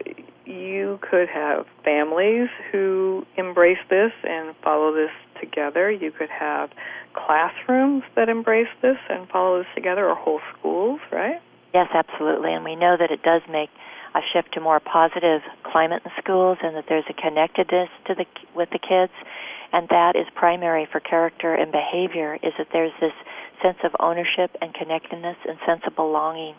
you 0.45 0.99
could 1.01 1.29
have 1.29 1.67
families 1.85 2.49
who 2.71 3.27
embrace 3.37 3.79
this 3.89 4.13
and 4.23 4.55
follow 4.63 4.93
this 4.95 5.11
together. 5.41 5.91
You 5.91 6.11
could 6.11 6.29
have 6.29 6.71
classrooms 7.15 8.03
that 8.17 8.29
embrace 8.29 8.69
this 8.83 8.99
and 9.09 9.29
follow 9.29 9.59
this 9.59 9.69
together, 9.75 10.09
or 10.09 10.15
whole 10.15 10.41
schools, 10.59 11.01
right? 11.11 11.41
Yes, 11.73 11.89
absolutely. 11.95 12.53
And 12.53 12.65
we 12.65 12.77
know 12.77 12.97
that 12.99 13.11
it 13.11 13.23
does 13.23 13.43
make 13.51 13.71
a 14.15 14.21
shift 14.33 14.53
to 14.55 14.61
more 14.61 14.81
positive 14.81 15.43
climate 15.65 16.03
in 16.05 16.11
schools 16.23 16.59
and 16.63 16.77
that 16.77 16.85
there's 16.89 17.05
a 17.09 17.15
connectedness 17.15 17.89
to 18.07 18.15
the 18.15 18.27
with 18.55 18.71
the 18.71 18.79
kids 18.79 19.13
and 19.73 19.89
that 19.89 20.15
is 20.15 20.27
primary 20.37 20.87
for 20.91 21.01
character 21.01 21.53
and 21.53 21.73
behavior 21.73 22.39
is 22.43 22.53
that 22.59 22.69
there's 22.73 22.93
this 23.01 23.13
sense 23.63 23.79
of 23.85 23.93
ownership 24.01 24.51
and 24.61 24.75
connectedness 24.75 25.37
and 25.49 25.59
sense 25.67 25.83
of 25.87 25.95
belonging 25.97 26.55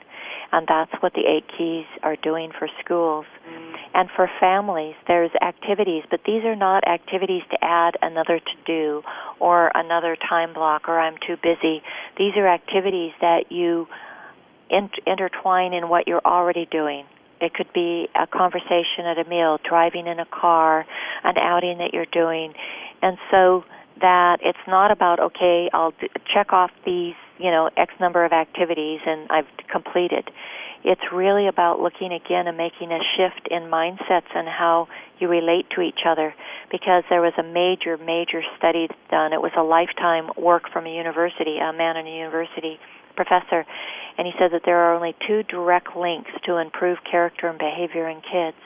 and 0.52 0.68
that's 0.68 0.91
what 1.02 1.14
the 1.14 1.22
eight 1.22 1.46
keys 1.58 1.86
are 2.04 2.16
doing 2.18 2.52
for 2.58 2.68
schools 2.84 3.26
mm. 3.48 3.76
and 3.93 4.10
for 4.16 4.30
families 4.39 4.96
there's 5.08 5.32
activities 5.41 6.04
but 6.10 6.20
these 6.26 6.43
are 6.43 6.56
not 6.56 6.88
activities 6.88 7.41
to 7.50 7.58
add 7.62 7.96
another 8.02 8.39
to 8.39 8.56
do 8.66 9.02
or 9.39 9.72
another 9.76 10.16
time 10.30 10.54
block 10.54 10.88
or 10.88 11.00
i'm 11.00 11.16
too 11.28 11.36
busy 11.41 11.82
these 12.18 12.34
are 12.36 12.48
activities 12.48 13.12
that 13.22 13.52
you 13.52 13.88
intertwine 15.06 15.74
in 15.74 15.89
what 15.89 16.08
you're 16.08 16.26
already 16.26 16.68
doing 16.72 17.06
it 17.41 17.54
could 17.54 17.72
be 17.74 18.08
a 18.16 18.26
conversation 18.28 19.06
at 19.06 19.18
a 19.20 19.30
meal, 19.30 19.60
driving 19.68 20.08
in 20.08 20.20
a 20.20 20.26
car, 20.26 20.86
an 21.24 21.38
outing 21.38 21.80
that 21.80 21.93
you're 21.93 22.06
doing. 22.12 22.54
And 23.02 23.18
so 23.30 23.66
that 24.02 24.39
it's 24.41 24.60
not 24.68 24.91
about, 24.91 25.20
okay, 25.20 25.70
I'll 25.74 25.93
check 26.34 26.52
off 26.52 26.72
these, 26.86 27.16
you 27.38 27.52
know, 27.52 27.70
X 27.78 27.93
number 28.00 28.26
of 28.26 28.32
activities 28.32 29.00
and 29.06 29.30
I've 29.30 29.48
completed. 29.72 30.30
It's 30.84 31.02
really 31.12 31.48
about 31.48 31.80
looking 31.80 32.14
again 32.14 32.48
and 32.48 32.58
making 32.58 32.91
a 32.91 33.00
shift 33.18 33.48
in 33.50 33.64
mindsets 33.64 34.30
and 34.36 34.48
how 34.48 34.88
you 35.20 35.28
relate 35.28 35.66
to 35.76 35.82
each 35.82 36.06
other 36.08 36.36
because 36.72 37.04
there 37.10 37.22
was 37.22 37.34
a 37.39 37.43
major, 37.43 37.98
major 37.98 38.41
study 38.58 38.88
done. 39.10 39.34
It 39.34 39.41
was 39.41 39.54
a 39.58 39.64
lifetime 39.64 40.30
work 40.38 40.70
from 40.72 40.86
a 40.86 40.93
university, 40.93 41.58
a 41.58 41.74
man 41.74 41.98
in 41.98 42.06
a 42.06 42.16
university 42.16 42.78
professor, 43.16 43.66
and 44.18 44.28
he 44.28 44.34
said 44.38 44.52
that 44.52 44.62
there 44.66 44.78
are 44.78 44.93
only 44.93 45.16
two 45.28 45.41
direct 45.43 45.96
links 45.96 46.30
to 46.46 46.58
improve 46.58 46.98
character 47.10 47.48
and 47.48 47.58
behavior 47.58 48.08
in 48.08 48.22
kids. 48.22 48.58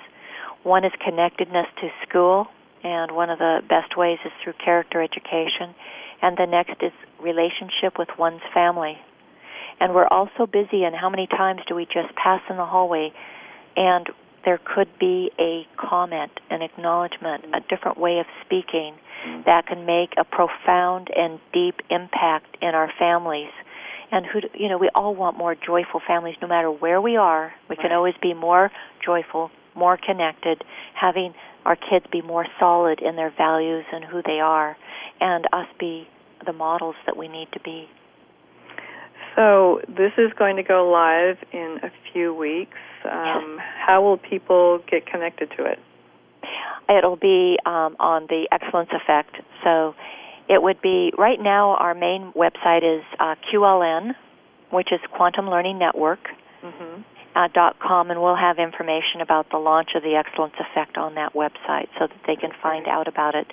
One 0.64 0.84
is 0.84 0.92
connectedness 1.06 1.68
to 1.82 1.90
school, 2.08 2.48
and 2.84 3.12
one 3.12 3.30
of 3.30 3.40
the 3.40 3.62
best 3.68 3.98
ways 3.98 4.20
is 4.26 4.32
through 4.44 4.54
character 4.64 5.02
education, 5.02 5.76
and 6.22 6.38
the 6.38 6.46
next 6.46 6.82
is 6.82 6.92
relationship 7.22 7.98
with 7.98 8.10
one's 8.18 8.42
family. 8.54 8.98
And 9.80 9.94
we're 9.96 10.08
all 10.08 10.30
so 10.38 10.46
busy, 10.46 10.84
and 10.84 10.96
how 10.96 11.10
many 11.10 11.28
times 11.28 11.62
do 11.68 11.76
we 11.76 11.86
just 11.86 12.14
pass 12.16 12.42
in 12.50 12.58
the 12.58 12.66
hallway 12.66 13.12
and 13.76 14.08
there 14.46 14.60
could 14.64 14.88
be 15.00 15.32
a 15.40 15.68
comment, 15.78 16.32
an 16.50 16.62
acknowledgement, 16.62 17.46
a 17.54 17.60
different 17.70 17.98
way 17.98 18.20
of 18.20 18.26
speaking 18.46 18.96
that 19.46 19.68
can 19.68 19.86
make 19.86 20.14
a 20.18 20.24
profound 20.24 21.10
and 21.16 21.40
deep 21.54 21.76
impact 21.90 22.58
in 22.62 22.70
our 22.70 22.92
families 22.98 23.50
and 24.12 24.26
who 24.26 24.40
you 24.54 24.70
know 24.70 24.78
we 24.78 24.90
all 24.96 25.14
want 25.14 25.38
more 25.38 25.56
joyful 25.56 26.02
families 26.08 26.36
no 26.42 26.48
matter 26.48 26.72
where 26.72 27.02
we 27.02 27.18
are 27.18 27.54
we 27.70 27.76
right. 27.76 27.82
can 27.82 27.92
always 27.92 28.14
be 28.22 28.34
more 28.34 28.72
joyful 29.04 29.52
more 29.76 29.98
connected 29.98 30.64
having 30.94 31.34
our 31.66 31.76
kids 31.76 32.06
be 32.12 32.22
more 32.22 32.46
solid 32.60 33.02
in 33.02 33.16
their 33.16 33.34
values 33.38 33.86
and 33.92 34.04
who 34.04 34.22
they 34.26 34.40
are 34.40 34.78
and 35.20 35.46
us 35.54 35.68
be 35.80 36.08
the 36.46 36.54
models 36.54 36.96
that 37.06 37.18
we 37.18 37.28
need 37.28 37.48
to 37.54 37.60
be 37.60 37.88
so 39.36 39.82
this 39.88 40.12
is 40.18 40.32
going 40.38 40.56
to 40.56 40.64
go 40.64 40.90
live 40.90 41.38
in 41.52 41.78
a 41.84 41.92
few 42.12 42.34
weeks 42.34 42.78
um, 43.06 43.56
yes. 43.58 43.66
how 43.86 44.02
will 44.02 44.18
people 44.18 44.80
get 44.90 45.06
connected 45.06 45.50
to 45.58 45.66
it 45.66 45.80
it'll 46.90 47.18
be 47.18 47.58
um, 47.66 47.96
on 48.00 48.26
the 48.30 48.48
excellence 48.52 48.90
effect 48.94 49.36
so 49.64 49.94
it 50.50 50.64
would 50.64 50.82
be 50.82 51.14
right 51.18 51.40
now 51.40 51.76
our 51.76 51.94
main 51.94 52.34
website 52.36 52.82
is 52.84 53.04
uh, 53.20 53.36
QLN, 53.54 54.16
which 54.72 54.92
is 54.92 55.00
Quantum 55.16 55.48
Learning 55.48 55.78
Network. 55.78 56.20
Mm-hmm. 56.64 57.04
Uh, 57.36 57.48
dot 57.54 57.78
com, 57.80 58.10
and 58.10 58.20
we'll 58.20 58.36
have 58.36 58.58
information 58.58 59.22
about 59.22 59.50
the 59.52 59.58
launch 59.58 59.90
of 59.96 60.02
the 60.02 60.16
Excellence 60.16 60.56
Effect 60.60 60.98
on 60.98 61.14
that 61.14 61.34
website, 61.34 61.88
so 62.00 62.08
that 62.08 62.22
they 62.26 62.36
can 62.36 62.50
find 62.62 62.88
out 62.88 63.08
about 63.08 63.36
it 63.36 63.46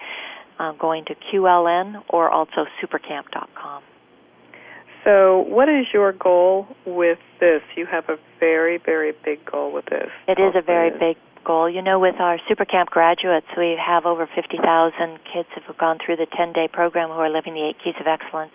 uh, 0.58 0.72
going 0.72 1.04
to 1.04 1.14
QLN 1.14 2.02
or 2.08 2.30
also 2.30 2.64
supercamp.com. 2.82 3.82
So, 5.04 5.44
what 5.46 5.68
is 5.68 5.86
your 5.94 6.12
goal 6.12 6.66
with 6.84 7.18
this? 7.38 7.62
You 7.76 7.86
have 7.86 8.08
a 8.08 8.16
very, 8.40 8.78
very 8.78 9.12
big 9.24 9.44
goal 9.44 9.72
with 9.72 9.86
this. 9.86 10.10
It 10.26 10.40
is 10.40 10.54
a 10.56 10.62
very 10.62 10.90
big 10.90 11.16
goal. 11.44 11.70
You 11.70 11.80
know, 11.80 12.00
with 12.00 12.16
our 12.18 12.38
SuperCamp 12.50 12.86
graduates, 12.86 13.46
we 13.56 13.78
have 13.78 14.04
over 14.04 14.28
50,000 14.34 15.18
kids 15.32 15.48
who 15.54 15.60
have 15.66 15.78
gone 15.78 15.98
through 16.04 16.16
the 16.16 16.26
10-day 16.26 16.68
program 16.72 17.10
who 17.10 17.20
are 17.22 17.30
living 17.30 17.54
the 17.54 17.68
eight 17.68 17.76
keys 17.84 17.94
of 18.00 18.08
excellence. 18.08 18.50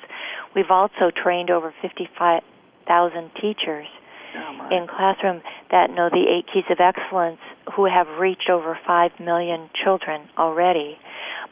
We've 0.54 0.70
also 0.70 1.10
trained 1.16 1.50
over 1.50 1.74
55,000 1.82 3.32
teachers 3.40 3.88
oh 4.36 4.70
in 4.72 4.88
classroom 4.88 5.42
that 5.72 5.90
know 5.90 6.10
the 6.10 6.26
eight 6.30 6.46
keys 6.52 6.64
of 6.70 6.80
excellence 6.80 7.40
who 7.76 7.86
have 7.86 8.08
reached 8.20 8.50
over 8.50 8.78
5 8.86 9.12
million 9.20 9.70
children 9.84 10.28
already. 10.38 10.98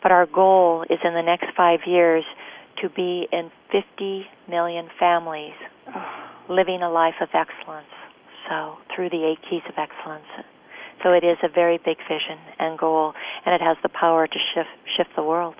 But 0.02 0.12
our 0.12 0.26
goal 0.26 0.86
is 0.90 1.00
in 1.04 1.14
the 1.14 1.22
next 1.22 1.48
five 1.56 1.82
years 1.86 2.24
to 2.82 2.90
be 2.90 3.28
in 3.32 3.52
50 3.72 4.26
million 4.48 4.88
families 5.00 5.54
oh. 5.94 6.04
living 6.50 6.82
a 6.82 6.90
life 6.90 7.16
of 7.22 7.30
excellence. 7.34 7.88
So, 8.48 8.78
through 8.96 9.10
the 9.10 9.26
eight 9.26 9.40
keys 9.48 9.62
of 9.70 9.76
excellence. 9.78 10.26
So 11.04 11.14
it 11.14 11.24
is 11.24 11.38
a 11.44 11.48
very 11.48 11.78
big 11.78 11.98
vision 12.10 12.38
and 12.58 12.78
goal, 12.78 13.14
and 13.46 13.56
it 13.56 13.62
has 13.62 13.78
the 13.84 13.90
power 13.90 14.28
to 14.28 14.40
shift 14.54 14.70
shift 14.98 15.12
the 15.16 15.24
world. 15.24 15.56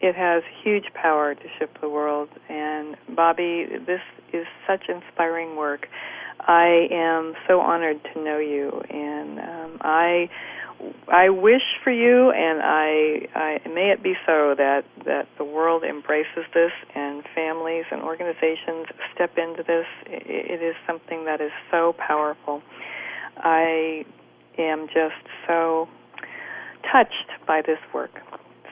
It 0.00 0.14
has 0.14 0.42
huge 0.62 0.86
power 0.94 1.34
to 1.34 1.42
shift 1.58 1.80
the 1.80 1.88
world, 1.88 2.28
and 2.48 2.96
Bobbi, 3.10 3.86
this 3.86 4.00
is 4.32 4.46
such 4.66 4.88
inspiring 4.88 5.56
work. 5.56 5.88
I 6.46 6.88
am 6.90 7.34
so 7.46 7.60
honored 7.60 8.00
to 8.12 8.22
know 8.22 8.38
you, 8.38 8.82
and 8.90 9.38
um, 9.38 9.78
I 9.80 10.28
I 11.08 11.28
wish 11.28 11.62
for 11.84 11.92
you, 11.92 12.30
and 12.30 12.60
I, 12.62 13.28
I 13.34 13.68
may 13.68 13.92
it 13.92 14.02
be 14.02 14.14
so 14.26 14.54
that 14.56 14.84
that 15.04 15.28
the 15.38 15.44
world 15.44 15.84
embraces 15.84 16.44
this, 16.54 16.72
and 16.94 17.22
families 17.34 17.84
and 17.90 18.02
organizations 18.02 18.86
step 19.14 19.38
into 19.38 19.62
this. 19.62 19.86
It, 20.06 20.60
it 20.60 20.62
is 20.62 20.74
something 20.86 21.24
that 21.26 21.40
is 21.40 21.52
so 21.70 21.94
powerful. 21.98 22.62
I 23.36 24.04
am 24.58 24.86
just 24.88 25.22
so 25.46 25.88
touched 26.90 27.30
by 27.46 27.62
this 27.62 27.78
work. 27.94 28.10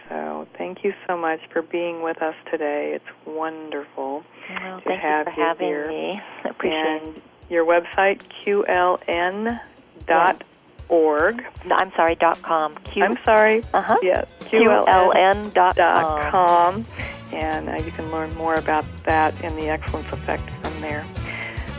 So 0.08 0.48
thank 0.58 0.82
you 0.82 0.92
so 1.06 1.16
much 1.16 1.38
for 1.52 1.62
being 1.62 2.02
with 2.02 2.20
us 2.20 2.34
today. 2.50 2.92
It's 2.96 3.26
wonderful 3.26 4.24
well, 4.48 4.80
to 4.80 4.96
have 4.96 5.28
you, 5.28 5.32
you 5.36 5.42
having 5.42 5.66
here. 5.68 5.88
Me. 5.88 6.20
Appreciate 6.50 7.02
and 7.02 7.22
your 7.50 7.66
website 7.66 8.20
qln 8.44 9.60
dot 10.06 10.44
org. 10.88 11.44
I'm 11.70 11.92
sorry, 11.92 12.14
dot 12.14 12.40
com. 12.42 12.74
Q- 12.76 13.04
I'm 13.04 13.18
sorry. 13.24 13.62
Uh-huh. 13.74 13.98
Yeah, 14.02 14.24
qln 14.40 15.52
dot 15.52 15.76
com. 16.30 16.86
And 17.32 17.68
uh, 17.68 17.74
you 17.74 17.92
can 17.92 18.10
learn 18.10 18.34
more 18.34 18.54
about 18.54 18.84
that 19.04 19.40
and 19.44 19.56
the 19.60 19.68
excellence 19.68 20.10
effect 20.12 20.48
from 20.62 20.80
there. 20.80 21.04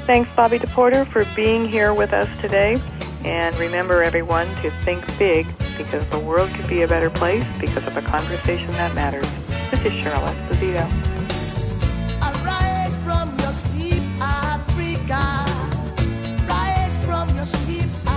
Thanks, 0.05 0.29
Bobbi 0.33 0.59
DePorter, 0.59 1.05
for 1.05 1.25
being 1.35 1.67
here 1.67 1.93
with 1.93 2.13
us 2.13 2.29
today. 2.39 2.81
And 3.25 3.55
remember, 3.57 4.01
everyone, 4.01 4.47
to 4.57 4.71
think 4.81 5.05
big 5.19 5.45
because 5.77 6.05
the 6.05 6.19
world 6.19 6.49
could 6.51 6.67
be 6.67 6.83
a 6.83 6.87
better 6.87 7.09
place 7.09 7.45
because 7.59 7.85
of 7.85 7.97
a 7.97 8.01
conversation 8.01 8.69
that 8.69 8.95
matters. 8.95 9.29
This 9.69 9.85
is 9.85 9.93
Cheryl 9.93 10.25
Esposito. 10.25 11.10